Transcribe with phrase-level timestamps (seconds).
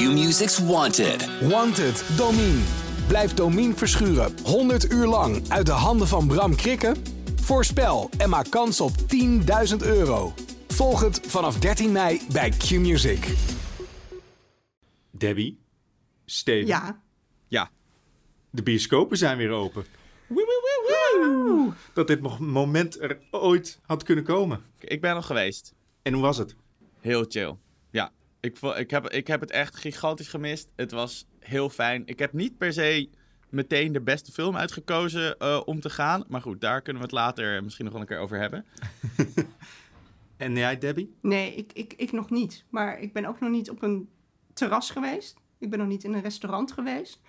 [0.00, 1.28] Q-Music's Wanted.
[1.48, 2.62] Wanted, Domine.
[3.08, 6.96] Blijf Domine verschuren 100 uur lang uit de handen van Bram Krikken?
[7.40, 8.90] Voorspel en maak kans op
[9.70, 10.32] 10.000 euro.
[10.68, 13.34] Volg het vanaf 13 mei bij Q-Music.
[15.10, 15.58] Debbie,
[16.24, 16.66] Steven.
[16.66, 17.00] Ja.
[17.48, 17.70] Ja,
[18.50, 19.84] de bioscopen zijn weer open.
[20.26, 21.72] Woe, woe, woe.
[21.94, 24.62] Dat dit mo- moment er ooit had kunnen komen.
[24.78, 25.74] Ik ben nog geweest.
[26.02, 26.54] En hoe was het?
[27.00, 27.56] Heel chill.
[28.40, 30.72] Ik, ik, heb, ik heb het echt gigantisch gemist.
[30.76, 32.02] Het was heel fijn.
[32.06, 33.08] Ik heb niet per se
[33.48, 36.24] meteen de beste film uitgekozen eh, om te gaan.
[36.28, 38.64] Maar goed, daar kunnen we het later misschien nog wel een keer over hebben.
[40.40, 41.14] En jij, Debbie?
[41.20, 42.64] Nee, ik, ik, ik nog niet.
[42.68, 44.08] Maar ik ben ook nog niet op een
[44.52, 45.36] terras geweest.
[45.58, 47.20] Ik ben nog niet in een restaurant geweest.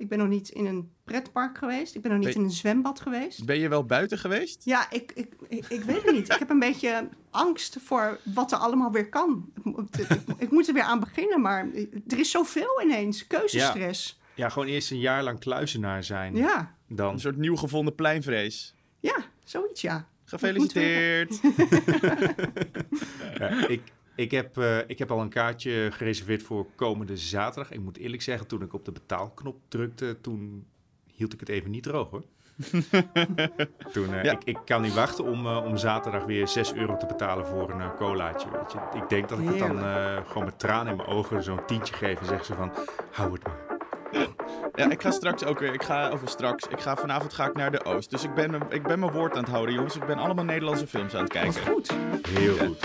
[0.00, 1.94] Ik ben nog niet in een pretpark geweest.
[1.94, 3.44] Ik ben nog niet Ben- in een zwembad geweest.
[3.44, 4.64] Ben je wel buiten geweest?
[4.64, 6.32] Ja, ik, ik, ik, ik weet het niet.
[6.32, 9.52] Ik heb een beetje angst voor wat er allemaal weer kan.
[9.56, 10.08] Ik, moet- ik,
[10.38, 11.68] ik moet er weer aan beginnen, maar
[12.08, 13.26] er is zoveel ineens.
[13.26, 14.20] Keuzestress.
[14.34, 16.36] Ja, gewoon eerst een jaar lang kluizenaar zijn.
[16.36, 17.12] Ja, Dan.
[17.12, 18.74] Een soort nieuw gevonden pleinvrees.
[19.00, 20.08] ja, zoiets ja.
[20.24, 21.40] Gefeliciteerd.
[23.38, 23.82] Ja, ik,
[24.20, 27.72] ik, heb, eh, ik heb al een kaartje gereserveerd voor komende zaterdag.
[27.72, 30.66] Ik moet eerlijk zeggen, toen ik op de betaalknop drukte, toen
[31.14, 32.22] hield ik het even niet droog hoor.
[33.92, 34.32] toen, eh, Ja.
[34.32, 37.70] ik, ik kan niet wachten om, eh, om zaterdag weer 6 euro te betalen voor
[37.70, 38.48] een colaatje.
[38.50, 38.98] Weet je.
[38.98, 39.78] Ik denk dat ik het dan
[40.26, 42.72] gewoon met tranen in mijn ogen zo'n tientje geef en zeggen ze van,
[43.12, 43.78] hou het maar.
[44.74, 45.74] Ja, ik ga straks ook weer.
[45.74, 46.66] Ik ga over straks.
[46.68, 48.10] Ik ga vanavond ga ik naar de Oost.
[48.10, 49.96] Dus ik ben, ik ben mijn woord aan het houden, jongens.
[49.96, 51.72] Ik ben allemaal Nederlandse films aan het Wat kijken.
[51.72, 51.90] goed.
[52.28, 52.78] Heel goed.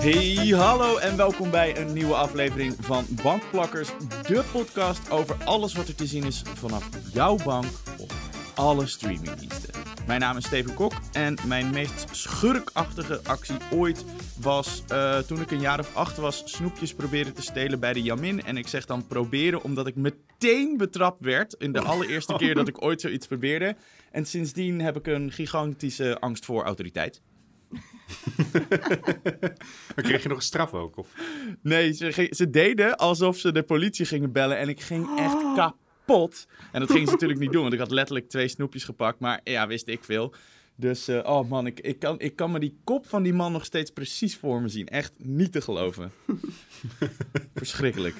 [0.00, 3.88] Hey, hallo en welkom bij een nieuwe aflevering van Bankplakkers,
[4.26, 7.66] de podcast over alles wat er te zien is vanaf jouw bank
[7.98, 8.12] op
[8.54, 9.67] alle streamingdiensten.
[10.08, 14.04] Mijn naam is Steven Kok en mijn meest schurkachtige actie ooit
[14.40, 18.02] was eh, toen ik een jaar of acht was snoepjes proberen te stelen bij de
[18.02, 18.44] Jamin.
[18.44, 22.68] En ik zeg dan proberen omdat ik meteen betrapt werd in de allereerste keer dat
[22.68, 23.76] ik ooit zoiets probeerde.
[24.10, 27.22] En sindsdien heb ik een gigantische angst voor autoriteit.
[29.94, 30.96] Maar kreeg je nog een straf ook?
[30.96, 31.08] Of?
[31.62, 35.87] Nee, ze, ze deden alsof ze de politie gingen bellen en ik ging echt kapot.
[36.72, 39.18] En dat gingen ze natuurlijk niet doen, want ik had letterlijk twee snoepjes gepakt.
[39.18, 40.34] Maar ja, wist ik veel.
[40.74, 43.52] Dus, eh, oh man, ik, ik, kan, ik kan me die kop van die man
[43.52, 44.88] nog steeds precies voor me zien.
[44.88, 46.12] Echt niet te geloven.
[47.54, 48.16] Verschrikkelijk.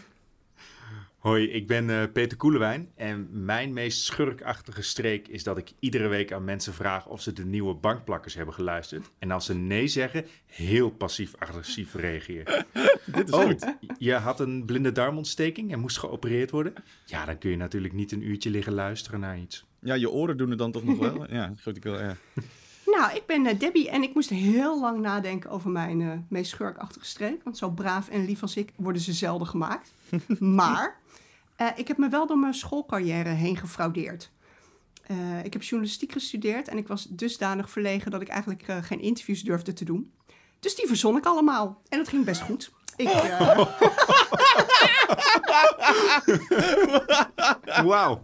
[1.29, 6.09] Hoi, ik ben eh, Peter Koelewijn en mijn meest schurkachtige streek is dat ik iedere
[6.09, 9.11] week aan mensen vraag of ze de nieuwe bankplakkers hebben geluisterd.
[9.19, 12.67] En als ze nee zeggen, heel passief-agressief reageren.
[13.07, 13.75] Dit is Oh, goed.
[13.99, 16.73] je had een blinde darmontsteking en moest geopereerd worden?
[17.05, 19.65] Ja, dan kun je natuurlijk niet een uurtje liggen luisteren naar iets.
[19.81, 21.33] Ja, je oren doen het dan toch nog wel?
[21.33, 21.77] Ja, goed.
[21.77, 22.17] Ik wil, ja.
[22.97, 26.51] Nou, ik ben eh, Debbie en ik moest heel lang nadenken over mijn eh, meest
[26.51, 27.43] schurkachtige streek.
[27.43, 29.93] Want zo braaf en lief als ik worden ze zelden gemaakt.
[30.39, 30.97] maar
[31.67, 34.31] eh, ik heb me wel door mijn schoolcarrière heen gefraudeerd.
[35.07, 39.01] Eh, ik heb journalistiek gestudeerd en ik was dusdanig verlegen dat ik eigenlijk eh, geen
[39.01, 40.13] interviews durfde te doen.
[40.61, 41.83] Dus die verzon ik allemaal.
[41.89, 42.73] En dat ging best goed.
[42.97, 43.09] Ik,
[47.85, 48.23] Wauw.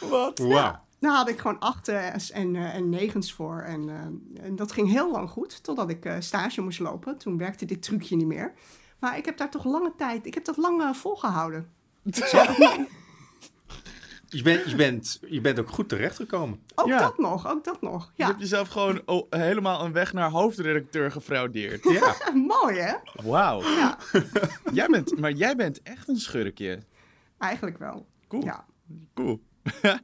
[0.00, 0.38] Wat?
[0.38, 0.82] Wauw.
[1.02, 3.60] Daar had ik gewoon achtens en, en negens voor.
[3.60, 7.18] En, eh, en dat ging heel lang goed, totdat ik eh, stage moest lopen.
[7.18, 8.52] Toen werkte dit trucje niet meer.
[8.98, 11.72] Maar ik heb daar toch lange tijd, ik heb dat lang eh, volgehouden.
[14.28, 16.62] Je, bent, je, bent, je bent ook goed terechtgekomen.
[16.74, 16.98] Ook Ja.
[16.98, 18.04] dat nog, ook dat nog.
[18.16, 21.84] Je Ja, hebt jezelf gewoon oh, helemaal een weg naar hoofdredacteur gefraudeerd.
[21.84, 22.14] Ja.
[22.62, 22.94] mooi hè?
[23.22, 23.62] Wauw.
[23.62, 23.98] Ja,
[24.72, 26.78] Jij bent, maar jij bent echt een schurkje.
[27.38, 28.06] eigenlijk wel.
[28.28, 28.44] Cool.
[28.44, 28.64] Ja.
[29.14, 29.42] Cool.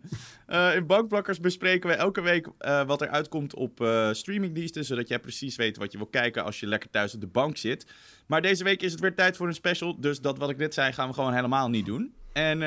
[0.49, 5.09] Eh, in Bankplakkers bespreken we elke week eh, wat er uitkomt op eh, streamingdiensten, zodat
[5.09, 7.87] jij precies weet wat je wil kijken als je lekker thuis op de bank zit.
[8.27, 10.75] Maar deze week is het weer tijd voor een special, dus dat wat ik net
[10.75, 12.15] zei gaan we gewoon helemaal niet doen.
[12.33, 12.59] En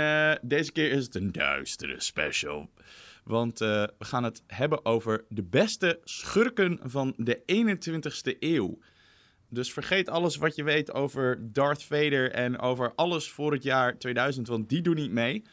[0.41, 2.69] deze keer is het een duistere special.
[3.23, 8.77] Want we gaan het hebben over de beste schurken van de 21ste eeuw.
[9.49, 13.97] Dus vergeet alles wat je weet over Darth Vader en over alles voor het jaar
[13.97, 15.43] 2000, want die doen niet mee.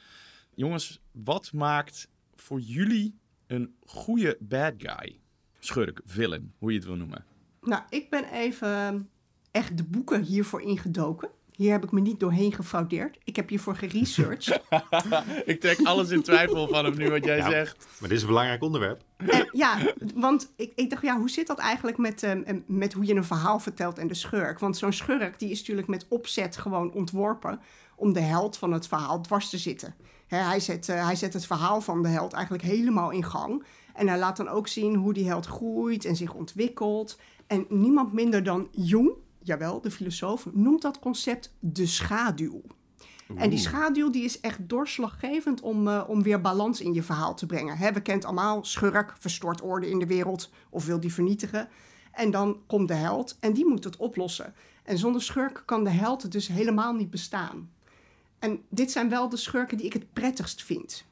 [0.59, 5.21] Jongens, wat maakt voor jullie een goede bad guy?
[5.59, 7.25] Schurk, villain, hoe je het wil noemen.
[7.61, 9.09] Nou, ik ben even
[9.51, 11.29] echt de boeken hiervoor ingedoken.
[11.53, 13.19] Hier heb ik me niet doorheen gefraudeerd.
[13.25, 14.63] Ik heb hiervoor geresearched.
[15.53, 17.51] Ik trek alles in twijfel van hem nu wat jij Ja.
[17.51, 17.87] zegt.
[18.01, 19.03] Maar dit is een belangrijk onderwerp.
[19.17, 23.05] En, ja, want ik, ik dacht, ja, hoe zit dat eigenlijk met, ehm, met hoe
[23.05, 24.59] je een verhaal vertelt en de schurk?
[24.59, 27.61] Want zo'n schurk die is natuurlijk met opzet gewoon ontworpen
[27.97, 29.95] om de held van het verhaal dwars te zitten.
[30.37, 33.65] Hij, zet, eh, hij zet het verhaal van de held eigenlijk helemaal in gang.
[33.95, 37.19] En hij laat dan ook zien hoe die held groeit en zich ontwikkelt.
[37.47, 42.63] En niemand minder dan Jung, jawel, de filosoof, noemt dat concept de schaduw.
[43.37, 47.35] En die schaduw die is echt doorslaggevend om, eh, om weer balans in je verhaal
[47.35, 47.95] te brengen.
[47.95, 51.69] We kennen allemaal schurk, verstoort orde in de wereld of wil die vernietigen.
[52.13, 54.55] En dan komt de held en die moet het oplossen.
[54.83, 57.71] En zonder schurk kan de held dus helemaal niet bestaan.
[58.39, 61.05] En dit zijn wel de schurken die ik het prettigst vind.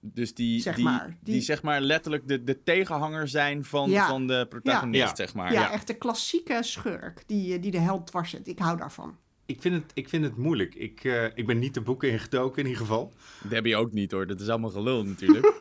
[0.00, 3.90] Dus die, Zeg die, maar, die, die- zeg maar letterlijk de, de tegenhanger zijn van,
[3.90, 4.06] Ja.
[4.08, 5.14] van de protagonist, Ja.
[5.14, 5.52] zeg maar.
[5.52, 5.70] ja, Ja.
[5.70, 8.48] echt de klassieke schurk die, eh, die de held dwars zit.
[8.48, 9.16] Ik hou daarvan.
[9.46, 10.74] Ik vind het, ik vind het moeilijk.
[10.74, 13.12] Ik, eh, ik ben niet de boeken ingedoken in ieder geval.
[13.48, 15.52] Debbie ook niet hoor, dat is allemaal gelul natuurlijk.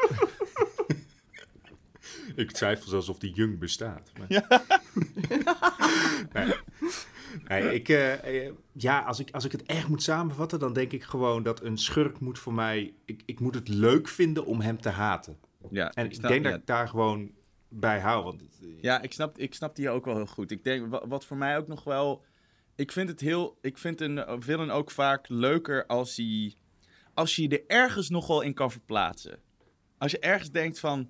[2.35, 4.11] Ik twijfel zelfs of die Jung bestaat.
[4.17, 4.27] Maar...
[6.33, 6.53] nee.
[7.47, 10.91] Nee, ik, eh, eh, ja, als ik, als ik het echt moet samenvatten, dan denk
[10.91, 12.93] ik gewoon dat een schurk moet voor mij...
[13.05, 15.37] Ik, ik moet het leuk vinden om hem te haten.
[15.69, 16.49] ja, En ik snap- denk ja.
[16.51, 17.31] dat ik daar gewoon
[17.69, 18.23] bij hou.
[18.23, 20.51] Want het, eh, Ja, ik snap, ik snap die ook wel heel goed.
[20.51, 22.23] Ik denk, wa- wat voor mij ook nog wel...
[22.75, 23.57] Ik vind het heel...
[23.61, 26.53] Ik vind een villain ook vaak leuker als hij...
[27.13, 29.39] Als je je er ergens nog wel in kan verplaatsen.
[29.97, 31.09] Als je ergens denkt van...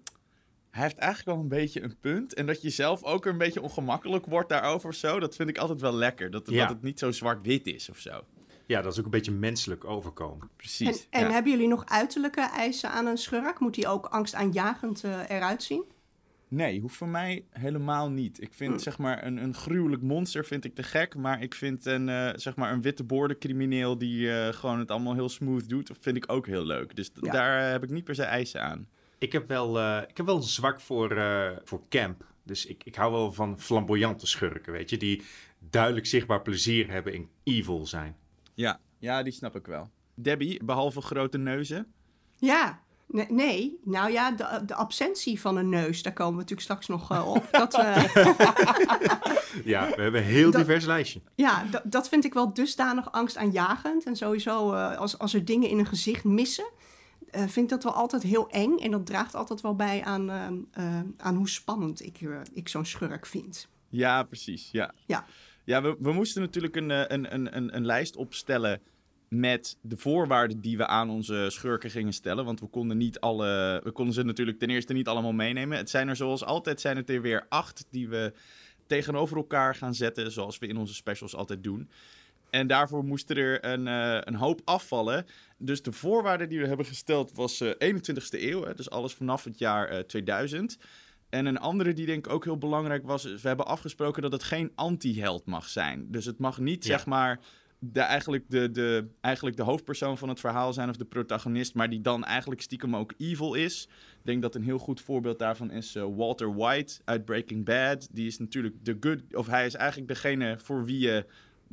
[0.74, 2.34] Hij heeft eigenlijk wel een beetje een punt.
[2.34, 5.20] En dat je zelf ook een beetje ongemakkelijk wordt daarover of zo.
[5.20, 6.32] Dat vind ik altijd wel lekker.
[6.32, 6.60] Dat, Ja.
[6.60, 8.24] dat het niet zo zwart-wit is of zo.
[8.66, 10.42] ja, dat is ook een beetje menselijk overkomen.
[10.42, 11.08] En, Precies.
[11.10, 11.32] en ja.
[11.32, 13.60] hebben jullie nog uiterlijke eisen aan een schurk?
[13.60, 15.84] Moet hij ook angstaanjagend eh, eruit zien?
[16.48, 18.42] Nee, hoeft voor mij helemaal niet.
[18.42, 21.16] Ik vind zeg maar een, een gruwelijk monster vind ik te gek.
[21.16, 25.14] Maar ik vind een, eh, zeg maar een witte crimineel die eh, gewoon het allemaal
[25.14, 26.96] heel smooth doet, vind ik ook heel leuk.
[26.96, 27.32] Dus Ja.
[27.32, 28.88] daar heb ik niet per se eisen aan.
[29.24, 32.24] Ik heb wel, eh, ik heb wel een zwak voor, eh, voor camp.
[32.44, 34.98] Dus ik, ik hou wel van flamboyante schurken, weet je.
[34.98, 35.24] Die
[35.60, 38.16] duidelijk zichtbaar plezier hebben in evil zijn.
[38.54, 39.90] Ja, ja, die snap ik wel.
[40.16, 41.94] Debbie, behalve grote neuzen.
[42.38, 43.80] Ja, nee, nee.
[43.84, 47.28] nou ja, de, de absentie van een neus, daar komen we natuurlijk straks nog eh,
[47.28, 47.48] op.
[47.52, 47.74] Dat,
[49.64, 51.22] Ja, we hebben een heel Dat- divers lijstje.
[51.36, 54.04] ja, dat, dat vind ik wel dusdanig angstaanjagend.
[54.06, 56.70] En sowieso, eh, als, als er dingen in een gezicht missen,
[57.34, 58.78] eh, vind ik dat wel altijd heel eng.
[58.78, 62.68] En dat draagt altijd wel bij aan, eh, eh, aan hoe spannend ik, eh, ik
[62.70, 63.68] zo'n schurk vind.
[63.90, 64.70] Ja, precies.
[64.72, 65.26] Ja, Ja.
[65.64, 68.82] ja we, we moesten natuurlijk een, een, een, een, een lijst opstellen
[69.28, 72.46] met de voorwaarden die we aan onze schurken gingen stellen.
[72.46, 75.78] Want we konden, niet alle, we konden ze natuurlijk ten eerste niet allemaal meenemen.
[75.78, 78.34] Het zijn er zoals altijd zijn het er weer acht die we
[78.88, 81.90] tegenover elkaar gaan zetten, zoals we in onze specials altijd doen.
[82.54, 85.26] En daarvoor moesten er een, eh, een hoop afvallen.
[85.58, 88.64] Dus de voorwaarden die we hebben gesteld was eh 21ste eeuw.
[88.64, 90.78] Hè, dus alles vanaf het jaar eh, 2000.
[91.30, 93.26] En een andere die denk ik ook heel belangrijk was...
[93.26, 96.08] is we hebben afgesproken dat het geen anti-held mag zijn.
[96.12, 96.98] Dus het mag niet, Ja.
[96.98, 97.40] zeg maar...
[97.80, 101.74] De, eigenlijk, de, de, eigenlijk de hoofdpersoon van het verhaal zijn of de protagonist...
[101.74, 103.88] maar die dan eigenlijk stiekem ook evil is.
[104.20, 108.08] Ik denk dat een heel goed voorbeeld daarvan is eh, Walter White uit Breaking Bad.
[108.12, 109.20] Die is natuurlijk de good...
[109.32, 111.26] of hij is eigenlijk degene voor wie je...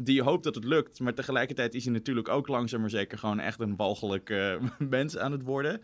[0.04, 1.00] die je hoopt dat het lukt.
[1.00, 3.18] Maar tegelijkertijd is hij natuurlijk ook langzaam maar zeker...
[3.18, 5.80] gewoon echt een walgelijk eh, mens aan het worden...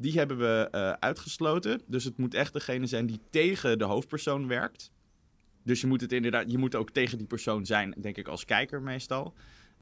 [0.00, 1.80] Die hebben we eh, uitgesloten.
[1.86, 4.92] Dus het moet echt degene zijn die tegen de hoofdpersoon werkt.
[5.62, 8.44] Dus je moet het inderdaad, je moet ook tegen die persoon zijn, denk ik, als
[8.44, 9.34] kijker meestal.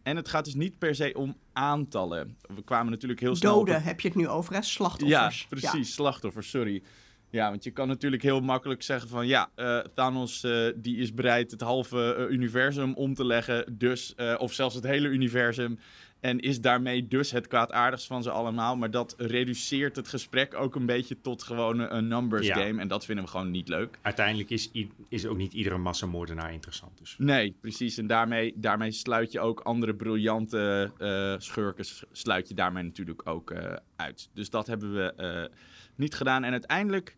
[0.02, 2.36] En het gaat dus niet per se om aantallen.
[2.54, 3.54] We kwamen natuurlijk heel snel.
[3.54, 4.58] Doden heb je het nu over, hè?
[4.58, 5.46] Ja, Slachtoffers.
[5.48, 5.94] precies.
[5.94, 6.82] Slachtoffers, sorry.
[7.30, 11.14] Ja, want je kan natuurlijk heel makkelijk zeggen van ja, eh, Thanos eh, die is
[11.14, 15.78] bereid het halve eh, universum om te leggen, dus, of zelfs het hele universum.
[16.20, 18.76] En is daarmee dus het kwaadaardigst van ze allemaal.
[18.76, 22.54] Maar dat reduceert het gesprek ook een beetje tot gewoon een numbers Ja.
[22.54, 22.80] game.
[22.80, 23.98] En dat vinden we gewoon niet leuk.
[24.02, 24.70] Uiteindelijk is,
[25.08, 26.98] is ook niet iedere massamoordenaar interessant.
[26.98, 27.14] Dus.
[27.18, 27.98] Nee, precies.
[27.98, 30.90] En daarmee, daarmee sluit je ook andere briljante
[31.38, 33.54] schurken, sluit je daarmee natuurlijk ook
[33.96, 34.30] uit.
[34.32, 35.50] Dus dat hebben we
[35.96, 36.44] niet gedaan.
[36.44, 37.16] En uiteindelijk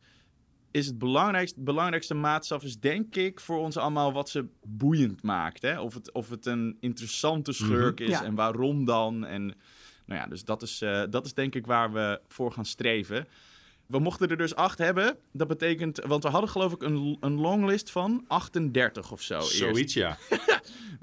[0.70, 5.62] is het belangrijkste, belangrijkste maatstaf is denk ik voor ons allemaal wat ze boeiend maakt.
[5.62, 5.80] Hè?
[5.80, 8.24] Of, het, of het een interessante schurk is Ja.
[8.24, 9.24] en waarom dan.
[9.26, 9.42] En
[10.04, 13.26] nou ja, dus dat is, eh, dat is denk ik waar we voor gaan streven.
[13.86, 15.16] We mochten er dus acht hebben.
[15.32, 19.40] Dat betekent, want we hadden geloof ik een, een longlist van 38 of zo.
[19.40, 20.16] Zoiets, ja.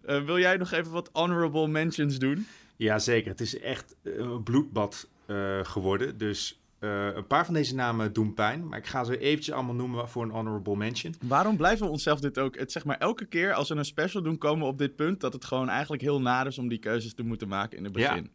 [0.05, 2.48] Eh, wil jij nog even wat honorable mentions doen?
[2.75, 6.17] Jazeker, het is echt eh, een bloedbad eh, geworden.
[6.17, 8.68] Dus eh, een paar van deze namen doen pijn.
[8.68, 11.15] Maar ik ga ze eventjes allemaal noemen voor een honorable mention.
[11.22, 12.58] Waarom blijven we onszelf dit ook...
[12.58, 15.20] Het, zeg maar, elke keer als we een special doen, komen we op dit punt...
[15.20, 17.96] dat het gewoon eigenlijk heel naar is om die keuzes te moeten maken in het
[17.96, 18.10] Ja.
[18.10, 18.32] begin.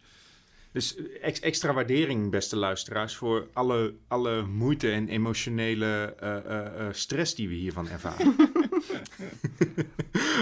[0.72, 7.34] Dus eh, ex- extra waardering, beste luisteraars, voor alle, alle moeite en emotionele eh, stress
[7.34, 8.34] die we hiervan ervaren.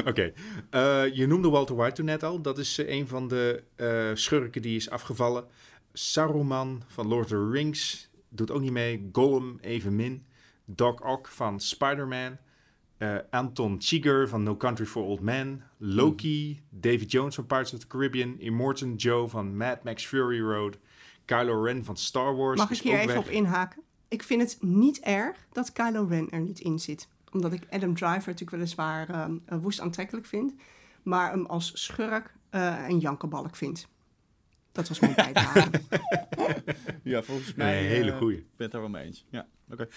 [0.05, 0.33] Oké,
[1.13, 2.41] je noemde Walter White toen net al.
[2.41, 3.63] Dat is een van de
[4.15, 5.45] schurken die is afgevallen.
[5.99, 9.09] Saruman van Lord of the Rings doet ook niet mee.
[9.13, 10.27] Gollum evenmin.
[10.65, 12.37] Doc Ock van Spider-Man.
[12.97, 15.63] Eh, Anton Chigurh van No Country for Old Men.
[15.77, 16.63] Loki.
[16.71, 18.39] David Jones van Pirates of the Caribbean.
[18.39, 20.79] Immortan Joe van Mad Max Fury Road.
[21.25, 22.59] Kylo Ren van Star Wars.
[22.59, 23.19] Mag ik hier even weg.
[23.19, 23.83] op inhaken?
[24.09, 27.09] Ik vind het niet erg dat Kylo Ren er niet in zit.
[27.33, 30.55] Omdat ik Adam Driver natuurlijk weliswaar eh, woest aantrekkelijk vind.
[31.03, 33.89] Maar hem als schurk eh, een jankerbalk vind.
[34.73, 35.71] Dat was mijn bijdrage.
[37.03, 37.79] Ja, volgens mij.
[37.81, 38.37] Een hele eh, goeie.
[38.39, 39.25] Ik ben het er wel mee eens.
[39.31, 39.89] Ja, oké.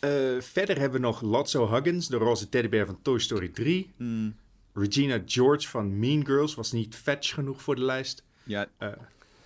[0.00, 3.92] Eh, verder hebben we nog Lotso Huggins, de roze teddybeer van Toy Story 3.
[3.96, 4.36] Hmm,
[4.74, 8.24] Regina George van Mean Girls was niet fetch genoeg voor de lijst.
[8.42, 8.88] ja, Eh,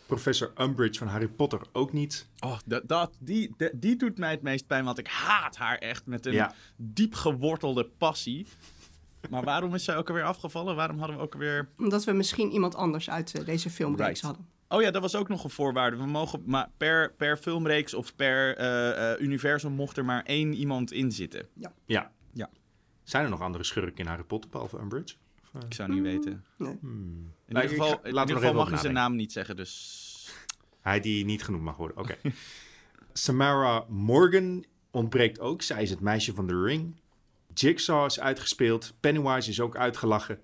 [0.06, 2.26] Professor Umbridge van Harry Potter ook niet.
[2.40, 6.06] oh, dat, dat, die, die doet mij het meest pijn, want ik haat haar echt
[6.06, 6.54] met een Ja.
[6.76, 8.46] diep gewortelde passie.
[9.30, 10.76] Maar waarom is zij ook alweer afgevallen?
[10.76, 11.68] Waarom hadden we ook alweer...
[11.78, 14.20] Omdat we misschien iemand anders uit eh, deze filmreeks Right.
[14.20, 14.46] hadden.
[14.68, 15.96] Oh ja, dat was ook nog een voorwaarde.
[15.96, 20.54] We mogen maar per, per filmreeks of per eh, eh, universum mocht er maar één
[20.54, 21.46] iemand in zitten.
[21.54, 21.72] Ja.
[21.86, 22.10] Ja.
[23.02, 25.14] Zijn er nog andere schurken in Harry Potter behalve Umbridge?
[25.66, 26.44] Ik zou niet weten.
[26.58, 26.76] Nee.
[26.80, 27.32] Hmm.
[27.46, 29.14] In Nou, ieder ik geval, ga- in laten we ieder geval mag je zijn naam
[29.16, 30.30] niet zeggen, dus...
[30.80, 32.16] Hij die niet genoemd mag worden, oké.
[33.12, 35.62] Samara Morgan ontbreekt ook.
[35.62, 36.94] Zij is het meisje van de ring.
[37.54, 38.94] Jigsaw is uitgespeeld.
[39.00, 40.40] Pennywise is ook uitgelachen.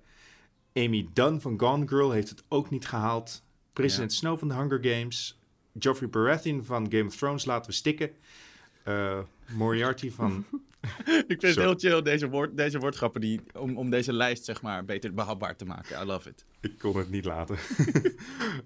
[0.75, 3.43] Amy Dunn van Gone Girl heeft het ook niet gehaald.
[3.73, 5.39] President Snow van de Hunger Games.
[5.79, 8.11] Geoffrey Baratheon van Game of Thrones laten we stikken.
[8.85, 9.19] Eh,
[9.53, 10.45] Moriarty van...
[11.07, 14.63] Ik vind het heel chill, deze, woord, deze woordgrappen, die, om, om deze lijst zeg
[14.63, 16.03] maar beter behapbaar te maken.
[16.03, 16.45] I love it.
[16.61, 17.57] Ik kon het niet laten.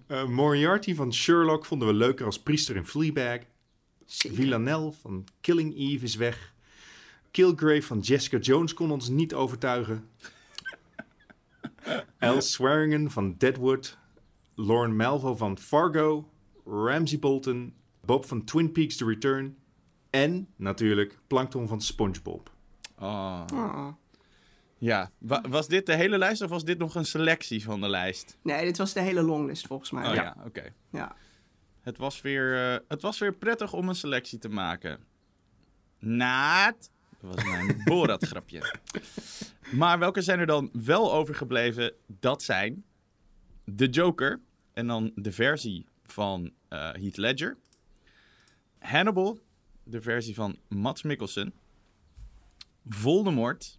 [0.07, 3.39] Eh, Moriarty van Sherlock vonden we leuker als priester in Fleabag.
[4.05, 4.37] Zeker.
[4.37, 6.54] Villanelle van Killing Eve is weg.
[7.35, 10.09] Kilgrave van Jessica Jones kon ons niet overtuigen.
[12.19, 13.99] Al Swearingen van Deadwood.
[14.55, 16.31] Lauren Melvo van Fargo.
[16.67, 17.75] Ramsey Bolton.
[18.05, 19.57] Bob van Twin Peaks The Return.
[20.11, 22.53] En natuurlijk Plankton van SpongeBob.
[22.99, 23.43] Oh.
[23.53, 23.88] Oh.
[24.79, 27.88] Ja, Wa- was dit de hele lijst of was dit nog een selectie van de
[27.88, 28.38] lijst?
[28.43, 30.09] Nee, dit was de hele longlist volgens mij.
[30.09, 30.23] Oh Ja.
[30.23, 30.73] ja, oké.
[30.91, 31.17] Ja.
[31.81, 35.00] Het, was weer, eh, het was weer prettig om een selectie te maken.
[35.99, 36.91] Naad.
[37.25, 38.62] Dat was mijn Borat-grapje.
[39.73, 41.93] Maar welke zijn er dan wel overgebleven?
[42.07, 42.85] Dat zijn
[43.76, 44.40] The Joker.
[44.73, 47.57] En dan de versie van eh Heath Ledger.
[48.78, 49.38] Hannibal.
[49.83, 51.54] De versie van Mats Mikkelsen.
[52.87, 53.78] Voldemort.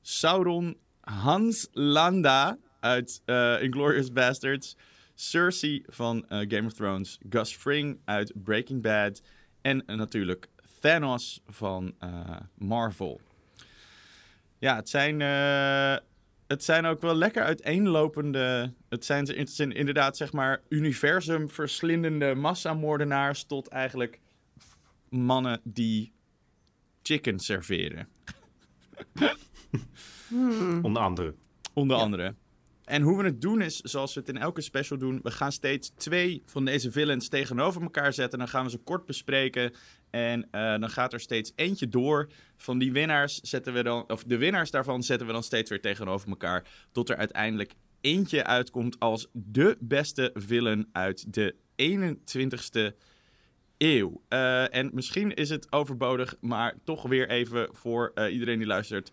[0.00, 4.76] Sauron Hans Landa uit eh Inglourious Bastards.
[5.14, 7.18] Cersei van eh, Game of Thrones.
[7.30, 9.22] Gus Fring uit Breaking Bad.
[9.60, 10.48] En natuurlijk
[10.80, 13.20] Thanos van eh, Marvel.
[14.58, 15.96] Ja, het zijn, eh,
[16.46, 18.72] het zijn ook wel lekker uiteenlopende...
[18.88, 23.44] Het zijn, het zijn inderdaad, zeg maar, universumverslindende massamoordenaars...
[23.44, 24.20] tot eigenlijk
[25.08, 26.12] mannen die
[27.02, 28.08] chicken serveren.
[30.82, 31.34] Onder andere.
[31.72, 32.02] Onder Ja.
[32.02, 32.34] andere.
[32.88, 35.52] En hoe we het doen is, zoals we het in elke special doen, we gaan
[35.52, 38.38] steeds twee van deze villains tegenover elkaar zetten.
[38.38, 39.72] Dan gaan we ze kort bespreken.
[40.10, 42.28] En eh, dan gaat er steeds eentje door.
[42.56, 45.80] Van die winnaars zetten we dan, of de winnaars daarvan zetten we dan steeds weer
[45.80, 46.64] tegenover elkaar.
[46.92, 52.96] Tot er uiteindelijk eentje uitkomt als de beste villain uit de 21ste
[53.78, 54.22] eeuw.
[54.28, 59.10] Eh, en misschien is het overbodig, maar toch weer even voor eh, iedereen die luistert.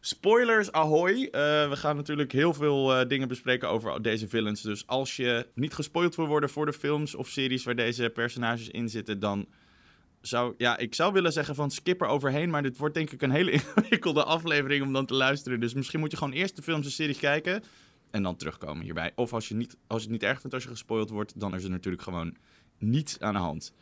[0.00, 1.22] Spoilers, ahoy.
[1.24, 1.30] Eh,
[1.68, 4.60] we gaan natuurlijk heel veel eh, dingen bespreken over deze villains.
[4.60, 8.68] Dus als je niet gespoild wil worden voor de films of series waar deze personages
[8.68, 9.46] in zitten, dan
[10.20, 10.54] zou...
[10.56, 13.30] Ja, ik zou willen zeggen van skip er overheen, maar dit wordt denk ik een
[13.30, 15.60] hele ingewikkelde aflevering om dan te luisteren.
[15.60, 17.62] Dus misschien moet je gewoon eerst de films en series kijken
[18.10, 19.12] en dan terugkomen hierbij.
[19.14, 21.54] Of als je, niet, als je het niet erg vindt als je gespoild wordt, dan
[21.54, 22.36] is er natuurlijk gewoon
[22.78, 23.72] niets aan de hand.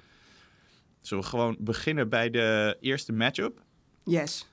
[1.01, 3.63] Zullen we gewoon beginnen bij de eerste matchup?
[4.05, 4.47] Yes.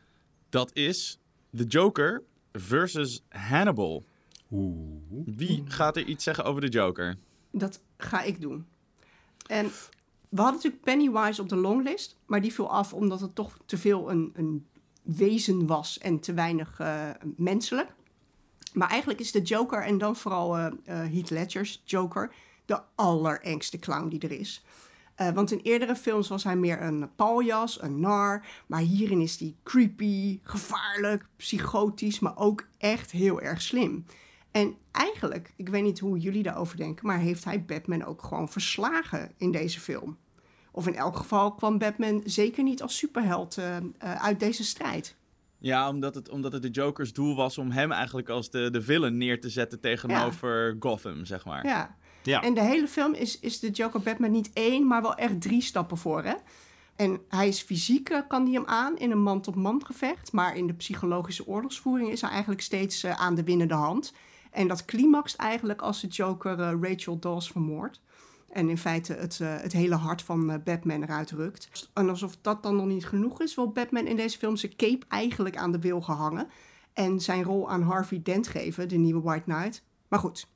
[0.49, 1.19] Dat is
[1.55, 4.03] The Joker versus Hannibal.
[4.51, 5.23] Oeh.
[5.25, 7.17] Wie gaat er iets zeggen over de Joker?
[7.51, 8.65] Dat ga ik doen.
[9.47, 9.65] En
[10.29, 13.77] we hadden natuurlijk Pennywise op de longlist, maar die viel af omdat het toch te
[13.77, 14.65] veel een, een
[15.01, 17.89] wezen was en te weinig eh, menselijk.
[18.73, 22.31] Maar eigenlijk is de Joker en dan vooral eh eh, Heath Ledger's Joker
[22.65, 24.63] de allerengste clown die er is.
[25.15, 28.45] Eh, want in eerdere films was hij meer een paljas, een nar.
[28.67, 34.05] Maar hierin is hij creepy, gevaarlijk, psychotisch, maar ook echt heel erg slim.
[34.51, 38.49] En eigenlijk, ik weet niet hoe jullie daarover denken, maar heeft hij Batman ook gewoon
[38.49, 40.17] verslagen in deze film?
[40.71, 45.15] Of in elk geval kwam Batman zeker niet als superheld eh, eh, uit deze strijd.
[45.57, 48.81] Ja, omdat het, omdat het de Jokers doel was om hem eigenlijk als de, de
[48.81, 51.65] villain neer te zetten tegenover Gotham, zeg maar.
[51.65, 52.41] Ja, Ja.
[52.41, 55.61] En de hele film is, is de Joker Batman niet één, maar wel echt drie
[55.61, 56.23] stappen voor.
[56.23, 56.33] Hè?
[56.95, 60.31] En hij is fysiek, kan hij hem aan in een man-tot-man gevecht.
[60.31, 64.13] Maar in de psychologische oorlogsvoering is hij eigenlijk steeds eh, aan de winnende hand.
[64.51, 68.01] En dat climaxt eigenlijk als de Joker eh, Rachel Dawes vermoordt.
[68.49, 71.89] En in feite het, eh, het hele hart van Batman eruit rukt.
[71.93, 75.05] En alsof dat dan nog niet genoeg is, wil Batman in deze film zijn cape
[75.07, 76.47] eigenlijk aan de wil gehangen.
[76.93, 79.83] En zijn rol aan Harvey Dent geven, de nieuwe White Knight.
[80.07, 80.47] Maar goed,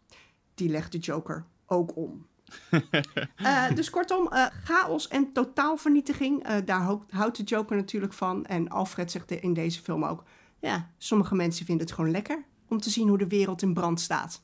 [0.53, 2.25] die legt de Joker ook om.
[3.35, 6.43] Eh, dus kortom, eh, chaos en totaalvernietiging.
[6.43, 8.45] eh, daar houdt- houdt de Joker natuurlijk van.
[8.45, 10.23] En Alfred zegt in deze film ook...
[10.59, 13.99] Ja, sommige mensen vinden het gewoon lekker om te zien hoe de wereld in brand
[14.01, 14.41] staat.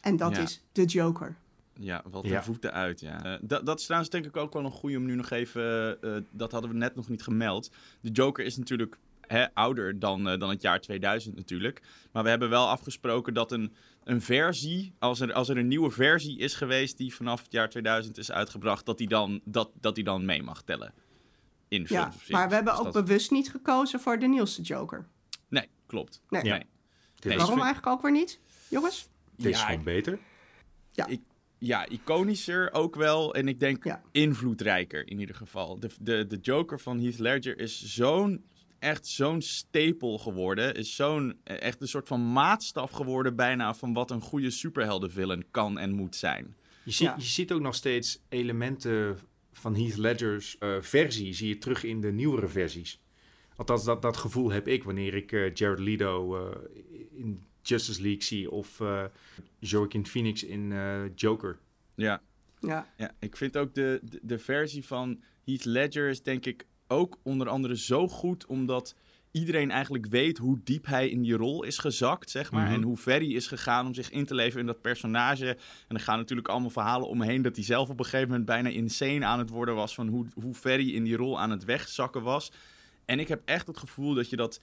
[0.00, 0.42] En dat Ja.
[0.42, 1.36] is de Joker.
[1.74, 2.42] Ja, wel ten Ja.
[2.42, 3.24] voeten uit, ja.
[3.24, 5.96] Eh, dat, dat is trouwens denk ik ook wel een goeie om nu nog even...
[6.02, 7.70] eh, dat hadden we net nog niet gemeld.
[8.00, 8.98] De Joker is natuurlijk
[9.32, 11.82] hè, ouder dan, eh, dan het jaar 2000 natuurlijk.
[12.12, 14.92] Maar we hebben wel afgesproken dat een, een versie...
[14.98, 18.32] Als er, als er een nieuwe versie is geweest die vanaf het jaar 2000 is
[18.32, 18.86] uitgebracht...
[18.86, 20.94] dat die dan, dat, dat die dan mee mag tellen.
[21.68, 25.06] In Ja, maar we hebben Dus ook dat- bewust niet gekozen voor de nieuwste Joker.
[25.48, 26.22] Nee, klopt.
[26.28, 26.42] Nee.
[26.44, 26.62] Ja.
[27.22, 29.08] Waarom vind- eigenlijk ook weer niet, jongens?
[29.36, 30.18] dit is Ja, gewoon beter.
[31.58, 33.34] ja, iconischer ook wel.
[33.34, 34.02] En ik denk Ja.
[34.12, 35.80] invloedrijker in ieder geval.
[35.80, 38.44] De, de, de Joker van Heath Ledger is zo'n,
[38.80, 40.74] echt zo'n stapel geworden.
[40.74, 45.44] Is zo'n, eh, echt een soort van maatstaf geworden bijna van wat een goede superheldenvillain
[45.50, 46.54] kan en moet zijn.
[46.84, 47.14] Je, Ja.
[47.18, 49.18] je ziet ook nog steeds elementen
[49.52, 53.00] van Heath Ledger's eh, versie, zie je terug in de nieuwere versies.
[53.56, 56.56] Althans, dat, dat gevoel heb ik wanneer ik eh, Jared Leto eh,
[57.10, 59.04] in Justice League zie of eh
[59.58, 61.58] Joaquin Phoenix in eh, Joker.
[61.94, 62.22] Ja,
[62.60, 66.66] Ja, ja ik vind ook de, de, de versie van Heath Ledger is denk ik
[66.90, 68.94] ook onder andere zo goed omdat
[69.30, 72.64] iedereen eigenlijk weet hoe diep hij in die rol is gezakt, zeg maar.
[72.64, 72.74] Mhm.
[72.74, 75.48] En hoe ver hij is gegaan om zich in te leven in dat personage.
[75.88, 78.68] En er gaan natuurlijk allemaal verhalen omheen dat hij zelf op een gegeven moment bijna
[78.68, 81.64] insane aan het worden was van hoe, hoe ver hij in die rol aan het
[81.64, 82.52] wegzakken was.
[83.04, 84.60] En ik heb echt het gevoel dat je dat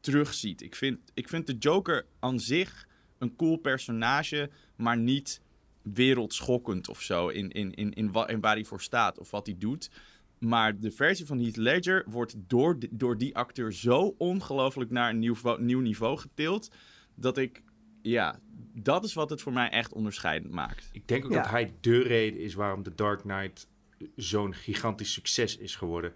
[0.00, 0.62] terugziet.
[0.62, 2.86] Ik vind, ik vind de Joker aan zich
[3.18, 5.40] een cool personage, maar niet
[5.82, 9.46] wereldschokkend of zo in, in, in, in, wa- in waar hij voor staat of wat
[9.46, 9.90] hij doet.
[10.38, 15.18] Maar de versie van Heath Ledger wordt door, door die acteur zo ongelooflijk naar een
[15.58, 16.70] nieuw, niveau getild.
[17.14, 17.62] Dat ik,
[18.02, 18.38] ja,
[18.74, 20.88] dat is wat het voor mij echt onderscheidend maakt.
[20.92, 21.42] Ik denk ook Ja.
[21.42, 23.68] dat hij de reden is waarom The Dark Knight
[24.16, 26.14] zo'n gigantisch succes is geworden.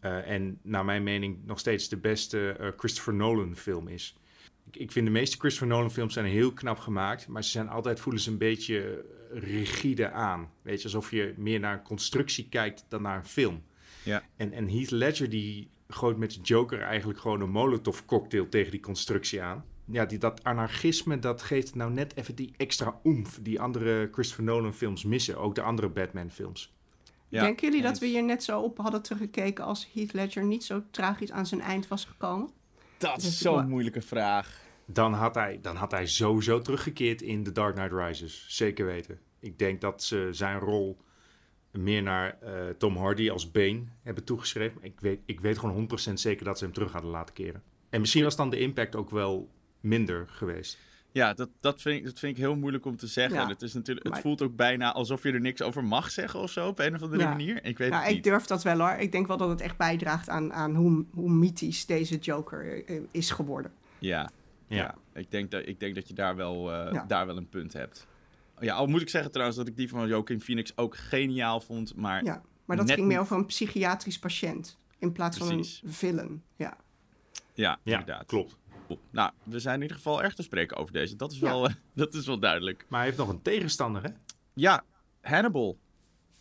[0.00, 4.16] Eh, en naar mijn mening nog steeds de beste eh, Christopher Nolan film is.
[4.66, 7.68] Ik, ik vind de meeste Christopher Nolan films zijn heel knap gemaakt, maar ze zijn
[7.68, 10.50] altijd voelen ze een beetje rigide aan.
[10.62, 13.62] Weet je, alsof je meer naar een constructie kijkt dan naar een film.
[14.02, 14.22] Ja.
[14.36, 18.70] En, en Heath Ledger die gooit met de Joker eigenlijk gewoon een Molotov cocktail tegen
[18.70, 19.64] die constructie aan.
[19.84, 24.44] Ja, die, dat anarchisme, dat geeft nou net even die extra oemf die andere Christopher
[24.44, 25.38] Nolan films missen.
[25.38, 26.72] Ook de andere Batman films.
[27.28, 30.64] Ja, Denken jullie dat we hier net zo op hadden teruggekeken als Heath Ledger niet
[30.64, 32.50] zo tragisch aan zijn eind was gekomen?
[33.02, 34.60] Dat is zo'n moeilijke vraag.
[34.86, 38.44] Dan had, hij, dan had hij sowieso teruggekeerd in The Dark Knight Rises.
[38.48, 39.18] Zeker weten.
[39.40, 40.98] Ik denk dat ze zijn rol
[41.70, 44.78] meer naar eh, Tom Hardy als Bane hebben toegeschreven.
[44.82, 47.62] Ik weet, ik weet gewoon 100% zeker dat ze hem terug hadden laten keren.
[47.90, 50.78] En misschien was dan de impact ook wel minder geweest.
[51.12, 53.40] Ja, dat, dat, vind ik, dat vind ik heel moeilijk om te zeggen.
[53.40, 56.10] Ja, het, is natuurlijk, het maar- voelt ook bijna alsof je er niks over mag
[56.10, 57.28] zeggen of zo, op een of andere Ja.
[57.28, 57.64] manier.
[57.64, 58.24] Ik weet Nou, het ik niet.
[58.24, 58.90] durf dat wel hoor.
[58.90, 63.00] Ik denk wel dat het echt bijdraagt aan, aan hoe, hoe mythisch deze Joker eh,
[63.10, 63.72] is geworden.
[63.98, 64.30] Ja,
[64.66, 64.76] ja.
[64.76, 64.94] Ja.
[65.20, 67.04] Ik, denk dat, ik denk dat je daar wel, eh, Ja.
[67.08, 68.06] daar wel een punt hebt.
[68.60, 71.96] Ja, al moet ik zeggen trouwens dat ik die van Joaquin Phoenix ook geniaal vond.
[71.96, 75.78] Maar Ja, maar dat Net ging meer over een psychiatrisch patiënt in plaats Precies.
[75.78, 76.42] van een villain.
[76.56, 76.76] Ja.
[77.54, 78.26] ja, Ja, inderdaad.
[78.26, 78.56] klopt.
[79.10, 81.16] Nou, we zijn in ieder geval erg te spreken over deze.
[81.16, 81.44] Dat is Ja.
[81.48, 82.84] wel, eh, dat is wel duidelijk.
[82.88, 84.08] Maar hij heeft nog een tegenstander, hè?
[84.54, 84.84] Ja,
[85.20, 85.78] Hannibal.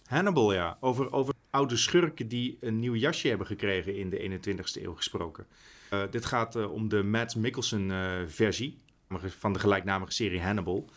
[0.06, 0.78] Hannibal, ja.
[0.80, 5.46] Over, over oude schurken die een nieuw jasje hebben gekregen in de 21ste eeuw gesproken.
[5.90, 8.80] Eh, dit gaat eh, om de Matt Mikkelsen eh, versie
[9.28, 10.90] van de gelijknamige serie Hannibal.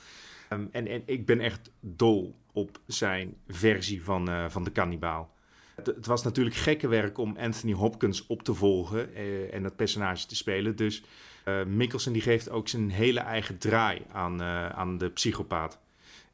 [0.48, 5.32] Ehm, en, en ik ben echt dol op zijn versie van, eh, van de kannibaal.
[5.74, 9.76] Het, het was natuurlijk gekke werk om Anthony Hopkins op te volgen eh, en dat
[9.76, 10.76] personage te spelen.
[10.76, 11.02] Dus
[11.44, 15.78] eh Mikkelsen die geeft ook zijn hele eigen draai aan, eh, aan de psychopaat.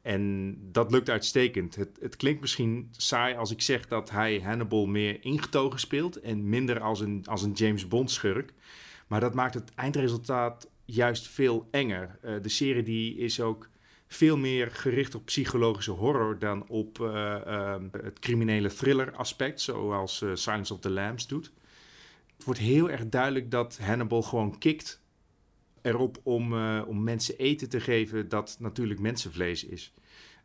[0.01, 1.75] En dat lukt uitstekend.
[1.75, 6.49] Het, het klinkt misschien saai als ik zeg dat hij Hannibal meer ingetogen speelt en
[6.49, 8.53] minder als een, als een James Bond schurk.
[9.07, 12.17] Maar dat maakt het eindresultaat juist veel enger.
[12.21, 13.69] Eh, de serie die is ook
[14.07, 16.97] veel meer gericht op psychologische horror dan op
[17.91, 21.51] het criminele thriller aspect, zoals Silence of the Lambs doet.
[22.35, 25.00] Het wordt heel erg duidelijk dat Hannibal gewoon kikt
[25.81, 29.93] erop om, eh, om mensen eten te geven dat natuurlijk mensenvlees is.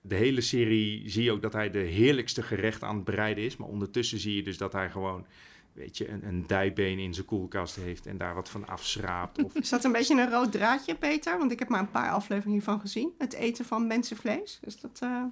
[0.00, 3.56] de hele serie zie je ook dat hij de heerlijkste gerechten aan het bereiden is.
[3.56, 5.26] Maar ondertussen zie je dus dat hij gewoon,
[5.72, 9.44] weet je, een, een dijbeen in zijn koelkast heeft en daar wat van afschraapt.
[9.44, 9.54] Of...
[9.62, 11.38] Is dat een beetje een rood draadje, Peter?
[11.38, 13.12] Want ik heb maar een paar afleveringen hiervan gezien.
[13.18, 14.60] Het eten van mensenvlees.
[14.64, 15.24] Is dat eh,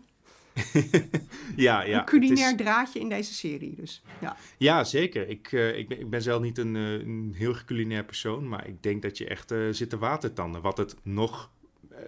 [1.57, 1.99] ja, ja.
[1.99, 3.75] een culinair het is- draadje in deze serie?
[3.75, 4.37] Dus ja.
[4.59, 5.29] Ja, zeker.
[5.29, 8.67] Ik, eh, ik, ben, ik ben zelf niet een, eh, een heel culinair persoon, maar
[8.69, 11.51] ik denk dat je echt eh, zit te watertanden, wat het nog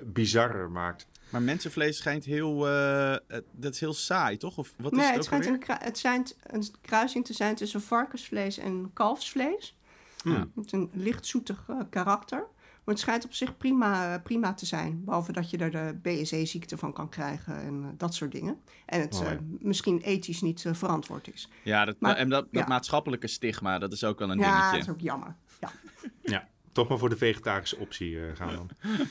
[0.03, 1.07] bizarrer maakt.
[1.31, 2.69] Maar mensenvlees schijnt heel...
[2.69, 4.59] eh, het- dat is heel saai, toch?
[4.59, 7.55] Of wat is nee, het het ook schijnt een, het zijn een kruising te zijn
[7.55, 9.77] tussen varkensvlees en kalfsvlees.
[10.23, 10.51] Hmm.
[10.55, 12.47] Met een licht zoetig eh, karakter.
[12.87, 15.05] Maar het schijnt op zich prima, prima te zijn.
[15.05, 18.61] Behalve dat je er de BSE-ziekte van kan krijgen en eh, dat soort dingen.
[18.87, 19.33] En het ja.
[19.33, 21.49] eh, misschien ethisch niet eh, verantwoord is.
[21.62, 22.68] Ja, dat, Maar- en dat, dat ja.
[22.68, 24.92] maatschappelijke stigma, dat is ook wel een ja, dat dingetje.
[24.92, 25.37] is ook jammer.
[25.61, 25.70] Ja.
[26.22, 28.70] Ja, toch maar voor de vegetarische optie eh, gaan dan.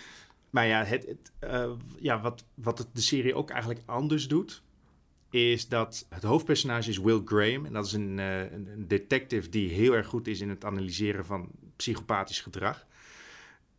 [0.49, 4.63] maar ja, het, het, eh, ja wat, wat het de serie ook eigenlijk anders doet,
[5.29, 7.65] is dat het hoofdpersonage is Will Graham.
[7.65, 10.65] En dat is een, eh, een, een detective die heel erg goed is in het
[10.65, 12.85] analyseren van psychopathisch gedrag.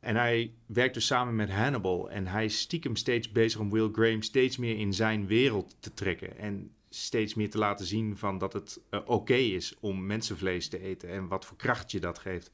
[0.00, 2.10] En hij werkt dus samen met Hannibal.
[2.10, 5.94] En hij is stiekem steeds bezig om Will Graham steeds meer in zijn wereld te
[5.94, 6.38] trekken.
[6.38, 10.80] En steeds meer te laten zien van dat het eh, oké is om mensenvlees te
[10.80, 11.08] eten.
[11.08, 12.50] En wat voor kracht je dat geeft.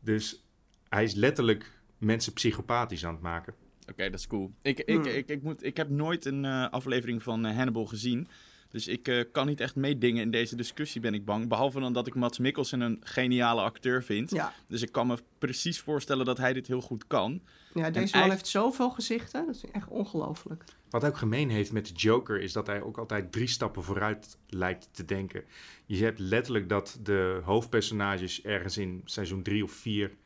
[0.00, 0.44] Dus
[0.88, 3.54] hij is letterlijk mensen psychopathisch aan het maken.
[3.90, 4.52] Oké, dat is cool.
[4.62, 5.04] Ik, ik, Hmm.
[5.04, 8.28] ik, ik, moet, ik heb nooit een eh, aflevering van eh, Hannibal gezien.
[8.76, 11.48] Dus ik eh, kan niet echt meedingen in deze discussie, ben ik bang.
[11.48, 14.30] Behalve dan dat ik Mats Mikkelsen een geniale acteur vind.
[14.30, 14.52] Ja.
[14.66, 17.32] Dus ik kan me precies voorstellen dat hij dit heel goed kan.
[17.32, 17.40] ja,
[17.72, 19.46] deze man eigenlijk- heeft zoveel gezichten.
[19.46, 20.64] Dat is echt ongelooflijk.
[20.90, 23.82] Wat hij ook gemeen heeft met de Joker is dat hij ook altijd drie stappen
[23.82, 25.44] vooruit lijkt te denken.
[25.86, 30.16] Je hebt letterlijk dat de hoofdpersonages ergens in seizoen drie of vier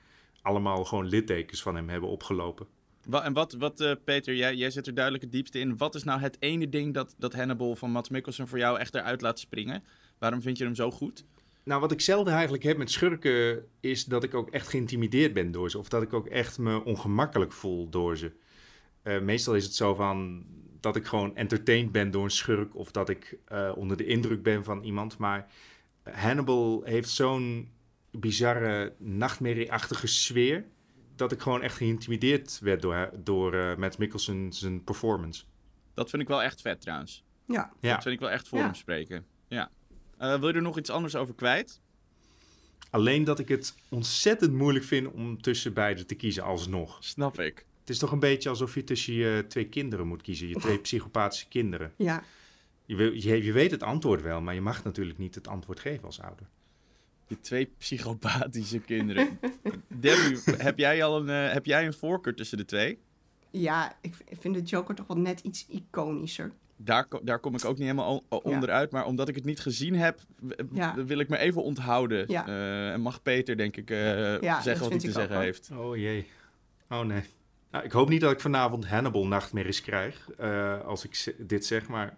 [0.42, 2.66] allemaal gewoon littekens van hem hebben opgelopen.
[3.10, 5.76] En wat, wat eh, Peter, jij, jij zit er duidelijk het diepste in.
[5.76, 8.94] Wat is nou het ene ding dat, dat Hannibal van Mats Mikkelsen voor jou echt
[8.94, 9.84] eruit laat springen?
[10.18, 11.24] Waarom vind je hem zo goed?
[11.62, 15.52] Nou, wat ik zelden eigenlijk heb met schurken is dat ik ook echt geïntimideerd ben
[15.52, 15.78] door ze.
[15.78, 18.32] Of dat ik ook echt me ongemakkelijk voel door ze.
[19.02, 20.44] Eh, meestal is het zo van
[20.80, 24.42] dat ik gewoon entertained ben door een schurk of dat ik eh, onder de indruk
[24.42, 25.18] ben van iemand.
[25.18, 25.46] Maar
[26.02, 27.70] Hannibal heeft zo'n
[28.10, 30.64] bizarre nachtmerrieachtige sfeer
[31.20, 35.44] dat ik gewoon echt geïntimideerd werd door, door eh, Matt Mikkelsen zijn performance.
[35.94, 37.24] Dat vind ik wel echt vet trouwens.
[37.46, 37.72] Ja.
[37.80, 37.92] Ja.
[37.94, 38.64] Dat vind ik wel echt voor Ja.
[38.64, 39.26] hem spreken.
[39.48, 39.70] Ja.
[40.18, 41.80] Eh, wil je er nog iets anders over kwijt?
[42.90, 46.96] Alleen dat ik het ontzettend moeilijk vind om tussen beide te kiezen alsnog.
[47.04, 47.64] Snap ik.
[47.80, 50.48] Het is toch een beetje alsof je tussen je twee kinderen moet kiezen.
[50.48, 51.92] Je twee psychopathische kinderen.
[51.96, 52.22] Ja.
[52.86, 56.04] Je, je, je weet het antwoord wel, maar je mag natuurlijk niet het antwoord geven
[56.04, 56.46] als ouder.
[57.30, 59.38] Die twee psychopathische kinderen.
[59.88, 62.98] Debbie, heb jij al een, eh, heb jij een voorkeur tussen de twee?
[63.52, 66.52] ja, ik vind de Joker toch wel net iets iconischer.
[66.76, 68.54] Daar, daar kom ik ook niet helemaal o- o- Ja.
[68.54, 68.90] onderuit.
[68.90, 70.20] Maar omdat ik het niet gezien heb,
[70.72, 71.04] Ja.
[71.04, 72.24] wil ik me even onthouden.
[72.28, 72.46] Ja.
[72.46, 74.40] Eh, en mag Peter, denk ik, eh, zeggen
[74.80, 75.70] wat hij te ook, zeggen heeft.
[75.76, 76.26] Oh jee.
[76.88, 77.22] Oh nee.
[77.70, 81.88] Nou, ik hoop niet dat ik vanavond Hannibal nachtmerries krijg eh, als ik dit zeg,
[81.88, 82.16] maar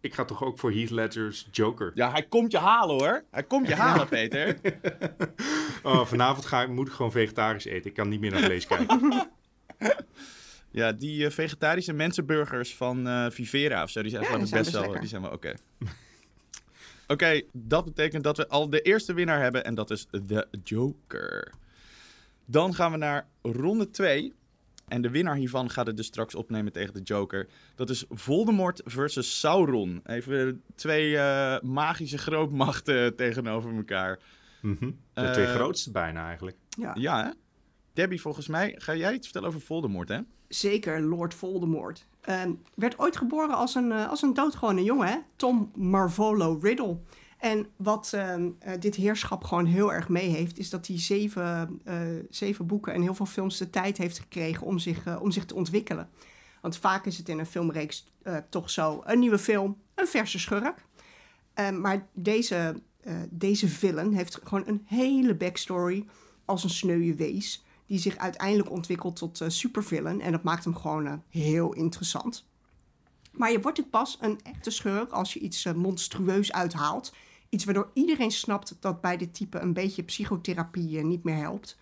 [0.00, 1.90] ik ga toch ook voor Heath Ledger's Joker.
[1.94, 3.24] Ja, hij komt je halen hoor.
[3.30, 4.56] Hij komt je halen, Peter.
[5.82, 7.90] Oh, vanavond ga ik, moet ik gewoon vegetarisch eten.
[7.90, 9.12] Ik kan niet meer naar vlees kijken.
[10.72, 14.62] Ja, die eh, vegetarische mensenburgers van eh, Vivera of zo, die zijn Ja, die zijn
[14.62, 14.92] best wel...
[14.92, 15.54] Die zijn wel oké.
[17.06, 21.52] Oké, dat betekent dat we al de eerste winnaar hebben en dat is The Joker.
[22.44, 24.34] Dan gaan we naar ronde 2.
[24.90, 27.48] En de winnaar hiervan gaat het dus straks opnemen tegen de Joker.
[27.74, 30.00] Dat is Voldemort versus Sauron.
[30.04, 34.18] Even twee eh, magische grootmachten tegenover elkaar.
[34.62, 34.90] Mhm.
[35.14, 36.56] De twee Eh, grootste bijna eigenlijk.
[36.68, 36.94] Ja.
[36.98, 37.30] Ja, hè?
[37.92, 40.18] Debbie, volgens mij ga jij iets vertellen over Voldemort, hè?
[40.48, 42.06] Zeker, Lord Voldemort.
[42.20, 45.16] Ehm, werd ooit geboren als een, eh, als een doodgewone jongen, hè?
[45.36, 46.98] Tom Marvolo Riddle.
[47.40, 51.80] En wat ehm, eh, dit heerschap gewoon heel erg mee heeft, is dat hij zeven,
[51.84, 52.00] eh,
[52.30, 55.44] zeven boeken en heel veel films de tijd heeft gekregen om zich, eh, om zich
[55.44, 56.08] te ontwikkelen.
[56.60, 58.04] Want vaak is het in een filmreeks
[58.48, 60.84] toch zo: een nieuwe film, een verse schurk.
[61.54, 62.82] Ehm, maar deze,
[63.30, 66.06] deze villain heeft gewoon een hele backstory
[66.44, 67.64] als een sneuwe wees.
[67.86, 70.20] Die zich uiteindelijk ontwikkelt tot supervillain.
[70.20, 72.48] En dat maakt hem gewoon heel interessant.
[73.32, 77.12] Maar je wordt ook pas een echte schurk als je iets monstrueus uithaalt.
[77.50, 81.78] Iets waardoor iedereen snapt dat bij dit type een beetje psychotherapie eh, niet meer helpt.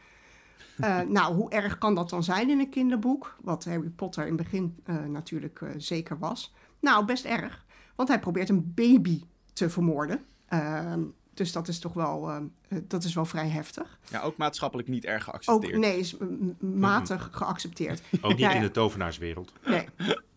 [0.79, 3.37] Eh, nou, hoe erg kan dat dan zijn in een kinderboek?
[3.41, 6.55] Wat Harry Potter in het begin eh, natuurlijk eh, zeker was.
[6.81, 7.65] Nou, best erg.
[7.95, 10.21] Want hij probeert een baby te vermoorden.
[10.49, 11.03] Ehm,
[11.35, 12.51] dus dat is toch wel,
[12.83, 13.99] dat is wel vrij heftig.
[14.11, 15.79] Ja, ook maatschappelijk niet erg Ook geaccepteerd.
[15.79, 16.17] nee, is
[16.59, 18.03] matig geaccepteerd.
[18.21, 18.53] Ook niet ja.
[18.53, 19.53] in de tovenaarswereld.
[19.65, 19.87] Nee.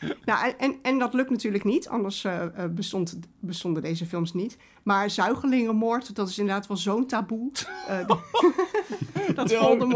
[0.24, 4.56] Nou, en- en, dat lukt natuurlijk niet, anders eh, eh, bestond, bestonden deze films niet.
[4.82, 7.50] Maar zuigelingenmoord, dat is inderdaad wel zo'n taboe.
[7.88, 8.06] Eh,
[9.34, 9.48] dat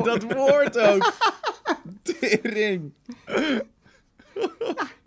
[0.04, 1.12] dat woord ook.
[2.02, 2.92] Tering.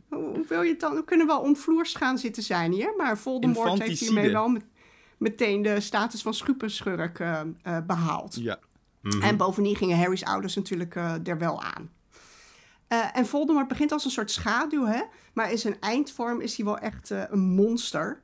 [0.10, 0.95] Hoe wil je het dan?
[0.95, 4.65] We kunnen wel omvloers gaan zitten zijn hier, maar Voldemort heeft hiermee wel met-
[5.17, 7.41] meteen de status van schupenschurk eh,
[7.88, 8.36] behaald.
[8.36, 8.60] Ja.
[9.21, 11.89] En bovendien gingen Harry's ouders natuurlijk er wel aan.
[12.88, 15.02] Eh, en Voldemort begint als een soort schaduw, hè?
[15.34, 18.21] maar in zijn eindvorm is hij wel echt eh, een monster.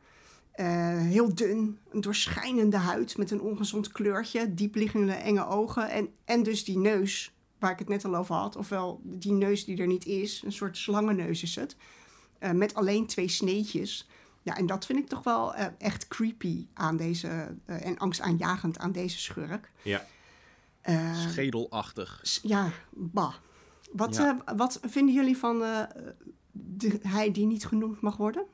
[0.52, 0.66] Eh,
[0.98, 6.64] heel dun, een doorschijnende huid met een ongezond kleurtje, diepliggende enge ogen en, en dus
[6.64, 8.56] die neus waar ik het net al over had.
[8.56, 11.76] Ofwel die neus die er niet is, een soort slangenneus is het,
[12.40, 14.08] eh, met alleen twee sneetjes.
[14.42, 18.78] Ja, en dat vind ik toch wel eh, echt creepy aan deze, eh, en angstaanjagend
[18.78, 19.72] aan deze schurk.
[19.82, 20.06] Ja.
[20.82, 22.20] Eh, Schedelachtig.
[22.22, 23.34] S- Ja, bah.
[23.94, 24.42] Wat, Ja.
[24.46, 25.84] eh, wat vinden jullie van eh,
[26.52, 28.46] de, hij die niet genoemd mag worden?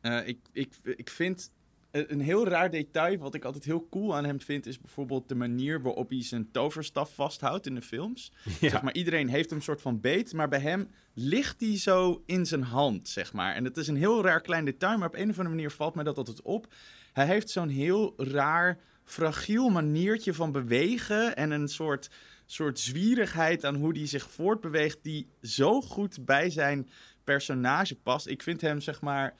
[0.00, 1.52] Eh, ik, ik, ik vind
[1.90, 5.34] een heel raar detail, wat ik altijd heel cool aan hem vind, is bijvoorbeeld de
[5.34, 8.32] manier waarop hij zijn toverstaf vasthoudt in de films.
[8.60, 8.68] Ja.
[8.68, 12.22] Zeg maar, iedereen heeft hem een soort van beet, maar bij hem ligt hij zo
[12.26, 13.54] in zijn hand, zeg maar.
[13.54, 15.94] En het is een heel raar klein detail, maar op een of andere manier valt
[15.94, 16.74] mij dat altijd op.
[17.12, 22.10] Hij heeft zo'n heel raar, fragiel maniertje van bewegen en een soort,
[22.52, 26.88] soort zwierigheid aan hoe hij zich voortbeweegt, die zo goed bij zijn
[27.24, 28.26] personage past.
[28.26, 29.34] Ik vind hem, zeg maar,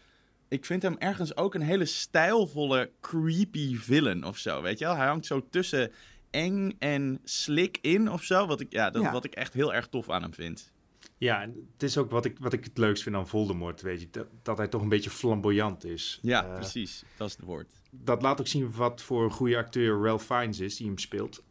[0.49, 4.97] ik vind hem ergens ook een hele stijlvolle, creepy villain of zo, weet je wel?
[4.97, 5.93] Hij hangt zo tussen
[6.31, 9.13] eng en slik in of zo, wat ik, ja, dat, Ja.
[9.13, 10.73] wat ik echt heel erg tof aan hem vind.
[11.19, 11.41] Ja,
[11.73, 14.09] het is ook wat ik, wat ik het leukst vind aan Voldemort, weet je.
[14.11, 16.19] Dat, dat hij toch een beetje flamboyant is.
[16.23, 17.03] Ja, Eh, precies.
[17.17, 17.73] Dat is het woord.
[17.91, 21.43] dat laat ook zien wat voor een goede acteur Ralph Fiennes is die hem speelt.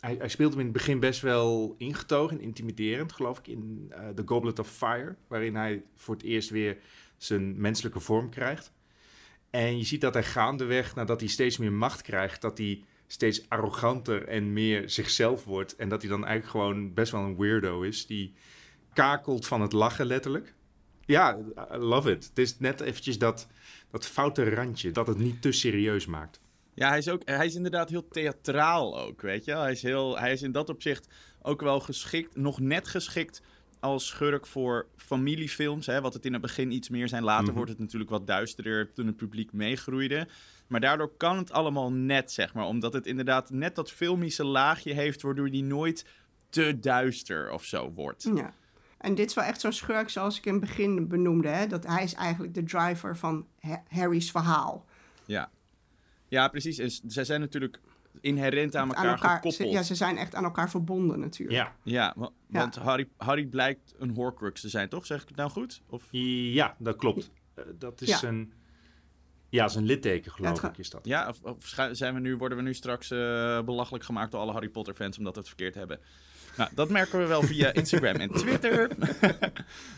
[0.00, 3.86] Hij, hij speelt hem in het begin best wel ingetogen en intimiderend, geloof ik, in
[3.90, 6.76] eh The Goblet of Fire, waarin hij voor het eerst weer
[7.16, 8.72] zijn menselijke vorm krijgt.
[9.50, 13.48] En je ziet dat hij gaandeweg, nadat hij steeds meer macht krijgt, dat hij steeds
[13.48, 15.76] arroganter en meer zichzelf wordt.
[15.76, 18.34] En dat hij dan eigenlijk gewoon best wel een weirdo is, die
[18.92, 20.54] kakelt van het lachen letterlijk.
[21.04, 21.38] Ja,
[21.72, 22.24] I love it.
[22.24, 23.48] Het is net eventjes dat,
[23.90, 26.40] dat foute randje, dat het niet te serieus maakt.
[26.80, 29.56] Ja, hij is, ook, hij is inderdaad heel theatraal ook, weet je.
[29.56, 31.08] Hij is, heel, hij is in dat opzicht
[31.42, 33.42] ook wel geschikt, nog net geschikt
[33.80, 35.86] als schurk voor familiefilms.
[35.86, 37.22] Hè, wat het in het begin iets meer zijn.
[37.22, 37.54] Later Mhm.
[37.54, 40.28] wordt het natuurlijk wat duisterder toen het publiek meegroeide.
[40.66, 42.64] Maar daardoor kan het allemaal net, zeg maar.
[42.64, 45.22] Omdat het inderdaad net dat filmische laagje heeft...
[45.22, 46.04] waardoor die nooit
[46.48, 48.30] te duister of zo wordt.
[48.34, 48.52] Ja.
[48.98, 51.48] En dit is wel echt zo'n schurk zoals ik in het begin benoemde.
[51.48, 51.66] Hè?
[51.66, 54.84] Dat hij is eigenlijk de driver van Ha- Harry's verhaal.
[55.24, 55.50] Ja,
[56.30, 56.78] ja precies.
[56.78, 57.80] En zij zijn natuurlijk
[58.20, 59.72] inherent aan elkaar, ze, gekoppeld.
[59.72, 61.58] ja, ze zijn echt aan elkaar verbonden natuurlijk.
[61.58, 62.58] Ja, Ja, wa- Ja.
[62.60, 65.06] want Harry, Harry blijkt een Horcrux te zijn, toch?
[65.06, 65.82] Zeg ik het nou goed?
[65.88, 66.02] Of...
[66.10, 67.30] ja dat klopt.
[67.54, 68.28] Eh, dat is Ja.
[68.28, 68.52] een...
[69.48, 71.06] Ja, zijn litteken, geloof Ja, ik, is dat.
[71.06, 71.58] Ja, of,
[71.92, 73.18] zijn we nu, worden we nu straks eh,
[73.62, 76.00] belachelijk gemaakt door alle Harry Potter fans omdat we het verkeerd hebben?
[76.56, 78.90] Nou, dat merken we wel via Instagram en Twitter.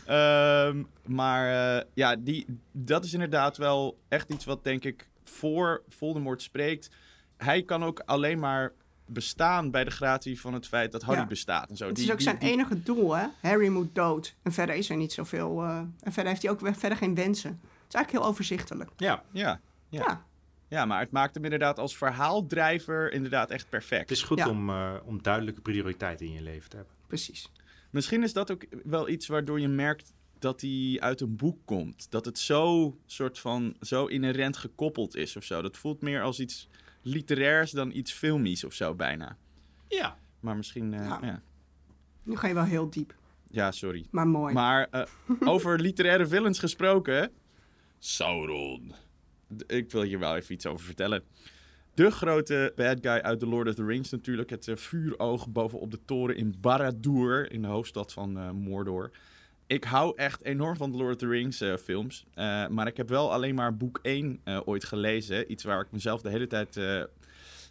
[0.05, 5.83] Ehm, maar eh, ja, die, dat is inderdaad wel echt iets wat denk ik voor
[5.87, 6.89] Voldemort spreekt.
[7.37, 8.71] Hij kan ook alleen maar
[9.05, 11.27] bestaan bij de gratie van het feit dat Harry Ja.
[11.27, 11.69] bestaat.
[11.69, 11.85] En zo.
[11.87, 13.25] Het Die- is ook die- zijn die- enige doel, hè?
[13.41, 14.35] Harry moet dood.
[14.43, 15.61] En verder is er niet zoveel.
[15.61, 17.49] eh, en verder heeft hij ook weer- verder geen wensen.
[17.51, 18.89] Het is eigenlijk heel overzichtelijk.
[18.97, 19.59] Ja, Ja,
[19.89, 19.99] ja.
[20.01, 20.25] Ja.
[20.67, 24.09] ja, maar het maakt hem inderdaad als verhaaldrijver inderdaad echt perfect.
[24.09, 24.49] het is goed Ja.
[24.49, 26.95] om, eh, om duidelijke prioriteiten in je leven te hebben.
[27.07, 27.51] precies.
[27.89, 30.12] Misschien is dat ook wel iets waardoor je merkt
[30.43, 32.11] dat hij uit een boek komt.
[32.11, 35.61] Dat het zo soort van zo inherent gekoppeld is of zo.
[35.61, 36.67] Dat voelt meer als iets
[37.01, 39.37] literairs dan iets filmisch of zo bijna.
[39.87, 40.17] Ja.
[40.39, 41.19] Maar misschien, eh, Ja.
[41.21, 41.41] ja.
[42.23, 43.15] Nu ga je wel heel diep,
[43.49, 44.05] ja, sorry.
[44.11, 44.53] maar mooi.
[44.53, 45.03] Maar eh,
[45.53, 47.31] over literaire villains gesproken.
[47.99, 48.93] Sauron.
[49.67, 51.23] Ik wil hier wel even iets over vertellen.
[51.93, 54.49] De grote bad guy uit The Lord of the Rings natuurlijk.
[54.49, 59.11] Het eh, vuuroog bovenop de toren in Barad-dûr, in de hoofdstad van eh, Mordor.
[59.73, 62.25] Ik hou echt enorm van de Lord of the Rings eh, films.
[62.33, 65.51] Eh, maar ik heb wel alleen maar boek 1 eh, ooit gelezen.
[65.51, 66.79] Iets waar ik mezelf de hele tijd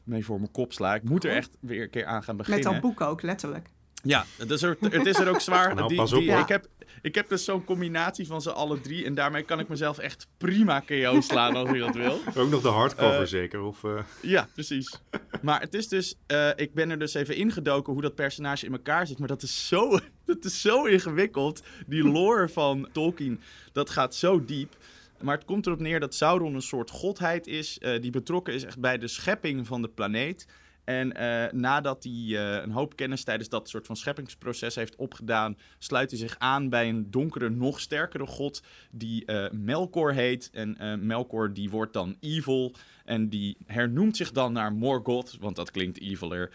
[0.05, 0.95] mee voor mijn kop sla.
[0.95, 2.73] Ik moet er echt weer een keer aan gaan Met beginnen.
[2.73, 3.69] dat boek ook, letterlijk.
[4.03, 5.75] Ja, het is er, het is er ook zwaar.
[5.75, 6.41] Nou, Die- pas op, die- hoor.
[6.41, 6.67] ik, heb,
[7.03, 9.05] ik heb dus zo'n combinatie van ze alle drie.
[9.05, 12.21] En daarmee kan ik mezelf echt prima KO slaan als ik dat wil.
[12.43, 13.61] Ook nog de hardcover Eh, zeker?
[13.61, 15.01] Of, eh, Ja, precies.
[15.43, 16.15] Maar het is dus...
[16.27, 19.19] eh, ik ben er dus even ingedoken hoe dat personage in elkaar zit.
[19.19, 21.62] Maar dat is zo, dat is zo ingewikkeld.
[21.87, 23.41] Die lore van Tolkien,
[23.73, 24.77] dat gaat zo diep.
[25.21, 27.79] Maar het komt erop neer dat Sauron een soort godheid is...
[28.01, 30.47] die betrokken is echt bij de schepping van de planeet...
[30.85, 35.57] En eh, nadat hij eh, een hoop kennis tijdens dat soort van scheppingsproces heeft opgedaan,
[35.79, 40.51] sluit hij zich aan bij een donkere, nog sterkere god die eh, Melkor heet.
[40.53, 42.73] En Melkor die wordt dan evil
[43.05, 46.51] en die hernoemt zich dan naar Morgoth, want dat klinkt eviler.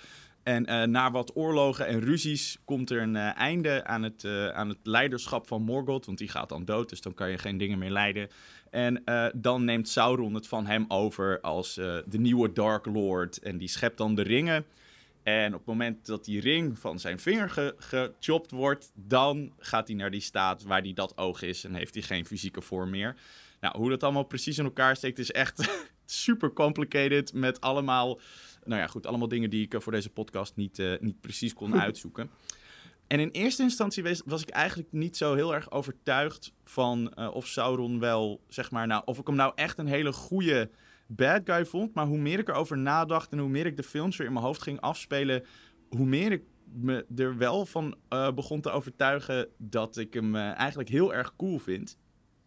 [0.48, 4.48] En eh, na wat oorlogen en ruzies komt er een eh, einde aan het, eh,
[4.48, 6.06] aan het leiderschap van Morgoth.
[6.06, 8.30] Want die gaat dan dood, dus dan kan je geen dingen meer leiden.
[8.70, 9.04] En
[9.36, 13.40] dan neemt Sauron het van hem over als de nieuwe Dark Lord.
[13.40, 14.66] En die schept dan de ringen.
[15.24, 19.88] En op het moment dat die ring van zijn vinger ge gechopt wordt, dan gaat
[19.88, 22.90] hij naar die staat waar die dat oog is en heeft hij geen fysieke vorm
[22.90, 23.16] meer.
[23.60, 25.70] Nou, hoe dat allemaal precies in elkaar steekt is echt
[26.06, 28.20] super complicated met allemaal,
[28.67, 31.53] nou ja, goed, allemaal dingen die ik eh, voor deze podcast niet, eh, niet precies
[31.53, 32.30] kon uitzoeken.
[33.08, 37.36] En in eerste instantie was, was ik eigenlijk niet zo heel erg overtuigd van eh,
[37.36, 40.69] of Sauron wel, zeg maar, nou, of ik hem nou echt een hele goede
[41.08, 41.93] bad guy vond.
[41.93, 44.45] Maar hoe meer ik erover nadacht en hoe meer ik de films weer in mijn
[44.45, 45.43] hoofd ging afspelen,
[45.89, 47.97] hoe meer ik me er wel van
[48.36, 51.97] begon te overtuigen dat ik hem eigenlijk heel erg cool vind.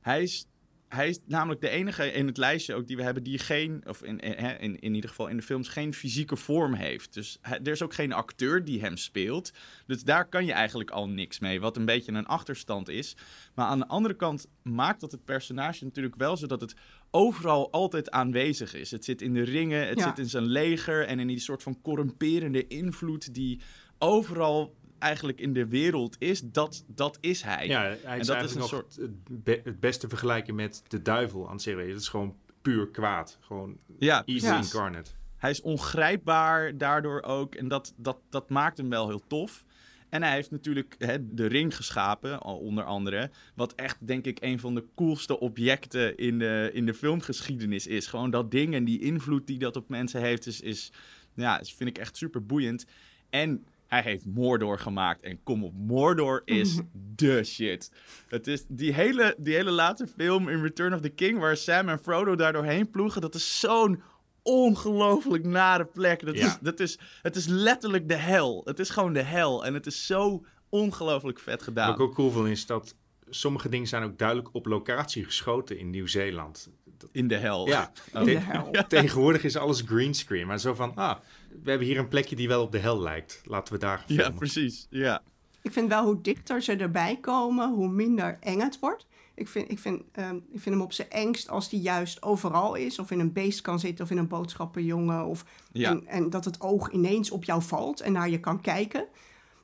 [0.00, 0.46] Hij is,
[0.94, 4.02] hij is namelijk de enige in het lijstje ook die we hebben die geen, of
[4.02, 7.14] in, in, in, in ieder geval in de films, geen fysieke vorm heeft.
[7.14, 9.50] Dus er is ook geen acteur die hem speelt.
[9.86, 13.16] Dus daar kan je eigenlijk al niks mee, wat een beetje een achterstand is.
[13.54, 16.74] Maar aan de andere kant maakt dat het personage natuurlijk wel zodat het
[17.10, 18.90] overal altijd aanwezig is.
[18.90, 20.04] Het zit in de ringen, het Ja.
[20.04, 23.60] zit in zijn leger en in die soort van corrumperende invloed die
[23.98, 26.40] overal eigenlijk in de wereld is.
[26.40, 27.66] Dat, dat is hij.
[27.66, 30.82] Ja, hij is dat is eigenlijk een nog soort- het, be- het beste vergelijken met
[30.88, 31.88] de duivel aan het zeggen.
[31.88, 33.38] Het is gewoon puur kwaad.
[33.40, 34.56] Gewoon Ja, Ja.
[34.56, 35.10] incarnate.
[35.36, 37.54] Hij is ongrijpbaar daardoor ook.
[37.54, 39.64] En dat, dat, dat maakt hem wel heel tof.
[40.08, 43.30] En hij heeft natuurlijk hè, de ring geschapen, onder andere.
[43.54, 48.06] Wat echt, denk ik, een van de coolste objecten in de, in de filmgeschiedenis is.
[48.06, 50.92] Gewoon dat ding en die invloed die dat op mensen heeft, is, is
[51.34, 52.86] ja, is- vind ik echt super boeiend.
[53.30, 55.22] En hij heeft Mordor gemaakt.
[55.22, 56.80] En kom op, Mordor is
[57.16, 57.92] de shit.
[58.28, 61.88] Het is die hele, die hele late film in Return of the King, waar Sam
[61.88, 64.02] en Frodo daar doorheen ploegen, dat is zo'n
[64.42, 66.26] ongelooflijk nare plek.
[66.26, 66.46] Dat Ja.
[66.46, 68.62] is, dat is, het is letterlijk de hel.
[68.64, 69.64] Het is gewoon de hel.
[69.66, 71.86] En het is zo ongelooflijk vet gedaan.
[71.86, 72.94] Wat ik ook cool vind is dat
[73.28, 76.70] sommige dingen zijn ook duidelijk op locatie geschoten in Nieuw-Zeeland.
[77.12, 77.66] In de hel.
[77.68, 78.20] Ja, Oh.
[78.20, 78.70] In de hel.
[78.88, 80.46] tegenwoordig is alles greenscreen.
[80.46, 81.16] Maar zo van, ah,
[81.62, 83.40] we hebben hier een plekje die wel op de hel lijkt.
[83.44, 84.38] Laten we daar Ja, filmen.
[84.38, 84.86] precies.
[84.90, 85.22] Ja.
[85.62, 89.06] Ik vind wel hoe dichter ze erbij komen, hoe minder eng het wordt.
[89.34, 92.74] Ik vind, ik vind, ehm, ik vind hem op zijn engst als die juist overal
[92.74, 92.98] is.
[92.98, 95.24] Of in een beest kan zitten of in een boodschappenjongen.
[95.26, 95.90] Of, Ja.
[95.90, 99.04] en, en dat het oog ineens op jou valt en naar je kan kijken.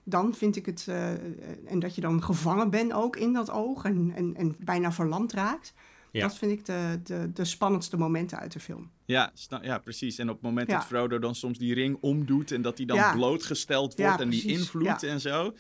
[0.05, 0.85] Dan vind ik het...
[0.89, 1.11] eh,
[1.67, 5.33] en dat je dan gevangen bent ook in dat oog en, en, en bijna verlamd
[5.33, 5.75] raakt.
[6.17, 6.27] Ja.
[6.27, 8.91] Dat vind ik de, de, de spannendste momenten uit de film.
[9.05, 10.19] Ja, ja, precies.
[10.19, 10.77] En op het moment Ja.
[10.77, 13.13] dat Frodo dan soms die ring omdoet en dat hij dan Ja.
[13.13, 15.55] blootgesteld wordt en die invloed en zo.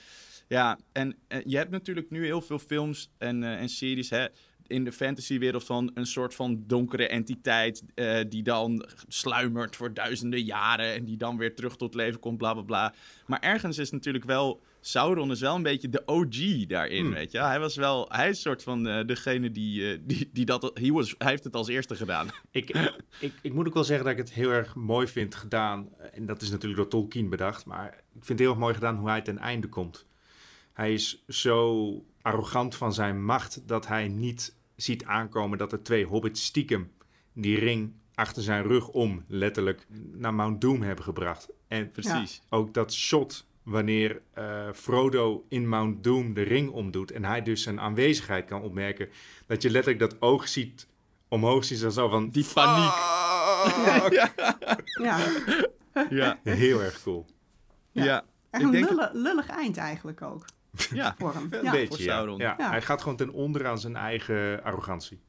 [0.48, 4.26] Ja, en eh, je hebt natuurlijk nu heel veel films en, eh, en series hè,
[4.66, 10.42] in de fantasywereld van een soort van donkere entiteit eh, die dan sluimert voor duizenden
[10.44, 12.94] jaren en die dan weer terug tot leven komt, bla bla bla.
[13.26, 17.14] Maar ergens is natuurlijk wel, Sauron is wel een beetje de OG daarin, Hmm.
[17.14, 17.38] weet je.
[17.38, 20.90] Hij was wel, hij is soort van eh, degene die, eh, die, die dat, he
[20.90, 22.28] was, hij heeft het als eerste gedaan.
[22.50, 22.70] Ik,
[23.20, 25.88] ik, ik moet ook wel zeggen dat ik het heel erg mooi vind gedaan.
[26.12, 27.64] En dat is natuurlijk door Tolkien bedacht.
[27.64, 30.06] Maar ik vind het heel erg mooi gedaan hoe hij ten einde komt.
[30.72, 36.04] Hij is zo arrogant van zijn macht dat hij niet ziet aankomen dat er twee
[36.04, 36.92] hobbits stiekem
[37.32, 41.48] die ring achter zijn rug om letterlijk naar Mount Doom hebben gebracht.
[41.68, 42.42] En Precies.
[42.48, 47.62] ook dat shot wanneer eh, Frodo in Mount Doom de ring omdoet en hij dus
[47.62, 49.08] zijn aanwezigheid kan opmerken,
[49.46, 50.86] dat je letterlijk dat oog ziet
[51.28, 52.90] omhoog ziet en zo van Die paniek.
[52.92, 54.12] "Fuck!"
[55.02, 55.18] Ja,
[56.10, 57.26] Ja, Heel erg cool.
[57.92, 58.04] ja.
[58.04, 58.24] Ja.
[58.50, 60.44] echt Ik een denk lullig, lullig eind eigenlijk ook
[60.92, 61.14] ja.
[61.18, 61.48] voor hem.
[61.50, 61.70] Een Ja.
[61.70, 62.14] beetje, voor ja.
[62.14, 62.38] Sauron.
[62.38, 62.54] Ja.
[62.58, 62.70] Ja.
[62.70, 65.20] Hij gaat gewoon ten onder aan zijn eigen arrogantie.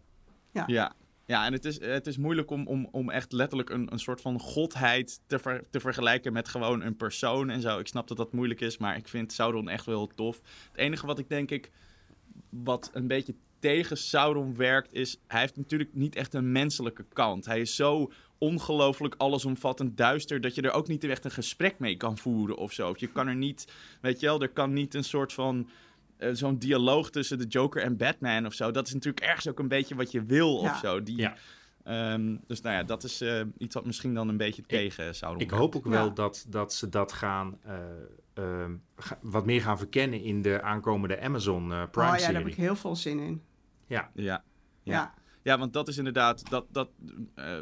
[0.52, 0.63] Ja.
[0.67, 0.93] Ja,
[1.28, 4.40] en het is, het is moeilijk om, om, om echt letterlijk een, een soort van
[4.40, 7.80] godheid te, ver- te vergelijken met gewoon een persoon en zo.
[7.80, 10.42] Ik snap dat dat moeilijk is, maar ik vind Sauron echt wel tof.
[10.72, 11.72] Het enige wat ik denk ik,
[12.49, 17.45] wat een beetje tegen Sauron werkt, is hij heeft natuurlijk niet echt een menselijke kant.
[17.45, 21.97] Hij is zo ongelooflijk allesomvattend duister dat je er ook niet echt een gesprek mee
[21.97, 22.89] kan voeren of zo.
[22.89, 23.68] Of je kan er niet,
[24.01, 25.70] weet je wel, er kan niet een soort van
[26.18, 28.72] eh, zo'n dialoog tussen de Joker en Batman of zo.
[28.72, 30.70] Dat is natuurlijk ergens ook een beetje wat je wil Ja.
[30.72, 31.03] of zo.
[31.03, 31.36] Die, Ja.
[31.84, 35.41] ehm, dus nou ja, dat is eh, iets wat misschien dan een beetje tegen Sauron
[35.41, 36.11] Ik hoop ook wel Ja.
[36.11, 37.76] dat, dat ze dat gaan, eh,
[38.34, 42.36] ehm, ga- wat meer gaan verkennen in de aankomende Amazon Oh Prime ja, daar serie.
[42.38, 43.41] heb ik heel veel zin in.
[43.88, 44.43] Ja, Ja.
[44.84, 45.13] Ja.
[45.43, 46.89] Ja, want dat is inderdaad, dat, dat,
[47.36, 47.57] eh,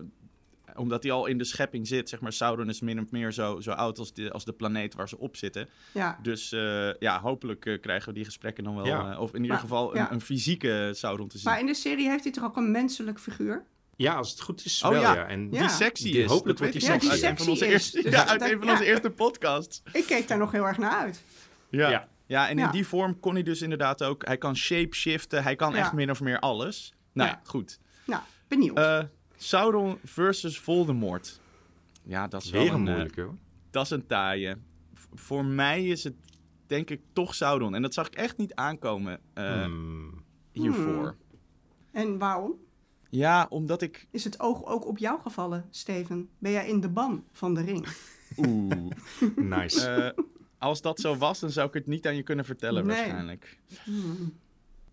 [0.75, 2.09] omdat hij al in de schepping zit.
[2.09, 4.93] Zeg maar, Sauron is min of meer zo, zo oud als de, als de planeet
[4.93, 5.69] waar ze op zitten.
[5.91, 6.19] Ja.
[6.21, 8.85] Dus eh, ja, hopelijk eh, krijgen we die gesprekken dan wel.
[8.85, 9.11] Ja.
[9.11, 10.11] eh, of in ieder Maar- geval een, ja.
[10.11, 11.49] een fysieke Sauron te zien.
[11.51, 13.65] Maar in de serie heeft hij toch ook een menselijk figuur?
[13.97, 15.13] Ja, als het goed is Oh wel, ja.
[15.13, 15.27] ja.
[15.27, 15.59] En Ja.
[15.59, 16.29] Die sexy Die- is.
[16.29, 17.09] hopelijk wordt die sexy.
[17.09, 18.71] uit een van onze eerste, Dus uit dat- een van ja.
[18.71, 19.81] onze eerste podcasts.
[19.93, 21.23] Ik keek daar nog heel erg naar uit.
[21.69, 21.89] Ja.
[21.89, 22.07] Ja.
[22.25, 22.45] ja.
[22.49, 22.71] en in Ja.
[22.71, 24.25] die vorm kon hij dus inderdaad ook...
[24.25, 25.77] Hij kan shapeshiften, hij kan Ja.
[25.77, 26.93] echt min of meer alles.
[27.13, 27.49] Nou ja, Ja.
[27.49, 27.79] goed.
[28.05, 28.77] Nou, benieuwd.
[29.37, 31.39] Sauron versus Voldemort.
[32.03, 33.35] Ja, dat is wel weer een een, eh, moeilijke hoor.
[33.69, 34.55] dat is een taaie.
[34.93, 36.13] V- voor mij is het
[36.67, 37.75] denk ik toch Sauron.
[37.75, 40.23] En dat zag ik echt niet aankomen eh, Hmm.
[40.51, 41.15] hiervoor.
[41.91, 42.53] en waarom?
[43.09, 44.07] Ja, omdat ik...
[44.11, 46.29] Is het oog ook op jou gevallen, Steven?
[46.39, 47.87] Ben jij in de ban van de ring?
[48.47, 48.91] Oeh.
[49.35, 49.87] Nice.
[49.89, 50.23] Eh,
[50.57, 52.95] als dat zo was, dan zou ik het niet aan je kunnen vertellen Nee.
[52.95, 53.59] waarschijnlijk.
[53.83, 54.33] Hmm.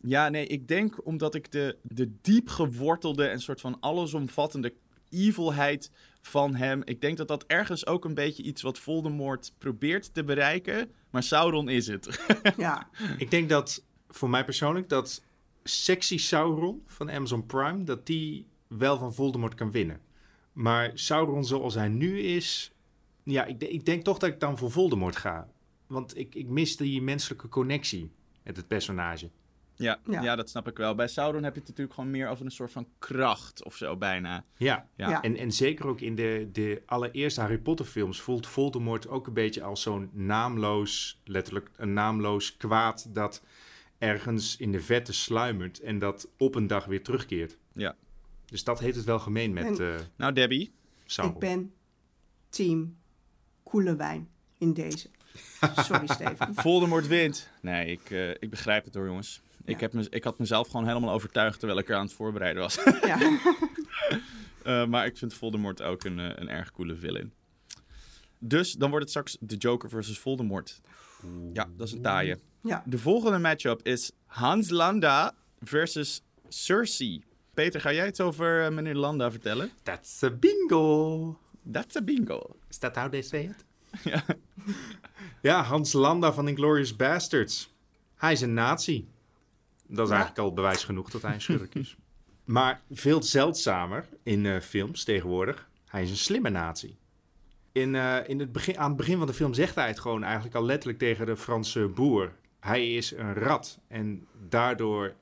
[0.03, 4.75] Ja, nee, ik denk omdat ik de, de diep gewortelde en soort van allesomvattende
[5.11, 5.91] evilheid
[6.21, 6.83] van hem...
[6.85, 10.91] Ik denk dat dat ergens ook een beetje iets wat Voldemort probeert te bereiken.
[11.11, 12.21] Maar Sauron is het.
[12.57, 12.89] Ja,
[13.19, 15.23] Ik denk dat voor mij persoonlijk dat
[15.65, 20.01] sexy Sauron van Amazon Prime, dat die wel van Voldemort kan winnen.
[20.53, 22.73] Maar Sauron zoals hij nu is,
[23.23, 25.49] ja, ik, ik denk toch dat ik dan voor Voldemort ga.
[25.87, 28.11] Want ik, ik mis die menselijke connectie
[28.43, 29.31] met het personage.
[29.83, 30.23] Ja, ja.
[30.23, 30.37] Ja.
[30.37, 30.95] dat snap ik wel.
[30.95, 33.97] Bij Sauron heb je het natuurlijk gewoon meer over een soort van kracht of zo
[33.97, 34.45] bijna.
[34.57, 35.09] Ja, Ja.
[35.09, 35.23] Ja.
[35.23, 39.33] En, en zeker ook in de, de allereerste Harry Potter films voelt Voldemort ook een
[39.33, 43.43] beetje als zo'n naamloos, letterlijk een naamloos kwaad dat
[43.99, 47.57] ergens in de vette sluimert en dat op een dag weer terugkeert.
[47.73, 47.97] Ja.
[48.47, 50.73] Dus dat heeft het wel gemeen met En- eh Nou, Debbie.
[51.05, 51.35] Sauron.
[51.35, 51.73] ik ben
[52.49, 52.97] team
[53.63, 54.29] koele wijn
[54.59, 55.11] in deze.
[55.87, 56.55] Sorry, Steven.
[56.55, 57.51] Voldemort wint.
[57.61, 59.43] Nee, ik, eh, ik begrijp het hoor, jongens.
[59.65, 59.81] Ik, Ja.
[59.81, 62.79] heb me, ik had mezelf gewoon helemaal overtuigd terwijl ik er aan het voorbereiden was.
[63.07, 63.19] Ja.
[64.63, 67.33] Eh, maar ik vind Voldemort ook een, eh, een erg coole villain.
[68.39, 70.81] Dus dan wordt het straks de Joker versus Voldemort.
[71.53, 72.39] Ja, dat is een taaie.
[72.63, 72.83] ja.
[72.87, 77.25] De volgende matchup is Hans Landa versus Cersei.
[77.55, 79.71] Peter, ga jij iets over eh, meneer Landa vertellen?
[79.83, 81.39] That's a bingo!
[81.73, 82.57] That's a bingo.
[82.71, 83.65] Is that how they say it?
[84.05, 84.23] Ja.
[85.43, 87.73] Ja, Hans Landa van Inglourious Bastards.
[88.17, 89.07] Hij is een nazi.
[89.95, 90.19] Dat is Ja.
[90.19, 91.97] eigenlijk al bewijs genoeg dat hij een schurk is.
[92.45, 95.69] Maar veel zeldzamer in eh, films tegenwoordig.
[95.87, 96.97] Hij is een slimme nazi.
[97.73, 100.23] In, eh, in het begin, aan het begin van de film zegt hij het gewoon
[100.23, 102.33] eigenlijk al letterlijk tegen de Franse boer.
[102.61, 105.15] Hij is een rat en daardoor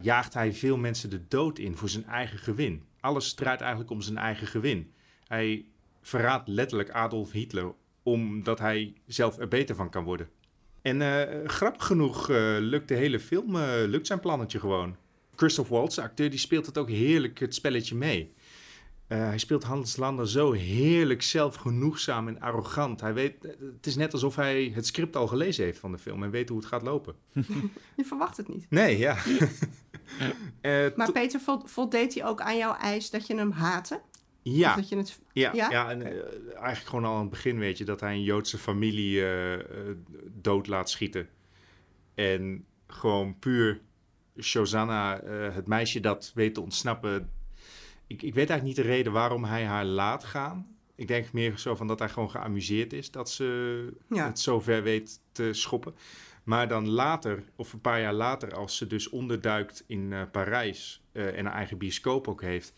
[0.00, 2.82] jaagt hij veel mensen de dood in voor zijn eigen gewin.
[3.00, 4.92] Alles draait eigenlijk om zijn eigen gewin.
[5.26, 5.64] Hij
[6.02, 10.28] verraadt letterlijk Adolf Hitler omdat hij zelf er beter van kan worden.
[10.82, 14.96] En eh, grappig genoeg eh, lukt de hele film, eh, lukt zijn plannetje gewoon.
[15.36, 18.32] Christoph Waltz, de acteur, die speelt het ook heerlijk het spelletje mee.
[19.06, 23.00] Hij speelt Hans Lander zo heerlijk zelfgenoegzaam en arrogant.
[23.00, 23.34] Hij weet,
[23.76, 26.48] het is net alsof hij het script al gelezen heeft van de film en weet
[26.48, 27.14] hoe het gaat lopen.
[27.96, 28.66] Je verwacht het niet.
[28.68, 29.16] Nee, ja.
[30.96, 34.00] Maar Peter, vol- voldeed hij ook aan jouw eis dat je hem haatte?
[34.42, 34.76] Ja.
[34.76, 35.20] Dat je het...
[35.32, 35.70] Ja, ja?
[35.70, 35.90] Ja?
[35.90, 36.12] en, eh,
[36.54, 39.58] eigenlijk gewoon al aan het begin weet je dat hij een Joodse familie eh,
[40.26, 41.28] dood laat schieten.
[42.14, 43.80] En gewoon puur
[44.40, 45.20] Shosanna,
[45.52, 47.30] het meisje dat weet te ontsnappen.
[48.06, 50.76] Ik, ik weet eigenlijk niet de reden waarom hij haar laat gaan.
[50.94, 54.26] Ik denk meer zo van dat hij gewoon geamuseerd is dat ze Ja.
[54.26, 55.94] het zo ver weet te schoppen.
[56.44, 61.44] Maar dan later, of een paar jaar later, als ze dus onderduikt in Parijs en
[61.46, 62.72] haar eigen bioscoop ook heeft,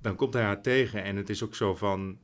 [0.00, 2.18] dan komt hij haar tegen en het is ook zo van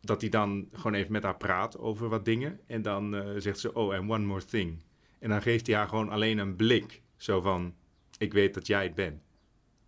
[0.00, 2.60] dat hij dan gewoon even met haar praat over wat dingen.
[2.66, 4.82] En dan eh, zegt ze, oh, and one more thing.
[5.18, 7.02] En dan geeft hij haar gewoon alleen een blik.
[7.16, 7.74] Zo van,
[8.18, 9.22] ik weet dat jij het bent.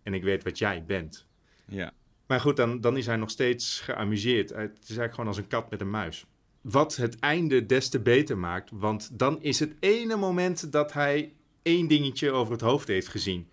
[0.03, 1.27] En ik weet wat jij bent.
[1.67, 1.93] Ja.
[2.27, 4.49] Maar goed, dan, dan is hij nog steeds geamuseerd.
[4.49, 6.25] Het is eigenlijk gewoon als een kat met een muis.
[6.61, 8.69] Wat het einde des te beter maakt.
[8.73, 13.49] Want dan is het ene moment dat hij één dingetje over het hoofd heeft gezien.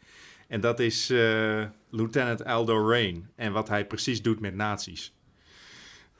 [0.48, 3.28] En dat is eh, Lieutenant Aldo Rain.
[3.36, 5.14] En wat hij precies doet met nazi's.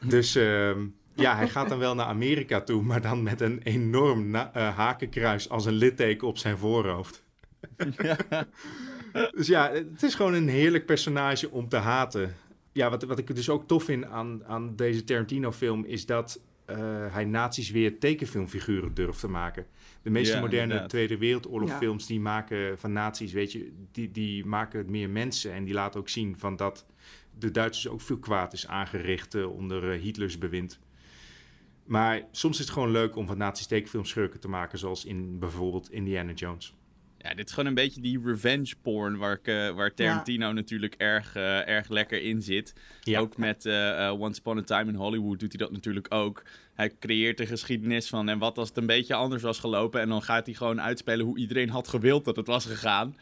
[0.00, 2.82] Dus ehm, ja, hij gaat dan wel naar Amerika toe.
[2.82, 7.24] Maar dan met een enorm eh, hakenkruis als een litteken op zijn voorhoofd.
[9.34, 12.34] Dus ja, het is gewoon een heerlijk personage om te haten.
[12.72, 15.84] Ja, wat, wat ik dus ook tof vind aan, aan deze Tarantino-film...
[15.84, 16.40] is dat
[17.10, 19.66] hij nazi's weer tekenfilmfiguren durft te maken.
[20.02, 20.88] De meeste Ja, moderne inderdaad.
[20.88, 21.76] Tweede Wereldoorlog Ja.
[21.78, 22.06] films...
[22.06, 23.72] die maken van nazi's, weet je...
[23.92, 26.86] Die, die maken meer mensen en die laten ook zien van dat...
[27.38, 30.80] de Duitsers ook veel kwaad is aangericht eh, onder eh, Hitlers bewind.
[31.84, 34.78] Maar soms is het gewoon leuk om van nazi's tekenfilmschurken te maken...
[34.78, 36.74] zoals in bijvoorbeeld Indiana Jones.
[37.18, 40.94] Ja, dit is gewoon een beetje die revenge porn waar, ik, eh, waar Tarantino natuurlijk
[40.94, 42.72] erg, eh, erg lekker in zit.
[43.00, 43.20] Ja.
[43.20, 46.42] Ook met eh, Once Upon a Time in Hollywood doet hij dat natuurlijk ook.
[46.74, 50.00] Hij creëert de geschiedenis van en wat als het een beetje anders was gelopen.
[50.00, 53.16] En dan gaat hij gewoon uitspelen hoe iedereen had gewild dat het was gegaan.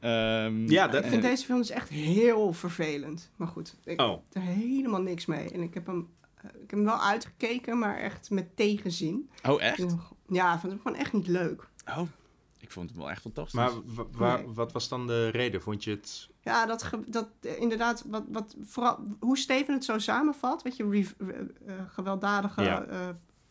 [0.00, 3.30] Ehm, Ja, dat- Ik vind deze film dus echt heel vervelend.
[3.36, 4.10] Maar goed, ik Oh.
[4.10, 5.50] heb er helemaal niks mee.
[5.50, 6.08] En ik heb hem,
[6.42, 9.28] ik heb hem wel uitgekeken, maar echt met tegenzin.
[9.48, 9.84] Oh, echt?
[10.28, 11.68] Ja, ik vond hem gewoon echt niet leuk.
[11.88, 12.02] Oh,
[12.62, 13.54] ik vond het wel echt fantastisch.
[13.60, 14.46] Maar wa- wa- Nee.
[14.46, 15.62] wat was dan de reden?
[15.62, 16.28] Vond je het...
[16.40, 20.84] Ja, dat, dat eh, inderdaad, wat, wat, vooral, hoe Steven het zo samenvat, weet je,
[21.18, 22.84] eh, eh, gewelddadige, Ja.
[22.84, 23.08] eh,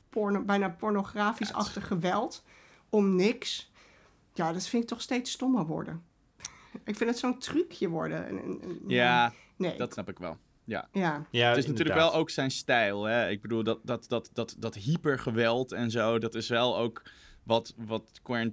[0.10, 2.44] porno, bijna pornografisch-achtig geweld
[2.90, 3.72] om niks.
[4.34, 6.04] Ja, dat vind ik toch steeds stommer worden.
[6.84, 8.28] Ik vind het zo'n trucje worden.
[8.28, 9.78] En, en- en- ja, nee.
[9.78, 10.38] dat snap ik wel.
[10.64, 10.88] Ja.
[10.92, 11.26] ja.
[11.32, 12.12] Ja, Het is natuurlijk inderdaad.
[12.12, 13.04] wel ook zijn stijl.
[13.04, 13.30] Hè?
[13.30, 17.02] Ik bedoel, dat, dat, dat, dat, dat hypergeweld en zo, dat is wel ook
[17.50, 18.04] wat, wat,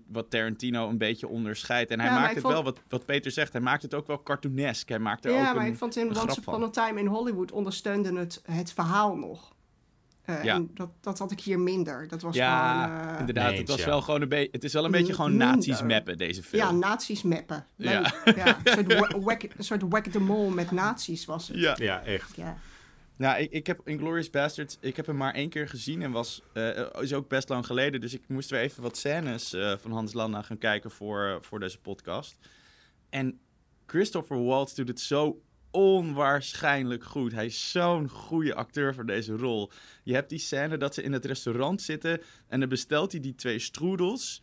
[0.09, 1.91] wat Tarantino een beetje onderscheidt.
[1.91, 4.07] En hij Ja, maakt het vond- wel, wat, wat Peter zegt, hij maakt het ook
[4.07, 4.89] wel cartoonesk.
[4.89, 7.07] Hij maakt er Ja, ook maar een, ik vond in Once Upon a Time in
[7.07, 9.55] Hollywood ondersteunde het het verhaal nog.
[10.23, 10.55] Eh, Ja.
[10.55, 12.09] En dat, dat had ik hier minder.
[12.09, 13.09] Dat was Ja, gewoon...
[13.15, 13.51] eh, inderdaad.
[13.51, 13.87] Nee, het, was ja.
[13.87, 16.63] wel gewoon een beetje, het is wel een beetje gewoon nazi's mappen, deze film.
[16.63, 17.67] Ja, nazi's mappen.
[17.77, 18.13] Ja.
[18.37, 18.57] Ja.
[18.65, 21.57] Een soort wack, een soort whack the mole met nazi's was het.
[21.57, 21.75] ja.
[21.79, 22.37] Ja, echt.
[22.37, 22.57] Ja.
[23.17, 26.43] Nou, ik, ik heb Inglourious Basterds, ik heb hem maar één keer gezien en was,
[26.53, 28.01] eh, is ook best lang geleden.
[28.01, 31.61] Dus ik moest weer even wat scènes eh, van Hans Landa gaan kijken voor, voor
[31.61, 32.39] deze podcast.
[33.11, 33.41] En
[33.87, 35.41] Christopher Waltz doet het zo
[35.71, 37.33] onwaarschijnlijk goed.
[37.33, 39.71] Hij is zo'n goede acteur voor deze rol.
[40.03, 43.35] Je hebt die scène dat ze in het restaurant zitten en dan bestelt hij die
[43.35, 44.43] twee stroedels.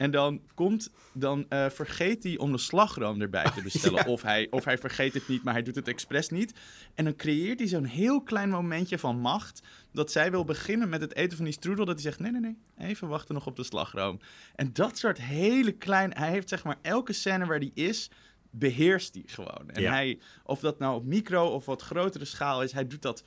[0.00, 4.06] En dan komt, dan eh, vergeet hij om de slagroom erbij te bestellen.
[4.06, 6.54] of, hij, of hij vergeet het niet, maar hij doet het expres niet.
[6.94, 9.62] En dan creëert hij zo'n heel klein momentje van macht.
[9.92, 11.84] Dat zij wil beginnen met het eten van die stroedel.
[11.84, 14.20] Dat hij zegt: nee, nee, nee, even wachten nog op de slagroom.
[14.54, 16.12] En dat soort hele klein.
[16.16, 18.10] Hij heeft zeg maar elke scène waar hij is.
[18.50, 19.70] Beheerst hij gewoon.
[19.70, 19.90] En Ja.
[19.90, 23.24] hij, of dat nou op micro of wat grotere schaal is, hij doet dat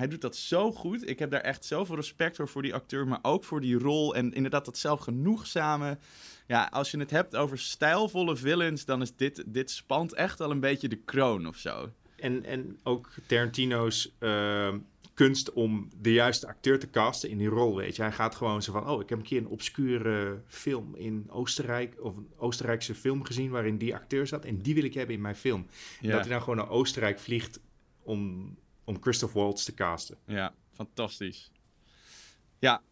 [0.00, 1.08] hij doet dat zo goed.
[1.08, 4.14] Ik heb daar echt zoveel respect voor, voor die acteur, maar ook voor die rol.
[4.14, 5.98] En inderdaad, dat zelfgenoegzame.
[6.46, 10.50] Ja, als je het hebt over stijlvolle villains, dan is dit, dit spant echt wel
[10.50, 11.90] een beetje de kroon of zo.
[12.16, 14.78] En, en ook Tarantino's ehm,
[15.14, 18.02] kunst om de juiste acteur te casten in die rol, weet je.
[18.02, 21.96] Hij gaat gewoon zo van, oh, ik heb een keer een obscure film in Oostenrijk,
[22.00, 24.44] of een Oostenrijkse film gezien waarin die acteur zat.
[24.44, 25.66] En die wil ik hebben in mijn film.
[26.00, 27.60] En dat hij dan gewoon naar Oostenrijk vliegt
[28.02, 30.16] om, om Christoph Waltz te casten.
[30.24, 31.50] ja fantastisch.
[32.58, 32.82] Ja,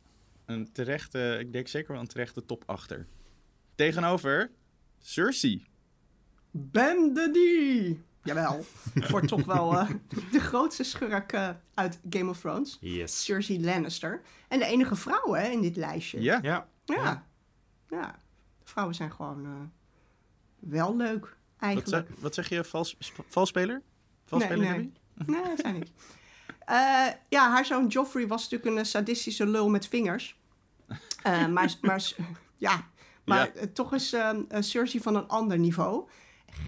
[0.44, 3.06] een terechte, ik denk zeker wel een terechte top achter.
[3.74, 4.50] Tegenover
[4.98, 5.66] Cersei.
[6.50, 8.02] Ben de die!
[8.22, 8.64] Jawel.
[9.10, 9.90] Wordt toch wel eh,
[10.32, 12.76] de grootste schurk eh, uit Game of Thrones.
[12.80, 13.24] Yes.
[13.24, 14.22] Cersei Lannister.
[14.48, 16.20] En de enige vrouw hè, in dit lijstje.
[16.20, 17.26] Ja, Ja, Ja.
[17.90, 18.20] Ja.
[18.58, 19.52] De vrouwen zijn gewoon eh,
[20.58, 22.08] wel leuk, wat, eigenlijk.
[22.08, 23.82] zeg, wat zeg je, vals, sp- valspeler?
[24.24, 24.92] Valspeler, nee.
[25.26, 25.90] Nee, dat zijn niet.
[26.58, 30.38] Eh, ja, haar zoon Joffrey was natuurlijk een eh, sadistische lul met vingers.
[31.22, 32.12] Eh, maar maar
[32.56, 32.86] ja,
[33.24, 33.66] maar Ja.
[33.72, 36.08] toch is eh, eh, Cersei van een ander niveau.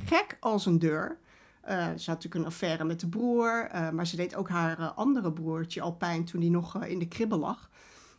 [0.05, 1.19] Gek als een deur.
[1.67, 3.69] Ze had natuurlijk een affaire met de broer.
[3.93, 7.39] maar ze deed ook haar andere broertje al pijn toen hij nog in de kribben
[7.39, 7.71] lag.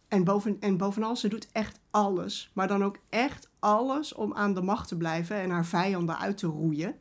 [0.08, 2.52] En, boven, en bovenal, ze doet echt alles.
[2.54, 6.38] Maar dan ook echt alles om aan de macht te blijven en haar vijanden uit
[6.38, 6.96] te roeien.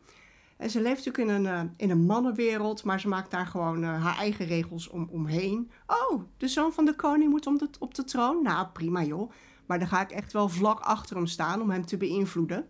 [0.61, 3.83] En ze leeft natuurlijk in een, eh, in een mannenwereld, maar ze maakt daar gewoon
[3.83, 5.71] eh, haar eigen regels om, omheen.
[5.87, 8.43] Oh, de zoon van de koning moet om de, op de troon?
[8.43, 9.31] Nou, prima joh.
[9.67, 12.69] Maar dan ga ik echt wel vlak achter hem staan om hem te beïnvloeden.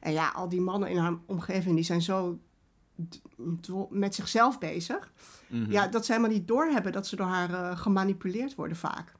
[0.00, 2.38] En ja, al die mannen in haar omgeving, die zijn zo
[3.90, 5.12] met zichzelf bezig.
[5.46, 5.70] Mhm.
[5.70, 9.12] Ja, dat ze helemaal niet doorhebben dat ze door haar eh, gemanipuleerd worden vaak.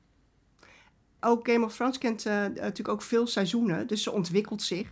[1.21, 4.91] Ook Game of Thrones kent natuurlijk ook veel seizoenen, dus ze ontwikkelt zich.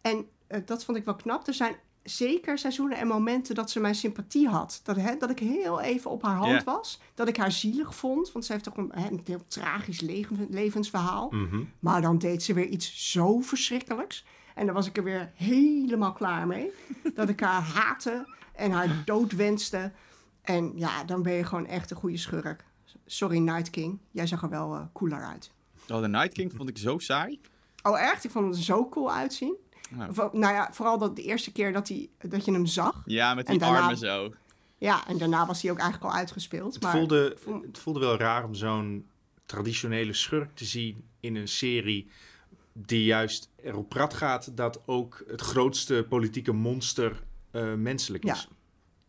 [0.00, 0.26] En
[0.64, 1.46] dat vond ik wel knap.
[1.46, 4.80] Er zijn zeker seizoenen en momenten dat ze mijn sympathie had.
[4.82, 7.00] Dat, hè, dat ik heel even op haar hand was.
[7.14, 10.46] Dat ik haar zielig vond, want ze heeft toch een, hè, een heel tragisch leven-
[10.50, 11.30] levensverhaal.
[11.30, 11.62] Mhm.
[11.78, 14.24] Maar dan deed ze weer iets zo verschrikkelijks.
[14.54, 16.70] En dan was ik er weer helemaal klaar mee.
[17.14, 19.92] Dat ik haar haatte en haar dood wenste.
[20.42, 22.64] En ja, dan ben je gewoon echt een goede schurk.
[23.06, 23.98] Sorry, Night King.
[24.10, 25.50] Jij zag er wel eh, cooler uit.
[25.88, 27.40] Oh, de Night King vond ik zo saai.
[27.82, 28.24] Oh, echt?
[28.24, 29.54] Ik vond hem er zo cool uitzien.
[29.90, 33.02] Nou, Nou ja, vooral dat de eerste keer dat, hij, dat je hem zag.
[33.06, 34.34] ja, met die En daarna- armen zo.
[34.78, 36.74] Ja, en daarna was hij ook eigenlijk al uitgespeeld.
[36.74, 39.08] Het, Maar voelde, het voelde wel raar om zo'n
[39.46, 42.10] traditionele schurk te zien in een serie
[42.72, 48.48] die juist erop prat gaat dat ook het grootste politieke monster eh, menselijk is.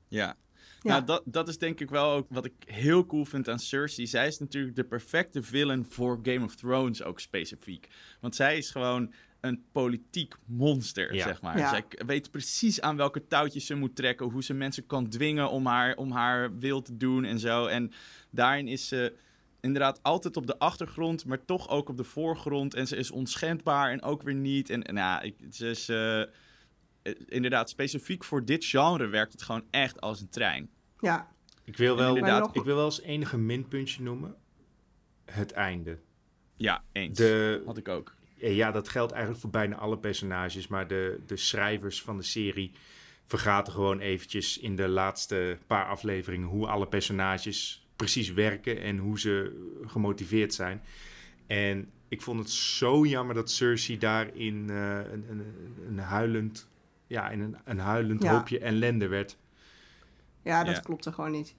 [0.08, 0.26] Ja.
[0.26, 0.36] Ja.
[0.82, 0.92] Ja.
[0.92, 4.08] Nou, dat, dat is denk ik wel ook wat ik heel cool vind aan Cersei.
[4.08, 7.88] Zij is natuurlijk de perfecte villain voor Game of Thrones ook specifiek.
[8.20, 9.14] Want zij is gewoon
[9.48, 11.24] een politiek monster, Ja.
[11.24, 11.58] zeg maar.
[11.58, 11.70] Ja.
[11.70, 15.66] Zij weet precies aan welke touwtjes ze moet trekken, hoe ze mensen kan dwingen om
[15.66, 17.66] haar, om haar wil te doen en zo.
[17.66, 17.92] En
[18.32, 19.14] daarin is ze
[19.62, 22.74] inderdaad altijd op de achtergrond, maar toch ook op de voorgrond.
[22.74, 24.70] En ze is onschendbaar en ook weer niet.
[24.70, 25.90] En, en ja, ik, ze is...
[25.90, 26.28] eh, eh,
[27.26, 30.70] inderdaad, specifiek voor dit genre werkt het gewoon echt als een trein.
[31.00, 31.32] Ja,
[31.64, 34.36] Ik wil wel, inderdaad, nog- ik wil wel als enige minpuntje noemen
[35.26, 36.00] het einde.
[36.58, 37.18] Ja, eens.
[37.18, 38.15] De, Had ik ook.
[38.36, 42.72] Ja, dat geldt eigenlijk voor bijna alle personages, maar de, de schrijvers van de serie
[43.26, 49.20] vergaten gewoon eventjes in de laatste paar afleveringen hoe alle personages precies werken en hoe
[49.20, 50.82] ze gemotiveerd zijn.
[51.48, 55.46] En ik vond het zo jammer dat Cersei daarin eh, een, een,
[55.88, 56.68] een huilend,
[57.08, 58.32] ja, in een, een huilend Ja.
[58.32, 59.38] hoopje ellende werd.
[60.42, 60.82] ja dat Ja.
[60.82, 61.56] klopte gewoon niet.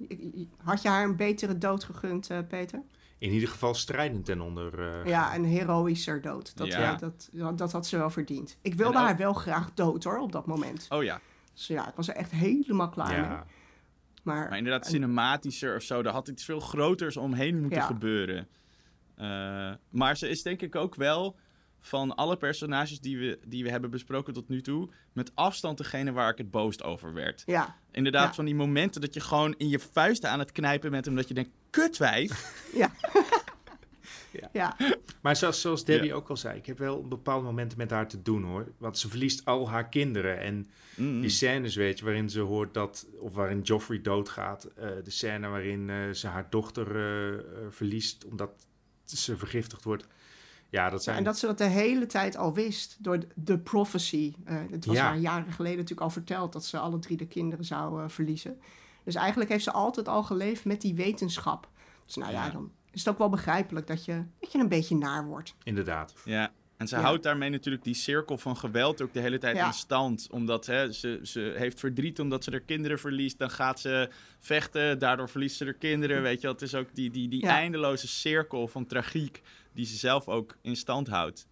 [0.57, 2.83] Had je haar een betere dood gegund, eh, Peter?
[3.19, 4.89] In ieder geval strijdend ten onder.
[5.01, 6.57] eh, Ja, een heroïscher dood.
[6.57, 6.93] Dat, Ja.
[6.93, 8.57] eh, dat, dat, dat had ze wel verdiend.
[8.63, 10.87] Ik wilde En ook- haar wel graag dood hoor, op dat moment.
[10.89, 11.21] Oh ja,
[11.55, 13.17] Dus ja, ik was er echt helemaal klaar mee.
[13.21, 13.47] ja.
[14.23, 16.03] Maar, maar inderdaad cinematischer of zo.
[16.03, 17.87] Daar had iets veel groters omheen moeten Ja.
[17.87, 18.49] gebeuren.
[19.15, 21.37] Eh, maar ze is denk ik ook wel
[21.87, 24.89] van alle personages die we, die we hebben besproken tot nu toe...
[25.13, 27.43] met afstand degene waar ik het boos over werd.
[27.47, 28.35] ja, Inderdaad, Ja.
[28.35, 31.07] van die momenten dat je gewoon in je vuisten aan het knijpen bent...
[31.07, 32.31] omdat je denkt, kutwijf.
[32.81, 32.91] ja.
[34.53, 34.77] ja.
[35.23, 38.09] Maar zoals, zoals Debbie ook al zei, ik heb wel op bepaalde momenten met haar
[38.09, 38.73] te doen hoor.
[38.79, 40.41] Want ze verliest al haar kinderen.
[40.41, 41.21] En Mm.
[41.21, 44.65] die scènes, weet je, waarin ze hoort dat, of waarin Joffrey doodgaat.
[44.65, 47.39] eh, de scène waarin eh, ze haar dochter eh,
[47.71, 48.51] verliest omdat
[49.05, 50.07] ze vergiftigd wordt.
[50.71, 54.35] Ja, dat Ja, en dat ze dat de hele tijd al wist door de, prophecy.
[54.45, 55.05] Eh, het was Ja.
[55.05, 58.61] haar jaren geleden natuurlijk al verteld dat ze alle drie de kinderen zou eh, verliezen.
[59.05, 61.69] Dus eigenlijk heeft ze altijd al geleefd met die wetenschap.
[62.07, 62.51] Dus nou ja, Ja.
[62.51, 65.55] dan is het ook wel begrijpelijk dat je, dat je een beetje naar wordt.
[65.63, 66.15] Inderdaad.
[66.25, 67.03] Ja, en ze Ja.
[67.03, 69.67] houdt daarmee natuurlijk die cirkel van geweld ook de hele tijd Ja.
[69.67, 70.29] in stand.
[70.31, 73.39] Omdat hè, ze, ze heeft verdriet omdat ze haar kinderen verliest.
[73.39, 76.23] Dan gaat ze vechten, daardoor verliest ze haar kinderen.
[76.23, 77.51] Weet je, het is ook die, die, die Ja.
[77.57, 79.43] eindeloze cirkel van tragiek
[79.77, 81.47] die ze zelf ook in stand houdt.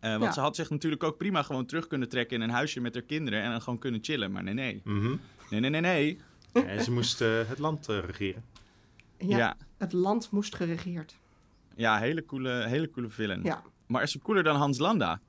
[0.00, 0.32] Eh, want Ja.
[0.32, 3.02] ze had zich natuurlijk ook prima gewoon terug kunnen trekken in een huisje met haar
[3.02, 4.32] kinderen en dan gewoon kunnen chillen.
[4.32, 4.80] Maar nee, nee.
[4.84, 5.16] Mhm.
[5.50, 6.18] Nee, nee, nee, nee.
[6.52, 8.44] En ze moest eh, het land eh, regeren.
[9.18, 9.56] Ja, Ja, ja.
[9.78, 11.16] Het land moest geregeerd.
[11.76, 13.42] hele, coole, hele coole villain.
[13.42, 15.20] Ja, Maar is ze cooler dan Hans Landa?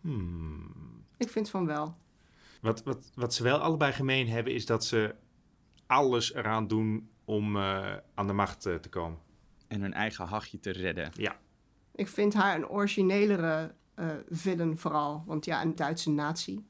[0.00, 1.04] Hmm.
[1.16, 1.96] ik vind van wel.
[2.60, 5.14] Wat, wat, wat ze wel allebei gemeen hebben, is dat ze
[5.86, 9.18] alles eraan doen om eh, aan de macht eh, te komen.
[9.68, 11.10] En hun eigen hachje te redden.
[11.14, 11.36] Ja,
[11.94, 15.22] Ik vind haar een originelere eh villain vooral.
[15.26, 16.64] Want ja, een Duitse natie.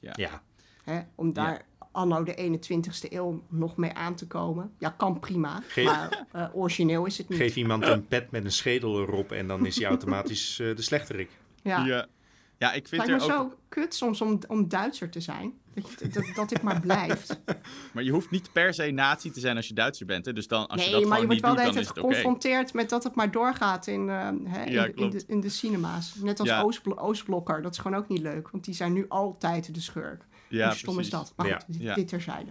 [0.00, 0.42] ja.
[0.84, 4.72] Hè, om daar anno de 21ste eeuw nog mee aan te komen.
[4.78, 5.62] Ja, kan prima.
[5.68, 7.38] Geef- Maar eh, origineel is het niet.
[7.38, 10.82] Geef iemand een pet met een schedel erop en dan is hij automatisch eh, de
[10.82, 11.30] slechterik.
[11.62, 11.84] ja.
[11.84, 12.06] Ja,
[12.62, 13.50] ja ik vind Lijkt me ook...
[13.50, 15.52] zo kut soms om, om Duitser te zijn.
[15.74, 17.40] Dat, je, dat, dat dit maar blijft.
[17.92, 20.24] Maar je hoeft niet per se nazi te zijn als je Duitser bent.
[20.26, 20.32] Hè?
[20.32, 21.86] Dus dan, als je nee, dat maar je gewoon wordt niet wel de hele tijd
[21.88, 25.12] het geconfronteerd met dat het maar doorgaat in, eh, hè, in, Ja, de- in, klopt.
[25.12, 26.14] de, in de cinema's.
[26.14, 26.62] Net als Ja.
[26.62, 27.62] Oostblo- Oostblokker.
[27.62, 28.50] Dat is gewoon ook niet leuk.
[28.50, 30.24] Want die zijn nu altijd de schurk.
[30.48, 31.32] Ja, Hoe stom is dat?
[31.36, 31.58] Maar Ja.
[31.66, 32.50] goed, dit, dit terzijde.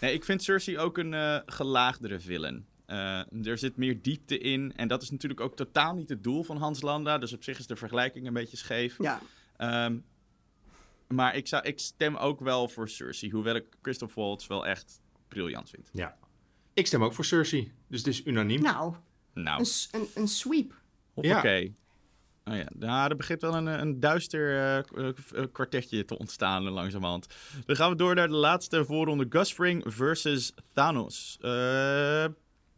[0.00, 2.66] Nee, ik vind Cersei ook een eh, gelaagdere villain.
[2.86, 4.72] Eh, er zit meer diepte in.
[4.76, 7.18] En dat is natuurlijk ook totaal niet het doel van Hans Landa.
[7.18, 8.96] Dus op zich is de vergelijking een beetje scheef.
[8.98, 9.20] Ja,
[9.56, 9.96] Ehm,
[11.08, 13.32] maar ik, zou, ik stem ook wel voor Cersei.
[13.32, 15.88] Hoewel ik Christoph Waltz wel echt briljant vind.
[15.92, 16.16] Ja.
[16.72, 18.62] Ik stem ook voor Cersei, dus het is unaniem.
[18.62, 18.94] nou,
[19.34, 19.60] Nou,
[19.90, 20.74] een, een, een sweep.
[21.12, 21.74] hoppakee.
[22.44, 24.56] Oh ja, nou, er begint wel een, een duister
[24.94, 27.26] eh, eh, kwartetje te ontstaan langzamerhand.
[27.66, 29.26] Dan gaan we door naar de laatste voorronde.
[29.28, 31.38] Gus Fring versus Thanos.
[31.40, 32.24] Eh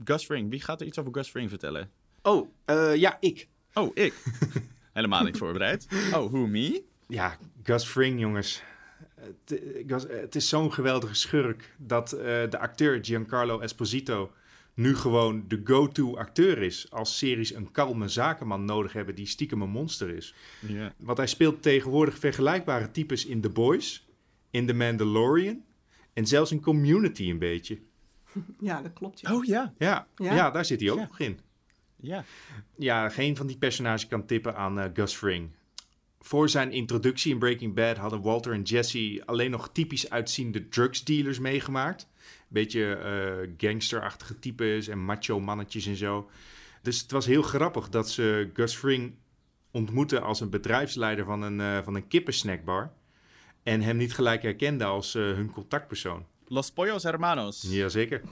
[0.05, 1.91] Gus Fring, wie gaat er iets over Gus Fring vertellen?
[2.23, 3.49] Oh, eh, ja, ik.
[3.75, 4.15] Oh, ik.
[4.93, 5.87] Helemaal niet voorbereid.
[6.13, 6.83] Oh, who, me?
[7.09, 8.63] Ja, Gus Fring, jongens.
[9.15, 14.33] Het, eh, Gus- eh, het is zo'n geweldige schurk dat eh, de acteur Giancarlo Esposito
[14.75, 16.91] nu gewoon de go-to acteur is.
[16.91, 20.35] Als series een kalme zakenman nodig hebben die stiekem een monster is.
[20.67, 20.95] Ja.
[20.99, 24.07] Want hij speelt tegenwoordig vergelijkbare types in The Boys,
[24.51, 25.65] in The Mandalorian
[26.13, 27.79] en zelfs in Community een beetje.
[28.61, 29.21] Ja, dat klopt.
[29.21, 29.35] Ja.
[29.35, 29.73] Oh ja.
[29.79, 30.35] Ja, ja.
[30.35, 30.51] Ja?
[30.51, 31.07] daar zit hij ook Ja.
[31.07, 31.39] nog in.
[31.97, 32.25] Ja.
[32.77, 35.51] Ja, geen van die personages kan tippen aan eh, Gus Fring.
[36.21, 41.39] Voor zijn introductie in Breaking Bad hadden Walter en Jesse alleen nog typisch uitziende drugsdealers
[41.39, 42.09] meegemaakt.
[42.49, 46.31] Beetje eh gangsterachtige types en macho mannetjes en zo.
[46.83, 49.15] Dus het was heel grappig dat ze Gus Fring
[49.71, 52.93] ontmoetten als een bedrijfsleider van een, eh, van een kippensnackbar.
[53.63, 56.27] En hem niet gelijk herkenden als eh, hun contactpersoon.
[56.49, 57.63] Los Pollos Hermanos.
[57.63, 58.23] Jazeker.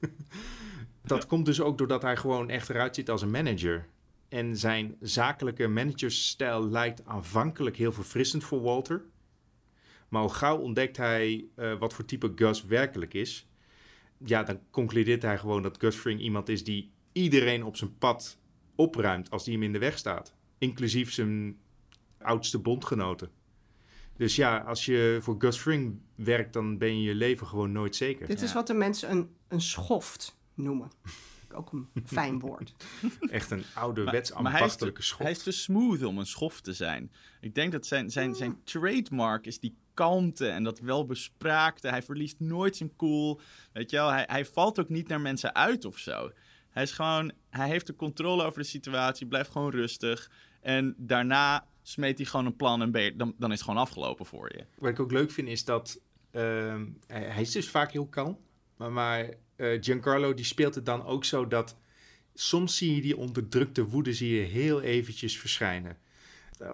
[1.02, 3.86] dat komt dus ook doordat hij gewoon echt eruit ziet als een manager.
[4.28, 9.04] En zijn zakelijke managersstijl lijkt aanvankelijk heel verfrissend voor Walter.
[10.08, 13.46] Maar al gauw ontdekt hij uh, wat voor type Gus werkelijk is.
[14.24, 18.38] Ja, dan concludeert hij gewoon dat Gus Fring iemand is die iedereen op zijn pad
[18.74, 20.34] opruimt als die hem in de weg staat.
[20.58, 21.58] Inclusief zijn
[22.18, 23.30] oudste bondgenoten.
[24.16, 27.96] Dus ja, als je voor Gus Fring werkt, dan ben je je leven gewoon nooit
[27.96, 28.26] zeker.
[28.26, 30.90] Dit is wat de mensen een, een schoft noemen.
[31.52, 32.74] Ook een fijn woord.
[33.20, 35.22] Echt een ouderwets ambachtelijke schoft.
[35.22, 37.12] Hij is te smooth om een schoft te zijn.
[37.40, 41.88] Ik denk dat zijn, zijn, zijn trademark is die kalmte en dat welbespraakte.
[41.88, 43.40] Hij verliest nooit zijn cool.
[43.72, 46.30] Weet je wel, hij, hij valt ook niet naar mensen uit of zo.
[46.70, 50.30] Hij is gewoon, hij heeft de controle over de situatie, blijft gewoon rustig.
[50.60, 54.50] En daarna smeet hij gewoon een plan en dan, dan is het gewoon afgelopen voor
[54.56, 54.64] je.
[54.78, 56.00] Wat ik ook leuk vind is dat
[56.32, 58.38] uh, hij, is dus vaak heel kalm.
[58.76, 61.76] Maar, maar uh, Giancarlo die speelt het dan ook zo dat
[62.34, 65.96] soms zie je die onderdrukte woede zie je heel eventjes verschijnen.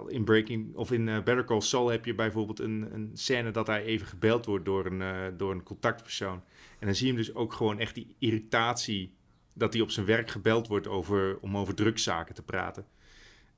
[0.09, 3.67] In Breaking of in uh, Better Call Saul heb je bijvoorbeeld een, een scène dat
[3.67, 6.43] hij even gebeld wordt door een, uh, door een contactpersoon.
[6.79, 9.15] En dan zie je hem dus ook gewoon echt die irritatie
[9.55, 12.87] dat hij op zijn werk gebeld wordt over, om over drugszaken te praten.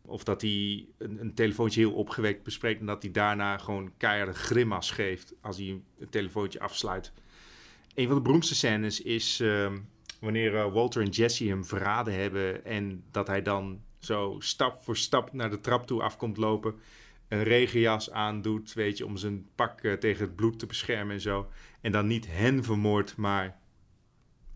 [0.07, 4.33] Of dat hij een, een, telefoontje heel opgewekt bespreekt en dat hij daarna gewoon keiharde
[4.33, 7.13] grimas geeft als hij een telefoontje afsluit.
[7.95, 9.73] Een van de beroemdste scènes is uh,
[10.21, 14.97] wanneer uh, Walter en Jesse hem verraden hebben en dat hij dan zo stap voor
[14.97, 16.75] stap naar de trap toe afkomt lopen.
[17.29, 21.21] Een regenjas aandoet, weet je, om zijn pak uh, tegen het bloed te beschermen en
[21.21, 21.49] zo.
[21.81, 23.61] En dan niet hen vermoordt, maar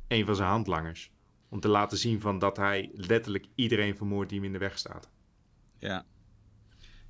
[0.08, 1.10] een van zijn handlangers.
[1.48, 4.78] Om te laten zien van dat hij letterlijk iedereen vermoordt die hem in de weg
[4.78, 5.10] staat.
[5.78, 6.04] Ja.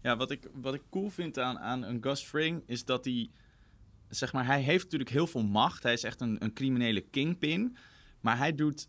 [0.03, 3.31] Ja, wat ik, wat ik cool vind aan, aan een Gus Fring is dat hij...
[4.09, 5.83] Zeg maar, hij heeft natuurlijk heel veel macht.
[5.83, 7.77] Hij is echt een, een criminele kingpin.
[8.21, 8.89] Maar hij doet,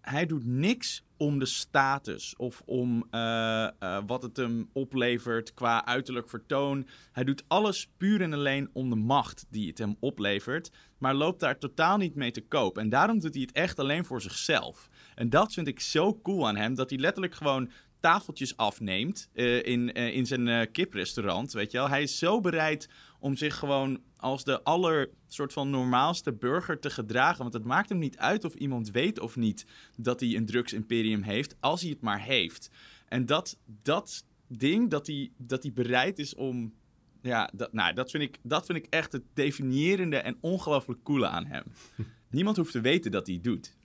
[0.00, 5.84] hij doet niks om de status of om uh, uh, wat het hem oplevert qua
[5.84, 6.88] uiterlijk vertoon.
[7.12, 11.40] Hij doet alles puur en alleen om de macht die het hem oplevert, maar loopt
[11.40, 12.78] daar totaal niet mee te koop.
[12.78, 14.88] En daarom doet hij het echt alleen voor zichzelf.
[15.14, 17.70] En dat vind ik zo cool aan hem, dat hij letterlijk gewoon
[18.02, 21.88] tafeltjes afneemt uh, in, uh, in zijn uh, kiprestaurant, weet je wel.
[21.88, 22.88] Hij is zo bereid
[23.18, 27.38] om zich gewoon als de aller soort van normaalste burger te gedragen.
[27.38, 31.22] Want het maakt hem niet uit of iemand weet of niet dat hij een drugsimperium
[31.22, 32.70] heeft, als hij het maar heeft.
[33.08, 36.74] En dat, dat ding, dat hij, dat hij bereid is om...
[37.22, 41.26] Ja, dat, nou, dat, vind ik, dat vind ik echt het definiërende en ongelooflijk coole
[41.26, 41.64] aan hem.
[42.30, 43.76] Niemand hoeft te weten dat hij het doet.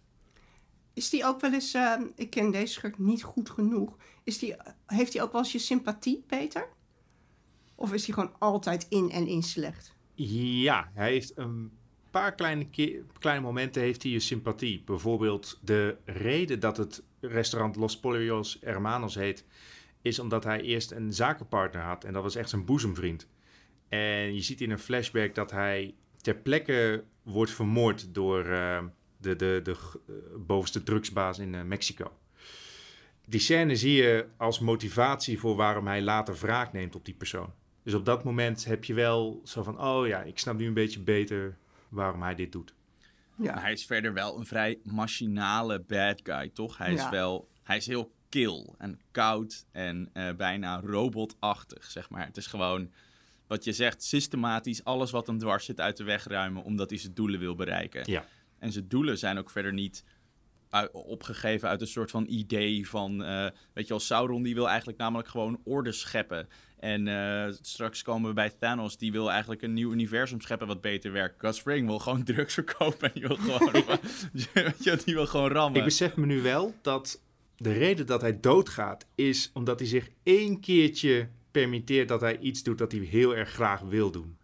[0.98, 4.56] Is die ook wel eens, uh, ik ken deze schurk niet goed genoeg, is die,
[4.86, 6.68] heeft hij ook wel eens je sympathie, Peter?
[7.76, 9.96] Of is hij gewoon altijd in en in slecht?
[10.14, 11.72] Ja, hij heeft een
[12.12, 12.68] paar kleine,
[13.20, 14.84] kleine momenten heeft hij je sympathie.
[14.86, 19.46] Bijvoorbeeld de reden dat het restaurant Los Pollos Hermanos heet,
[20.02, 23.28] is omdat hij eerst een zakenpartner had en dat was echt zijn boezemvriend.
[23.88, 28.46] En je ziet in een flashback dat hij ter plekke wordt vermoord door...
[28.46, 28.84] Uh,
[29.18, 29.76] de, de, de
[30.10, 30.16] uh,
[30.46, 32.18] bovenste drugsbaas in uh, Mexico.
[33.26, 37.54] Die scène zie je als motivatie voor waarom hij later wraak neemt op die persoon.
[37.84, 40.74] Dus op dat moment heb je wel zo van: oh ja, ik snap nu een
[40.74, 41.58] beetje beter
[41.90, 42.74] waarom hij dit doet.
[43.36, 43.54] Ja.
[43.54, 46.78] Maar hij is verder wel een vrij machinale bad guy, toch?
[46.78, 47.10] Hij is ja.
[47.10, 52.26] wel, hij is heel kil en koud en uh, bijna robotachtig, zeg maar.
[52.26, 52.92] Het is gewoon,
[53.48, 57.00] wat je zegt, systematisch alles wat hem dwars zit uit de weg ruimen, omdat hij
[57.00, 58.12] zijn doelen wil bereiken.
[58.12, 58.26] Ja.
[58.60, 60.04] En zijn doelen zijn ook verder niet
[60.92, 63.22] opgegeven uit een soort van idee van...
[63.22, 63.44] Uh,
[63.74, 66.48] weet je wel, Sauron die wil eigenlijk namelijk gewoon orde scheppen.
[66.80, 70.82] En uh, straks komen we bij Thanos, die wil eigenlijk een nieuw universum scheppen wat
[70.82, 71.36] beter werkt.
[71.40, 73.84] Gus Fring wil gewoon drugs verkopen en die wil gewoon,
[75.06, 75.80] die wil gewoon rammen.
[75.80, 77.22] Ik besef me nu wel dat
[77.58, 82.64] de reden dat hij doodgaat is omdat hij zich één keertje permitteert dat hij iets
[82.64, 84.38] doet dat hij heel erg graag wil doen.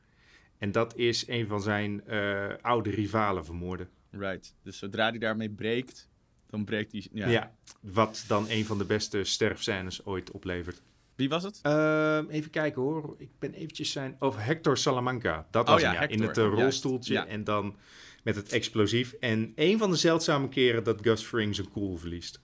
[0.57, 3.89] En dat is een van zijn uh, oude rivalen vermoorden.
[4.17, 4.55] Right.
[4.63, 6.09] Dus zodra hij daarmee breekt,
[6.49, 7.07] dan breekt hij.
[7.11, 7.27] Ja.
[7.27, 7.51] ja.
[7.79, 10.81] wat dan een van de beste sterfscènes ooit oplevert.
[11.15, 11.59] Wie was het?
[11.63, 13.15] Uh, even kijken hoor.
[13.17, 14.15] Ik ben eventjes zijn.
[14.19, 15.47] Over Hector Salamanca.
[15.51, 15.99] Dat was oh, ja, hem, ja.
[15.99, 16.21] Hector.
[16.21, 17.13] In het uh, rolstoeltje.
[17.13, 17.25] Ja.
[17.25, 17.75] En dan
[18.23, 19.13] met het explosief.
[19.13, 22.39] En een van de zeldzame keren dat Gus Fring zijn cool verliest.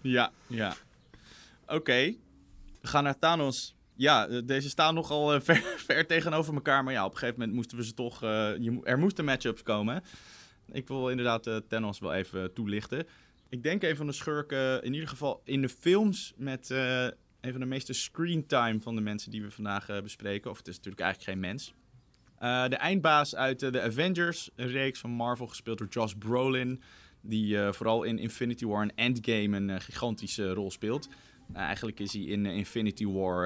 [0.00, 0.74] Ja, ja.
[1.62, 1.74] Oké.
[1.74, 2.18] Okay.
[2.80, 3.74] We gaan naar Thanos.
[3.94, 6.84] Ja, deze staan nogal uh, ver, ver, tegenover elkaar.
[6.84, 8.22] Maar ja, op een gegeven moment moesten we ze toch.
[8.22, 10.02] Uh, je, er moesten matchups komen.
[10.72, 13.06] Ik wil inderdaad uh, Thanos wel even toelichten.
[13.48, 17.04] Ik denk een van de schurken, in ieder geval in de films met uh,
[17.40, 20.50] een van de meeste screentime van de mensen die we vandaag bespreken.
[20.50, 21.74] Of het is natuurlijk eigenlijk geen mens.
[22.68, 26.82] De eindbaas uit de Avengers-reeks van Marvel, gespeeld door Josh Brolin.
[27.20, 31.08] Die vooral in Infinity War en Endgame een gigantische rol speelt.
[31.52, 33.44] eigenlijk is hij in Infinity War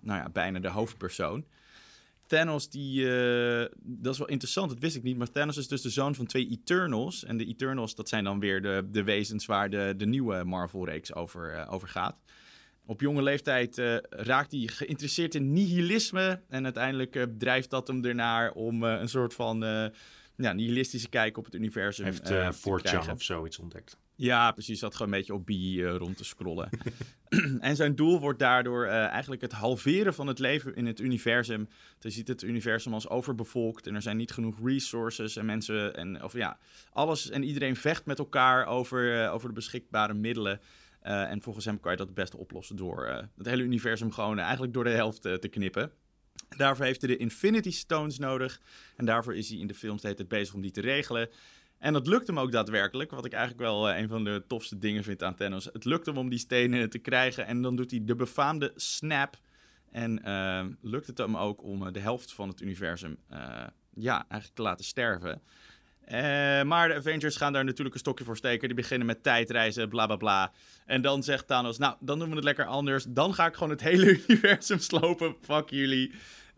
[0.00, 1.44] nou ja, bijna de hoofdpersoon.
[2.26, 3.04] Thanos, die,
[3.82, 5.16] dat is wel interessant, dat wist ik niet.
[5.16, 7.24] Maar Thanos is dus de zoon van twee Eternals.
[7.24, 11.14] En de Eternals, dat zijn dan weer de, de wezens waar de, de nieuwe Marvel-reeks
[11.14, 12.16] over, over gaat.
[12.86, 16.42] Op jonge leeftijd uh, raakt hij geïnteresseerd in nihilisme.
[16.48, 19.58] En uiteindelijk drijft dat hem ernaar om een soort van
[20.36, 23.98] ja, nihilistische kijk op het universum Heeft uh, Fortune of zoiets ontdekt.
[24.16, 24.80] Ja, precies.
[24.80, 25.50] Dat gewoon een beetje op B
[25.98, 26.68] rond te scrollen.
[27.60, 31.68] en zijn doel wordt daardoor eigenlijk het halveren van het leven in het universum.
[31.98, 36.22] Je ziet het universum als overbevolkt en er zijn niet genoeg resources en mensen en
[36.22, 36.58] of ja,
[36.92, 40.60] alles en iedereen vecht met elkaar over, over de beschikbare middelen.
[41.00, 44.72] En volgens hem kan je dat het beste oplossen door het hele universum gewoon eigenlijk
[44.72, 45.92] door de helft te knippen.
[46.56, 48.60] Daarvoor heeft hij de Infinity Stones nodig.
[48.96, 51.28] En daarvoor is hij in de films de tijd bezig om die te regelen.
[51.78, 53.10] En dat lukt hem ook daadwerkelijk.
[53.10, 55.64] Wat ik eigenlijk wel een van de tofste dingen vind aan Thanos.
[55.72, 57.46] Het lukt hem om die stenen te krijgen.
[57.46, 59.36] En dan doet hij de befaamde snap.
[59.90, 63.18] En lukt het hem ook om de helft van het universum
[63.94, 65.42] ja, eigenlijk te laten sterven.
[66.08, 68.68] Uh, maar de Avengers gaan daar natuurlijk een stokje voor steken.
[68.68, 70.52] Die beginnen met tijdreizen, bla bla bla.
[70.86, 73.04] En dan zegt Thanos: Nou, dan doen we het lekker anders.
[73.08, 75.36] Dan ga ik gewoon het hele universum slopen.
[75.40, 76.12] Fuck jullie.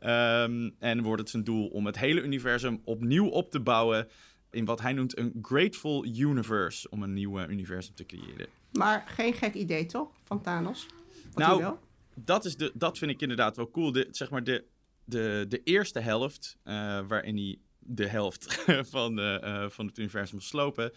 [0.05, 4.09] Um, en wordt het zijn doel om het hele universum opnieuw op te bouwen.
[4.57, 6.91] In wat hij noemt een Grateful Universe.
[6.91, 8.47] Om een nieuw universum te creëren.
[8.73, 10.87] Maar geen gek idee toch van Thanos?
[11.33, 11.77] Wat nou,
[12.15, 13.93] dat, is de, dat vind ik inderdaad wel cool.
[13.93, 14.65] De, zeg maar de,
[15.05, 16.73] de, de eerste helft, uh,
[17.09, 20.93] waarin hij de helft van, uh, van het universum slopen?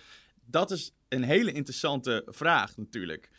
[0.45, 3.30] Dat is een hele interessante vraag natuurlijk.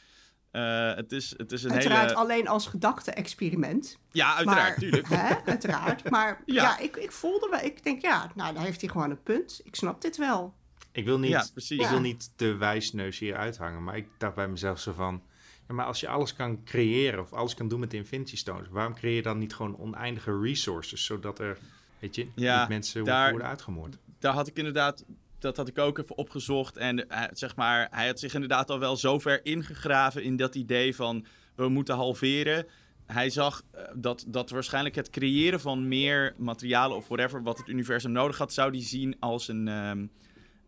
[0.52, 2.14] Uh, het is, het is een uiteraard hele...
[2.20, 3.98] alleen als gedachte-experiment.
[4.10, 5.08] Ja, uiteraard, tuurlijk.
[5.08, 5.34] Hè?
[5.44, 6.10] Uiteraard.
[6.10, 7.60] Maar ja, ja ik, ik voelde wel...
[7.60, 9.60] Ik denk, ja, nou, daar heeft hij gewoon een punt.
[9.64, 10.54] Ik snap dit wel.
[10.92, 13.84] Ik wil niet, ja, ik wil niet de wijsneus hier uithangen.
[13.84, 15.22] Maar ik dacht bij mezelf zo van...
[15.68, 18.68] Ja, maar als je alles kan creëren of alles kan doen met de Infinity Stones...
[18.68, 21.04] waarom creëer je dan niet gewoon oneindige resources...
[21.04, 21.58] zodat er
[22.00, 23.98] Weet je, ja, mensen daar, worden uitgemoord.
[24.18, 25.04] Daar had ik inderdaad,
[25.40, 26.76] dat had ik ook even opgezocht.
[26.76, 30.54] En uh, zeg maar, hij had zich inderdaad al wel zo ver ingegraven in dat
[30.54, 32.66] idee van we moeten halveren.
[33.06, 37.68] Hij zag uh, dat, dat waarschijnlijk het creëren van meer materialen of whatever wat het
[37.68, 40.10] universum nodig had, zou die zien als een, um,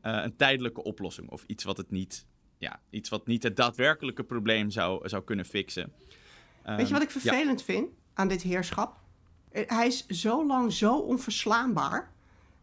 [0.03, 1.31] uh, een tijdelijke oplossing.
[1.31, 2.27] Of iets wat het niet,
[2.59, 5.93] ja, iets wat niet het daadwerkelijke probleem zou, zou kunnen fixen.
[6.65, 7.65] Weet je wat ik vervelend ja.
[7.65, 9.01] vind aan dit heerschap?
[9.53, 12.13] Eh, hij is zo lang zo onverslaanbaar.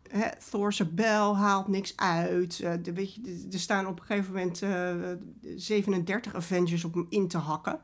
[0.10, 2.60] Hè, Thor's bel haalt niks uit.
[2.60, 5.18] Uh, de, weet je, er staan op een gegeven moment uh, eh,
[5.55, 7.80] 37 Avengers op hem in te hakken.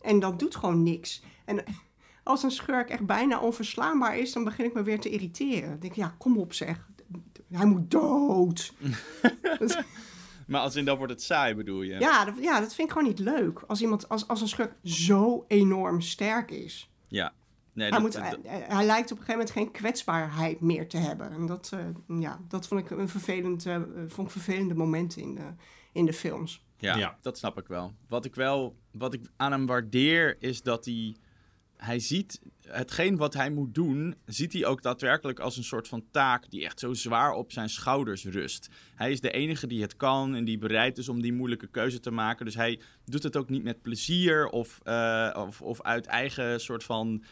[0.00, 1.22] En dat doet gewoon niks.
[1.44, 1.64] En
[2.22, 5.68] als een schurk echt bijna onverslaanbaar is, dan begin ik me weer te irriteren.
[5.68, 6.88] Dan denk ik, ja, kom op zeg.
[7.50, 8.72] Hij moet dood.
[10.46, 11.98] maar als in dat wordt het saai, bedoel je?
[11.98, 13.62] Ja, dat, ja, dat vind ik gewoon niet leuk.
[13.66, 16.90] Als, iemand, als, als een schurk zo enorm sterk is.
[17.08, 17.32] Ja,
[17.80, 21.30] hij, moet, hij, lijkt op een gegeven moment geen kwetsbaarheid meer te hebben.
[21.32, 23.76] En dat, uh, ja, dat vond ik een vervelend, uh,
[24.06, 25.54] vond ik vervelende momenten in de,
[25.92, 26.64] in de films.
[26.76, 27.92] Ja, ja, dat snap ik wel.
[28.08, 31.16] Wat ik wel wat ik aan hem waardeer is dat hij
[31.80, 36.04] hij ziet hetgeen wat hij moet doen, ziet hij ook daadwerkelijk als een soort van
[36.10, 38.68] taak die echt zo zwaar op zijn schouders rust.
[38.94, 42.00] Hij is de enige die het kan en die bereid is om die moeilijke keuze
[42.00, 42.44] te maken.
[42.44, 46.84] Dus hij doet het ook niet met plezier of, uh, of, of uit eigen soort
[46.84, 47.24] van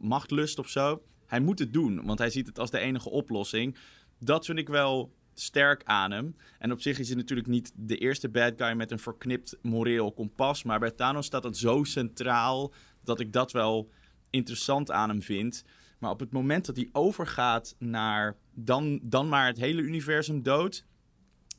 [0.00, 1.02] machtlust of zo.
[1.26, 3.76] Hij moet het doen, want hij ziet het als de enige oplossing.
[4.18, 6.36] Dat vind ik wel sterk aan hem.
[6.58, 10.12] En op zich is hij natuurlijk niet de eerste bad guy met een verknipt moreel
[10.12, 10.62] kompas.
[10.62, 13.90] Maar bij Thanos staat het zo centraal dat ik dat wel
[14.30, 15.64] interessant aan hem vind.
[15.98, 20.84] Maar op het moment dat hij overgaat naar dan, dan maar het hele universum dood,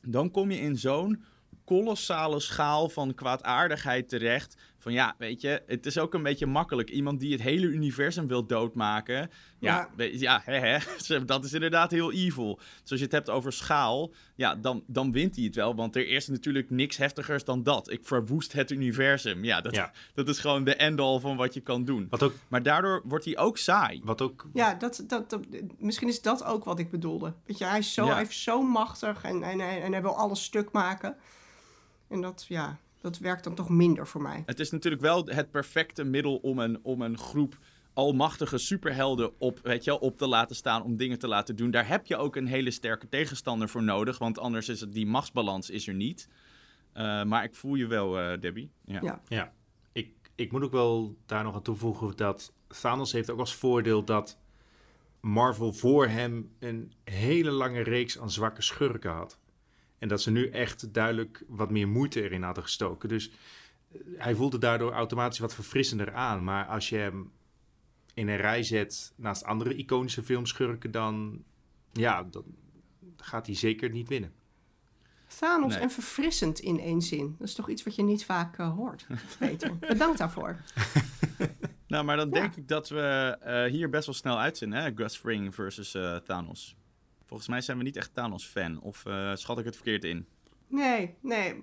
[0.02, 1.24] dan kom je in zo'n
[1.64, 4.56] kolossale schaal van kwaadaardigheid terecht.
[4.80, 6.90] Van ja, weet je, het is ook een beetje makkelijk.
[6.90, 9.30] Iemand die het hele universum wil doodmaken.
[9.58, 12.60] Ja, ja, ja hè, hè, dat is inderdaad heel evil.
[12.82, 15.74] Dus als je het hebt over schaal, ja, dan, dan wint hij het wel.
[15.74, 17.90] Want er is natuurlijk niks heftigers dan dat.
[17.90, 19.44] Ik verwoest het universum.
[19.44, 19.92] Ja, dat, ja.
[20.14, 22.06] dat is gewoon de end-all van wat je kan doen.
[22.10, 24.00] Wat ook, maar daardoor wordt hij ook saai.
[24.04, 24.48] Wat ook...
[24.52, 25.40] Ja, dat, dat, dat,
[25.78, 27.34] misschien is dat ook wat ik bedoelde.
[27.46, 30.42] Weet je, hij is zo, hij is zo machtig en, en, en hij wil alles
[30.44, 31.16] stuk maken.
[32.08, 34.42] En dat, ja, dat werkt dan toch minder voor mij.
[34.46, 37.58] Het is natuurlijk wel het perfecte middel om een, om een groep
[37.92, 41.70] almachtige superhelden op, weet je, op te laten staan om dingen te laten doen.
[41.70, 45.06] Daar heb je ook een hele sterke tegenstander voor nodig, want anders is het die
[45.06, 46.28] machtsbalans is er niet.
[46.94, 48.70] Uh, maar ik voel je wel, uh, Debbie.
[48.84, 48.98] Ja.
[49.02, 49.20] ja.
[49.28, 49.52] ja.
[49.92, 54.04] Ik, ik moet ook wel daar nog aan toevoegen dat Thanos heeft ook als voordeel
[54.04, 54.38] dat
[55.20, 59.38] Marvel voor hem een hele lange reeks aan zwakke schurken had.
[60.00, 63.08] En dat ze nu echt duidelijk wat meer moeite erin hadden gestoken.
[63.08, 63.30] Dus
[63.92, 66.44] eh, hij voelde daardoor automatisch wat verfrissender aan.
[66.44, 67.30] Maar als je hem
[68.14, 71.42] in een rij zet naast andere iconische filmschurken, dan,
[71.92, 72.44] ja, dan
[73.16, 74.32] gaat hij zeker niet winnen.
[75.38, 75.82] Thanos Nee.
[75.82, 77.34] en verfrissend in één zin.
[77.38, 79.06] Dat is toch iets wat je niet vaak eh, hoort,
[79.38, 79.76] Peter.
[79.78, 80.56] Bedankt daarvoor.
[81.86, 82.32] Nou, maar dan Ja.
[82.40, 84.90] denk ik dat we eh, hier best wel snel uit zijn, hè?
[84.94, 86.76] Gus Fring versus eh, Thanos.
[87.30, 88.80] Volgens mij zijn we niet echt Thanos-fan.
[88.80, 90.26] Of eh, schat ik het verkeerd in?
[90.66, 91.54] Nee, nee.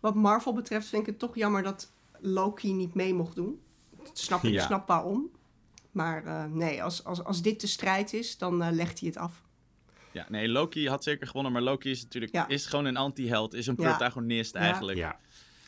[0.00, 3.60] Wat Marvel betreft vind ik het toch jammer dat Loki niet mee mocht doen.
[4.12, 4.66] Snap, ik Ja.
[4.66, 5.30] snap waarom.
[5.90, 9.18] Maar eh, nee, als, als, als dit de strijd is, dan eh, legt hij het
[9.18, 9.42] af.
[10.12, 12.48] Ja, nee, Loki had zeker gewonnen, maar Loki is natuurlijk Ja.
[12.48, 14.60] is gewoon een anti-held, is een protagonist Ja.
[14.60, 14.98] eigenlijk.
[14.98, 15.18] Ja,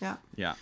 [0.00, 0.56] Ja, Ja.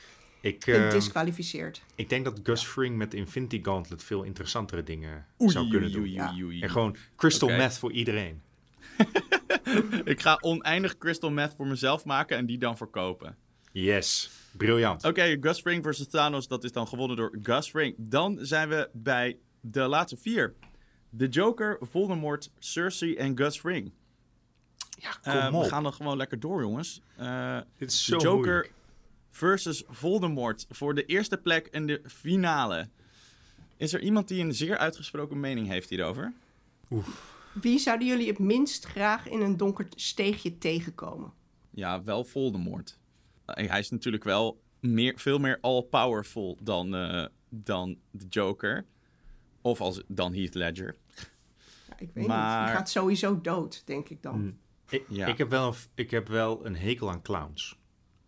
[0.46, 1.82] Ik, en eh, disqualificeerd.
[1.94, 5.92] ik denk dat Gus Fring met Infinity Gauntlet veel interessantere dingen Oei, zou kunnen oei,
[5.92, 6.02] doen.
[6.02, 6.30] oei, Ja.
[6.32, 6.60] oei, oei.
[6.60, 8.42] En gewoon crystal meth voor iedereen.
[10.04, 13.36] Ik ga oneindig crystal meth voor mezelf maken en die dan verkopen.
[13.72, 15.04] Yes, briljant.
[15.04, 17.94] Oké, Gus Fring versus Thanos, dat is dan gewonnen door Gus Fring.
[17.98, 20.54] Dan zijn we bij de laatste vier.
[21.10, 23.92] De Joker, Voldemort, Cersei en Gus Fring.
[24.98, 25.70] Ja, Eh, kom we op.
[25.70, 27.00] gaan dan gewoon lekker door, jongens.
[27.16, 28.72] Eh, Dit is de zo Joker moeilijk.
[29.36, 32.88] Versus Voldemort voor de eerste plek in de finale.
[33.76, 36.32] Is er iemand die een zeer uitgesproken mening heeft hierover?
[37.52, 41.32] Wie zouden jullie het minst graag in een donker steegje tegenkomen?
[41.70, 42.98] Ja, wel Voldemort.
[43.44, 48.84] Eh, hij is natuurlijk wel meer, veel meer all-powerful dan, eh, dan de Joker.
[49.60, 50.96] Of als, dan Heath Ledger.
[51.88, 52.66] Ja, ik weet Maar- niet.
[52.68, 54.34] Die gaat sowieso dood, denk ik dan.
[54.34, 54.58] Hmm.
[54.88, 55.26] Ik, Ja.
[55.26, 57.78] ik, heb wel een, ik heb wel een hekel aan clowns.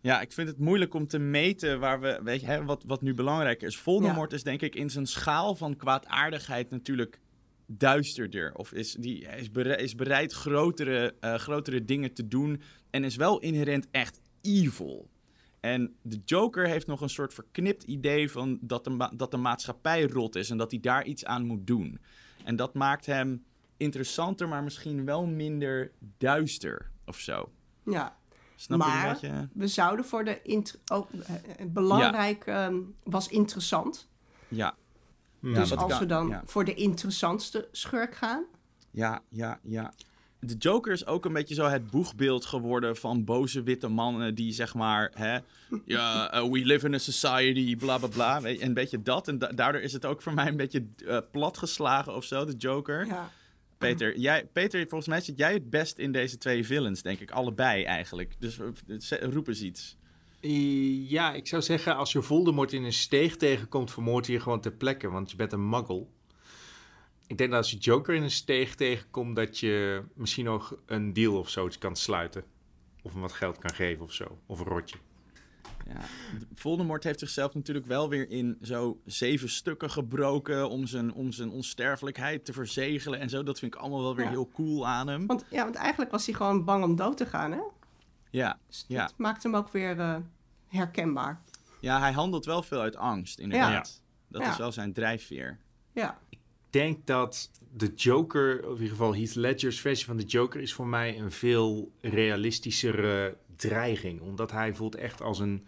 [0.01, 3.01] Ja, ik vind het moeilijk om te meten waar we, weet je, hè, wat, wat
[3.01, 3.77] nu belangrijk is.
[3.77, 7.19] Voldemort is denk ik in zijn schaal van kwaadaardigheid natuurlijk
[7.65, 8.53] duisterder.
[8.55, 13.15] Of is, die, is, bere- is bereid grotere, eh, grotere dingen te doen en is
[13.15, 15.09] wel inherent echt evil.
[15.59, 20.03] En de Joker heeft nog een soort verknipt idee van dat de, dat de maatschappij
[20.03, 21.99] rot is en dat hij daar iets aan moet doen.
[22.43, 23.43] En dat maakt hem
[23.77, 27.51] interessanter, maar misschien wel minder duister of zo.
[27.85, 28.17] Ja,
[28.61, 29.47] Snap je Maar- een beetje?
[29.53, 30.41] we zouden voor de...
[30.43, 34.07] int- oh, eh, eh, belangrijk ehm, was interessant.
[34.47, 34.75] Ja.
[35.39, 35.53] Hmm.
[35.53, 36.41] dus wat als we dan ja.
[36.45, 38.43] voor de interessantste schurk gaan...
[38.91, 39.93] Ja, ja, ja.
[40.39, 44.51] De Joker is ook een beetje zo het boegbeeld geworden van boze witte mannen die
[44.51, 45.37] zeg maar, hè,
[45.85, 48.41] ja, uh, we live in a society, bla bla bla.
[48.41, 49.27] Weet je, Een beetje dat.
[49.27, 52.55] En da- daardoor is het ook voor mij een beetje uh, platgeslagen of zo, de
[52.57, 53.05] Joker.
[53.05, 53.29] Ja,
[53.79, 57.31] Peter, jij, Peter, volgens mij zit jij het best in deze twee villains, denk ik.
[57.31, 58.35] Allebei eigenlijk.
[58.39, 58.59] Dus
[58.99, 59.97] ze- roep eens iets.
[61.09, 64.61] Ja, ik zou zeggen, als je Voldemort in een steeg tegenkomt, vermoord je je gewoon
[64.61, 66.05] ter plekke, want je bent een muggle.
[67.27, 71.13] Ik denk dat als je Joker in een steeg tegenkomt, dat je misschien nog een
[71.13, 72.43] deal of zoiets kan sluiten.
[73.01, 74.39] Of hem wat geld kan geven of zo.
[74.45, 74.97] Of een rotje.
[75.93, 76.01] Ja.
[76.53, 81.49] Voldemort heeft zichzelf natuurlijk wel weer in zo zeven stukken gebroken om zijn, om zijn
[81.51, 83.43] onsterfelijkheid te verzegelen en zo.
[83.43, 84.31] Dat vind ik allemaal wel weer Ja.
[84.31, 85.27] heel cool aan hem.
[85.27, 87.61] want, ja, want eigenlijk was hij gewoon bang om dood te gaan, hè?
[88.31, 89.01] Ja, Dus Ja.
[89.05, 90.15] dat maakt hem ook weer eh,
[90.67, 91.41] herkenbaar.
[91.79, 94.01] ja hij handelt wel veel uit angst, inderdaad.
[94.27, 94.49] Dat Ja.
[94.51, 95.57] is wel zijn drijfveer.
[95.93, 100.23] Ja, Ik denk dat de Joker, of in ieder geval Heath Ledger's versie van de
[100.23, 104.21] Joker, is voor mij een veel realistischere dreiging.
[104.21, 105.65] Omdat hij voelt echt als een,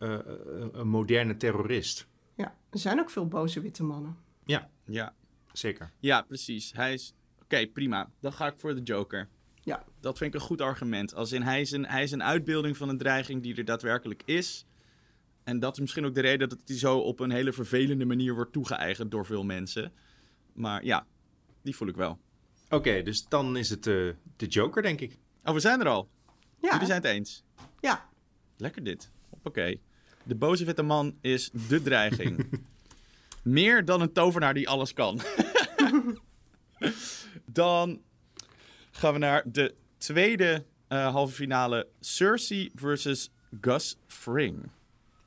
[0.00, 2.06] eh, een- een moderne terrorist.
[2.34, 2.58] ja.
[2.70, 4.16] Er zijn ook veel boze witte mannen.
[4.44, 5.14] Ja,
[5.52, 5.92] Zeker.
[5.98, 6.72] ja precies.
[6.72, 7.14] Hij is...
[7.42, 8.10] Oké, prima.
[8.20, 9.28] Dan ga ik voor de Joker.
[9.62, 9.84] Ja.
[10.00, 11.14] Dat vind ik een goed argument.
[11.14, 14.22] Als in, hij is een, hij is een uitbeelding van een dreiging die er daadwerkelijk
[14.24, 14.66] is.
[15.44, 18.34] En dat is misschien ook de reden dat hij zo op een hele vervelende manier
[18.34, 19.92] wordt toegeëigend door veel mensen.
[20.52, 21.06] Maar ja,
[21.62, 22.18] die voel ik wel.
[22.68, 23.94] Oké, dus dan is het eh,
[24.36, 25.18] de Joker, denk ik.
[25.44, 26.08] Oh, we zijn er al.
[26.60, 27.44] Ja, Jullie zijn het eens.
[27.80, 28.08] ja.
[28.56, 29.10] Lekker dit.
[29.42, 29.74] Oké.
[30.24, 32.46] De boze witte man is de dreiging.
[33.42, 35.20] Meer dan een tovenaar die alles kan.
[37.44, 38.00] dan
[38.90, 41.88] gaan we naar de tweede eh, halve finale.
[42.00, 44.70] Cersei versus Gus Fring.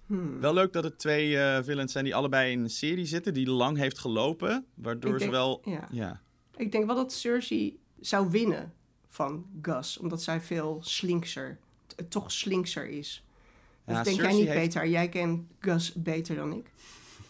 [0.05, 0.39] Hmm.
[0.39, 3.33] Wel leuk dat het twee eh villains zijn die allebei in een serie zitten.
[3.33, 4.65] Die lang heeft gelopen.
[4.73, 5.61] Waardoor Ik ze denk- wel...
[5.65, 5.87] ja.
[5.91, 6.21] ja.
[6.55, 8.73] Ik denk wel dat Cersei zou winnen
[9.09, 11.59] van Gus, omdat zij veel slinkser,
[12.09, 13.23] toch slinkser is.
[13.85, 14.87] Of Ja, denk jij niet, heeft- Peter?
[14.87, 16.71] Jij kent Gus beter dan ik.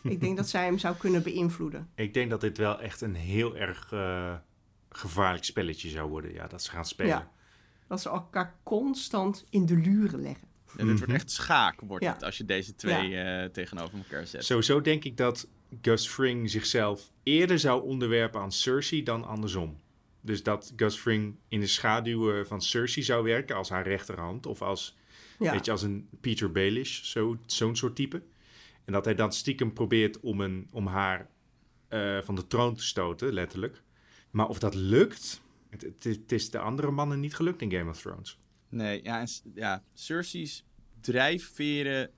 [0.01, 1.89] ik denk dat zij hem zou kunnen beïnvloeden.
[1.95, 4.33] Ik denk dat dit wel echt een heel erg eh,
[4.89, 6.33] gevaarlijk spelletje zou worden.
[6.33, 7.11] Ja, dat ze gaan spelen.
[7.11, 7.31] Ja.
[7.87, 10.47] Dat ze elkaar constant in de luren leggen.
[10.77, 12.13] En dit wordt echt schaak, wordt Ja.
[12.13, 14.45] het, als je deze twee eh, tegenover elkaar zet.
[14.45, 15.47] Sowieso denk ik dat
[15.81, 19.77] Gus Fring zichzelf eerder zou onderwerpen aan Cersei dan andersom.
[20.21, 24.61] Dus dat Gus Fring in de schaduwen van Cersei zou werken als haar rechterhand of
[24.61, 24.97] als,
[25.43, 25.51] Ja.
[25.51, 28.21] weet je, als een Peter Baelish, zo- zo'n soort type.
[28.85, 31.29] En dat hij dan stiekem probeert om, een, om haar
[31.87, 33.81] eh, van de troon te stoten, letterlijk.
[34.31, 37.89] Maar of dat lukt, het, het, het is de andere mannen niet gelukt in Game
[37.89, 38.37] of Thrones.
[38.69, 40.63] Nee, ja, en, ja, Cersei's
[41.01, 42.09] drijfveren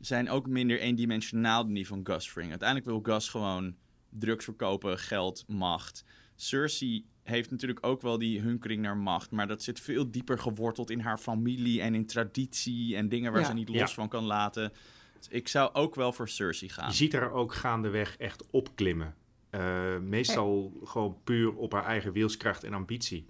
[0.00, 2.50] zijn ook minder eendimensionaal dan die van Gus Fring.
[2.50, 3.76] Uiteindelijk wil Gus gewoon
[4.10, 6.04] drugs verkopen, geld, macht.
[6.36, 10.90] Cersei heeft natuurlijk ook wel die hunkering naar macht, maar dat zit veel dieper geworteld
[10.90, 13.46] in haar familie en in traditie en dingen waar Ja.
[13.46, 13.86] ze niet los Ja.
[13.86, 14.72] van kan laten.
[15.18, 16.88] Dus ik zou ook wel voor Cersei gaan.
[16.88, 19.14] Je ziet haar ook gaandeweg echt opklimmen.
[19.50, 23.26] Eh, meestal gewoon puur op haar eigen wilskracht en ambitie.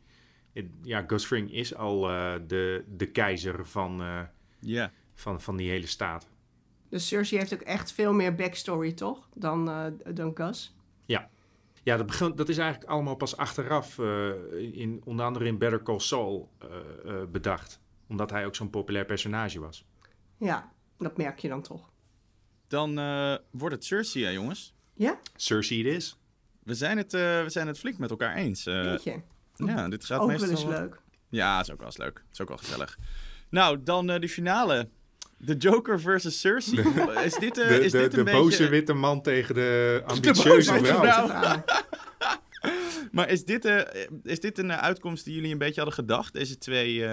[0.82, 4.20] Ja, Gus Fring is al eh, de, de keizer van, eh,
[4.60, 4.92] Ja.
[5.14, 6.28] van, van die hele staat.
[6.88, 9.28] Dus Cersei heeft ook echt veel meer backstory, toch?
[9.34, 10.74] Dan, eh, dan Gus.
[11.06, 11.30] Ja,
[11.96, 14.30] dat, begint, dat is eigenlijk allemaal pas achteraf, eh,
[14.72, 16.68] in, onder andere in Better Call Saul, eh,
[17.04, 17.80] eh, bedacht.
[18.08, 19.84] Omdat hij ook zo'n populair personage was.
[20.36, 21.90] Ja, dat merk je dan toch.
[22.66, 24.74] Dan eh, wordt het Cersei, hè, jongens.
[24.94, 25.20] Ja?
[25.36, 26.18] Cersei het is.
[26.62, 28.64] We zijn het, eh, we zijn het flink met elkaar eens.
[28.64, 29.20] Weet je.
[29.54, 30.48] ja, dit gaat Ook meestal...
[30.48, 31.00] wel eens leuk.
[31.28, 32.24] Ja, is ook wel eens leuk.
[32.32, 32.98] Is ook wel gezellig.
[33.50, 34.88] Nou, dan eh de finale.
[35.46, 36.78] The Joker versus Cersei.
[37.24, 38.40] Is dit, eh, De, is de, dit de een beetje...
[38.40, 41.28] boze witte man tegen de ambitieuze witte vrouw.
[43.12, 43.80] Maar is dit, eh,
[44.22, 46.32] is dit een eh, uitkomst die jullie een beetje hadden gedacht?
[46.32, 47.04] Deze twee...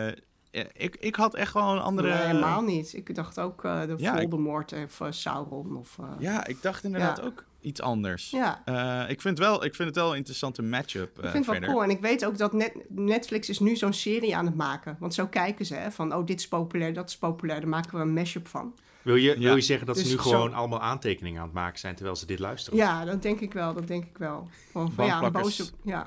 [0.55, 2.07] eh, ik, ik had echt gewoon een andere...
[2.09, 2.93] Nee, helemaal niet.
[2.93, 5.77] Ik dacht ook eh, de Ja, ik- Voldemort of eh, Sauron.
[5.77, 7.23] Of, eh, Ja, ik dacht inderdaad Ja.
[7.23, 8.29] ook iets anders.
[8.29, 8.61] ja.
[8.65, 11.59] Eh, ik, vind wel, ik vind het wel een interessante matchup Ik eh, vind het
[11.59, 11.83] wel cool.
[11.83, 14.97] En ik weet ook dat net, Netflix is nu zo'n serie aan het maken.
[14.99, 17.59] Want zo kijken ze, hè, van oh, dit is populair, dat is populair.
[17.59, 18.73] Daar maken we een mashup van.
[19.01, 19.39] Wil je, Ja.
[19.39, 21.95] wil je zeggen dat ze Dus nu zo- gewoon allemaal aantekeningen aan het maken zijn
[21.95, 22.79] terwijl ze dit luisteren?
[22.79, 24.47] Ja, dat denk ik wel, dat denk ik wel.
[24.71, 25.57] Van, van ja, een Bankplakkers.
[25.57, 25.71] boze...
[25.83, 26.05] Ja.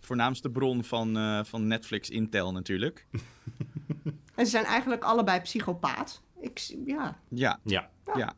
[0.00, 3.06] Voornaamste bron van, eh, van Netflix Intel natuurlijk.
[4.34, 6.22] En ze zijn eigenlijk allebei psychopaat.
[6.40, 7.90] Ik, ja, Ja, Ja.
[8.14, 8.34] ja.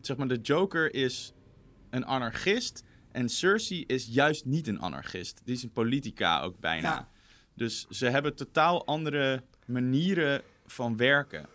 [0.00, 1.32] Zeg maar, de Joker is
[1.90, 5.40] een anarchist en Cersei is juist niet een anarchist.
[5.44, 6.88] Die is een politica ook bijna.
[6.88, 7.08] Ja.
[7.54, 11.46] Dus ze hebben totaal andere manieren van werken.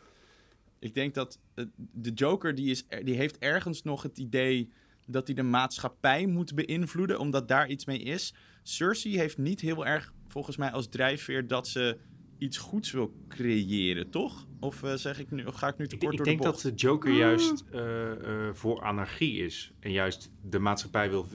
[0.80, 4.72] Ik denk dat eh, de Joker die is, die heeft ergens nog het idee
[5.06, 8.34] dat hij de maatschappij moet beïnvloeden, omdat daar iets mee is.
[8.64, 11.98] Cersei heeft niet heel erg, volgens mij, als drijfveer dat ze
[12.38, 14.47] iets goeds wil creëren, toch?
[14.59, 16.38] Of eh, zeg ik nu, of ga ik nu te Ik, kort ik door denk
[16.38, 16.63] de dat bocht?
[16.63, 18.11] de Joker juist eh,
[18.47, 19.71] eh, voor anarchie is.
[19.79, 21.27] En juist de maatschappij wil,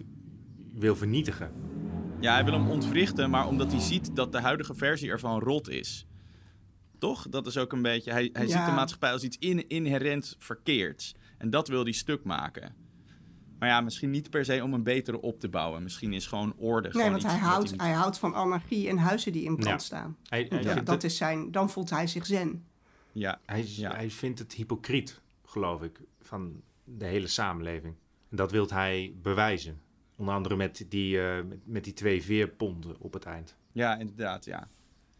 [0.75, 1.53] wil vernietigen.
[2.21, 5.69] Ja, hij wil hem ontwrichten, maar omdat hij ziet dat de huidige versie ervan rot
[5.69, 6.07] is.
[6.99, 7.29] Toch?
[7.29, 8.11] Dat is ook een beetje...
[8.11, 8.57] Hij, hij Ja.
[8.57, 11.15] ziet de maatschappij als iets in, inherent verkeerds.
[11.39, 12.75] En dat wil hij stuk maken.
[13.63, 15.83] Maar ja, misschien niet per se om een betere op te bouwen.
[15.83, 16.83] Misschien is gewoon orde.
[16.89, 19.57] nee, gewoon want iets hij houdt, niet- hij houdt van anarchie en huizen die in
[19.57, 19.87] brand Ja.
[19.87, 20.17] staan.
[20.29, 20.73] Hij, hij, Ja.
[20.73, 22.65] vindt Dat is zijn, dan voelt hij zich zen.
[23.13, 23.95] Ja, hij, Ja.
[23.95, 27.95] hij vindt het hypocriet, geloof ik, van de hele samenleving.
[28.31, 29.81] En dat wil hij bewijzen.
[30.17, 33.57] Onder andere met die, eh, met, met die twee veerponden op het eind.
[33.73, 34.69] ja, inderdaad, ja.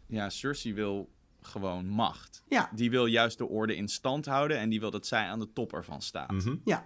[0.05, 1.09] Ja, Cersei wil
[1.41, 2.43] gewoon macht.
[2.47, 5.39] Ja, Die wil juist de orde in stand houden en die wil dat zij aan
[5.39, 6.31] de top ervan staat.
[6.31, 6.55] Mhm.
[6.63, 6.85] ja.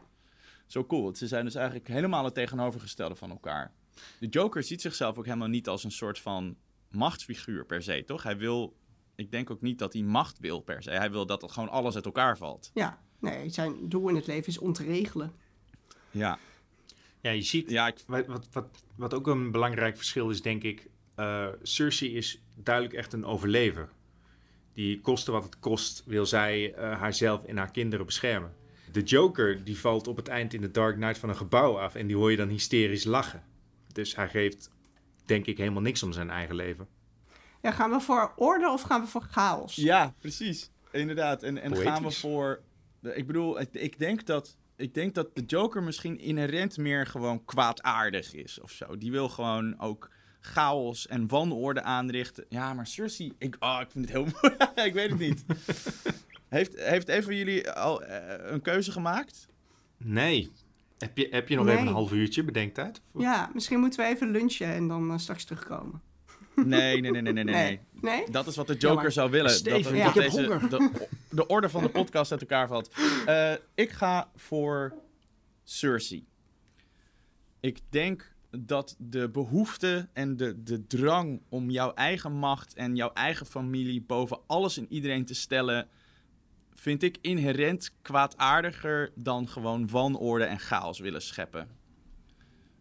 [0.68, 1.16] Zo cool.
[1.16, 3.72] Ze zijn dus eigenlijk helemaal het tegenovergestelde van elkaar.
[4.20, 6.56] De Joker ziet zichzelf ook helemaal niet als een soort van
[6.90, 8.24] machtsfiguur per se, toch?
[8.24, 8.76] Hij wil,
[9.16, 10.92] ik denk ook niet dat hij macht wil per se.
[10.92, 12.72] Hij wil dat gewoon alles uit elkaar valt.
[12.74, 13.06] ja.
[13.20, 15.32] Nee, zijn doel in het leven is om te regelen.
[16.12, 16.40] Ja,
[17.22, 20.64] Ja, je ziet, ja ik, wat, wat, wat, wat ook een belangrijk verschil is, denk
[20.64, 20.90] ik.
[21.16, 23.90] eh, Cersei is duidelijk echt een overlever.
[24.74, 28.54] Die koste wat het kost, wil zij eh, haarzelf en haar kinderen beschermen.
[28.92, 31.96] De Joker die valt op het eind in de Dark Knight van een gebouw af
[31.96, 33.44] en die hoor je dan hysterisch lachen.
[33.94, 34.70] Dus hij geeft,
[35.26, 36.88] denk ik, helemaal niks om zijn eigen leven.
[37.62, 39.76] Ja, gaan we voor orde of gaan we voor chaos?
[39.76, 40.72] ja precies.
[40.92, 41.44] Inderdaad.
[41.44, 42.62] En, en gaan we voor...
[43.02, 47.46] Ik bedoel, ik, ik, denk dat, ik denk dat de Joker misschien inherent meer gewoon
[47.46, 48.98] kwaadaardig is of zo.
[48.98, 52.46] Die wil gewoon ook chaos en wanorde aanrichten.
[52.50, 53.34] Ja, maar Cersei...
[53.38, 54.88] Ik, oh, ik vind het heel mooi.
[54.88, 55.46] ik weet het niet.
[56.50, 59.48] Heeft, heeft een van jullie al eh, een keuze gemaakt?
[59.98, 60.52] Nee.
[60.98, 61.74] Heb je, heb je nog Nee.
[61.76, 63.02] even een half uurtje bedenktijd?
[63.18, 66.02] Ja, misschien moeten we even lunchen en dan eh, straks terugkomen.
[66.56, 67.80] Nee, nee, nee, nee, nee, nee.
[68.02, 68.30] Nee?
[68.30, 69.52] Dat is wat de Joker zou willen.
[69.52, 70.70] Steven, dat, heb deze, honger.
[70.70, 72.92] De, de orde van de podcast uit elkaar valt.
[73.26, 74.94] Eh, ik ga voor
[75.64, 76.26] Cersei.
[77.60, 83.14] Ik denk dat de behoefte en de, de drang om jouw eigen macht en jouw
[83.14, 85.88] eigen familie boven alles en iedereen te stellen,
[86.80, 91.62] vind ik inherent kwaadaardiger dan gewoon wanorde en chaos willen scheppen.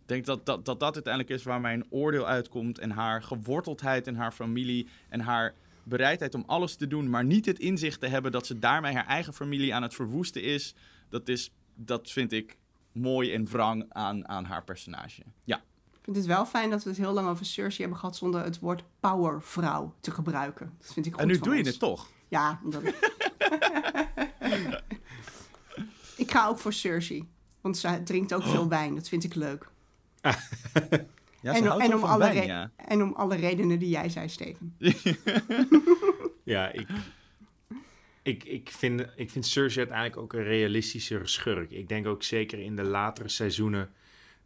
[0.07, 2.79] Ik denk dat dat, dat dat uiteindelijk is waar mijn oordeel uitkomt.
[2.79, 4.89] En haar geworteldheid in haar familie.
[5.09, 7.11] En haar bereidheid om alles te doen.
[7.11, 10.43] Maar niet het inzicht te hebben dat ze daarmee haar eigen familie aan het verwoesten
[10.43, 10.75] is.
[11.09, 12.57] Dat, is, dat vind ik
[12.93, 15.23] mooi en wrang aan, aan haar personage.
[15.45, 15.63] Ja.
[16.05, 18.85] Het wel fijn dat we het heel lang over Cersei hebben gehad zonder het woord
[19.01, 20.73] powervrouw te gebruiken.
[20.79, 22.09] Dat vind ik goed En nu doe je het toch?
[22.29, 22.83] Ja, omdat
[26.27, 26.33] ik...
[26.33, 27.29] ga ook voor Cersei.
[27.61, 28.95] Want zij drinkt ook veel wijn.
[28.95, 29.69] Dat vind ik leuk.
[31.41, 32.71] Ja, en, ze houdt en, wel om van alle wijn, re- ja.
[32.77, 34.77] en om alle redenen die jij zei, Steven.
[36.45, 36.89] Ja, ik,
[38.23, 41.71] ik, ik, vind, ik vind Cersei uiteindelijk ook een realistischer schurk.
[41.71, 43.91] Ik denk ook zeker in de latere seizoenen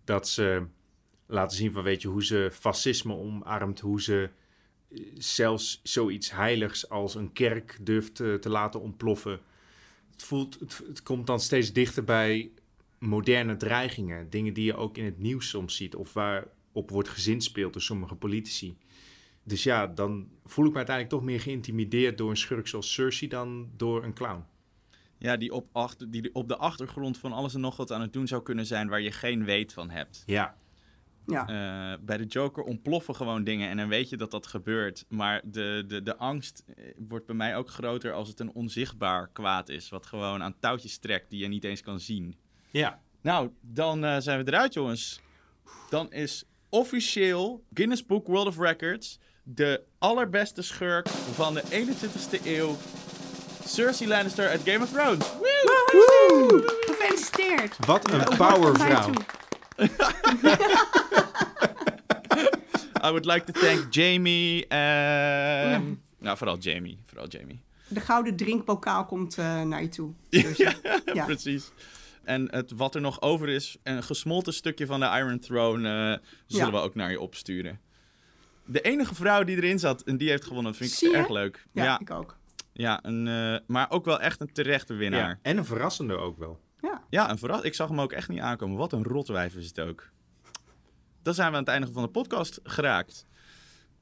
[0.05, 0.67] dat ze
[1.27, 4.31] laten zien van, weet je, hoe ze fascisme omarmt, hoe ze
[4.91, 9.41] eh, zelfs zoiets heiligs als een kerk durft te laten ontploffen.
[10.21, 12.51] Het, voelt, het, het komt dan steeds dichter bij
[12.99, 14.31] moderne dreigingen.
[14.31, 18.15] Dingen die je ook in het nieuws soms ziet of waarop wordt gezinspeeld door sommige
[18.15, 18.77] politici.
[19.43, 23.31] Dus ja, dan voel ik me uiteindelijk toch meer geïntimideerd door een schurk zoals Cersei
[23.31, 24.45] dan door een clown.
[25.19, 28.13] Ja, die op, achter, die op de achtergrond van alles en nog wat aan het
[28.13, 30.23] doen zou kunnen zijn waar je geen weet van hebt.
[30.27, 30.57] Ja,
[31.27, 31.47] Ja.
[31.47, 35.05] Eh, bij de Joker ontploffen gewoon dingen en dan weet je dat dat gebeurt.
[35.09, 39.29] Maar de, de, de angst eh, wordt bij mij ook groter als het een onzichtbaar
[39.33, 39.89] kwaad is.
[39.89, 42.37] Wat gewoon aan touwtjes trekt die je niet eens kan zien.
[42.71, 43.01] ja.
[43.23, 45.21] Nou, dan eh, zijn we eruit, jongens.
[45.91, 52.77] Dan is officieel Guinness Book World of Records de allerbeste schurk van de 21ste eeuw.
[53.65, 55.33] Cersei Lannister uit Game of Thrones.
[55.33, 56.63] Woehoe!
[56.81, 57.87] Gefeliciteerd!
[57.87, 59.13] Wat een powervrouw.
[63.03, 64.67] I would like to thank Jamie.
[64.69, 65.83] ehm,
[66.19, 66.99] Nou, vooral Jamie.
[67.05, 67.61] Vooral Jamie.
[67.89, 70.13] De gouden drinkbokaal komt eh, naar je toe.
[70.31, 70.75] Cersei.
[71.15, 71.25] ja.
[71.25, 71.71] Precies.
[72.25, 76.27] En het, wat er nog over is, een gesmolten stukje van de Iron Throne, eh,
[76.47, 76.73] zullen Ja.
[76.73, 77.81] we ook naar je opsturen.
[78.65, 81.17] De enige vrouw die erin zat en die heeft gewonnen, vind ik Zie je?
[81.17, 81.67] erg leuk.
[81.73, 82.37] Ja, Ja, ik ook.
[82.73, 85.29] ja een, eh, maar ook wel echt een terechte winnaar.
[85.29, 85.39] ja.
[85.43, 86.61] En een verrassende ook wel.
[86.83, 87.03] Ja.
[87.11, 88.77] Ja, en vooral, ik zag hem ook echt niet aankomen.
[88.77, 90.11] Wat een rotwijf is het ook.
[91.23, 93.27] Dan zijn we aan het einde van de podcast geraakt.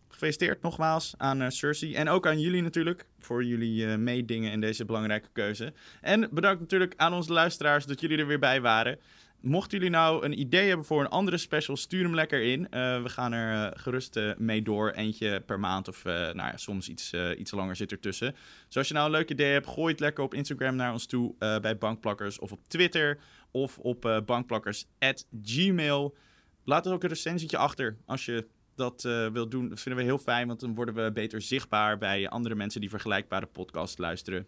[0.08, 1.94] Gefeliciteerd nogmaals aan eh, Cersei.
[1.94, 3.06] En ook aan jullie natuurlijk.
[3.18, 5.72] Voor jullie eh, meedingen in deze belangrijke keuze.
[6.00, 8.98] En bedankt natuurlijk aan onze luisteraars dat jullie er weer bij waren.
[9.40, 12.70] Mochten jullie nou een idee hebben voor een andere special, stuur hem lekker in.
[12.70, 14.90] Eh, we gaan er eh, gerust eh, mee door.
[14.90, 18.34] Eentje per maand of nou ja, soms iets, iets langer zit ertussen.
[18.66, 21.06] Dus als je nou een leuk idee hebt, gooi het lekker op Instagram naar ons
[21.06, 21.34] toe.
[21.38, 23.18] bij Bankplakkers of op Twitter.
[23.50, 26.16] Of op bankplakkers.gmail.
[26.64, 29.02] Laat er ook een recensietje achter als je dat
[29.32, 29.68] wilt doen.
[29.68, 32.90] Dat vinden we heel fijn, want dan worden we beter zichtbaar bij andere mensen die
[32.90, 34.46] vergelijkbare podcasts luisteren.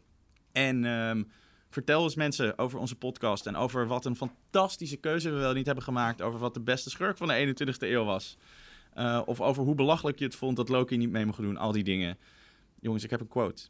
[0.52, 1.22] En ehm,
[1.70, 5.66] vertel eens mensen over onze podcast en over wat een fantastische keuze we wel niet
[5.66, 6.22] hebben gemaakt.
[6.22, 8.36] Over wat de beste schurk van de 21ste eeuw was.
[8.94, 11.56] Eh, of over hoe belachelijk je het vond dat Loki niet mee mocht doen.
[11.56, 12.18] Al die dingen.
[12.80, 13.62] Jongens, ik heb een quote.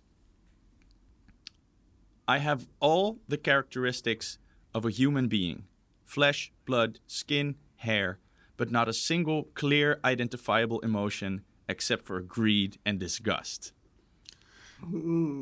[2.30, 4.38] I have all the characteristics
[4.72, 5.64] of a human being.
[6.04, 8.18] Flesh, blood, skin, hair.
[8.56, 13.74] But not a single clear identifiable emotion except for greed and disgust.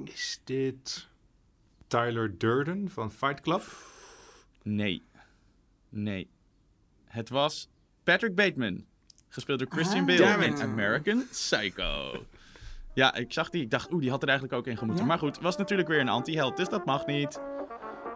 [0.04, 1.08] Is dit
[1.88, 3.62] Tyler Durden van Fight Club?
[4.62, 5.02] Nee.
[5.88, 6.28] Nee.
[7.04, 7.68] Het was
[8.04, 8.84] Patrick Bateman.
[9.28, 10.06] Gespeeld door Christian Ah.
[10.18, 10.62] Bale in.
[10.62, 12.24] American Psycho.
[12.94, 13.62] Ja, ik zag die.
[13.62, 15.02] Ik dacht, oeh, die had er eigenlijk ook in gemoeten.
[15.04, 15.08] Ja?
[15.10, 17.40] Maar goed, was natuurlijk weer een anti-held, dus dat mag niet.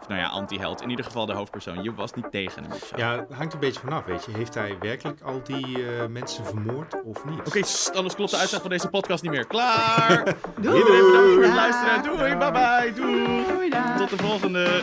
[0.03, 0.83] Of nou ja, anti-held.
[0.83, 1.83] In ieder geval de hoofdpersoon.
[1.83, 2.97] Je was niet tegen hem of zo.
[2.97, 4.33] Ja, het hangt een beetje vanaf, weet je.
[4.33, 7.39] Heeft hij werkelijk al die eh, mensen vermoord of niet?
[7.39, 9.47] Oké, sst, anders klopt de uitslag van deze podcast niet meer.
[9.47, 10.25] Klaar!
[10.61, 10.79] Doei!
[10.79, 12.03] Iedereen bedankt voor het luisteren.
[12.03, 13.47] Doei, bye bye, doei!
[13.47, 13.97] Doei, dag.
[13.97, 14.83] Tot de volgende.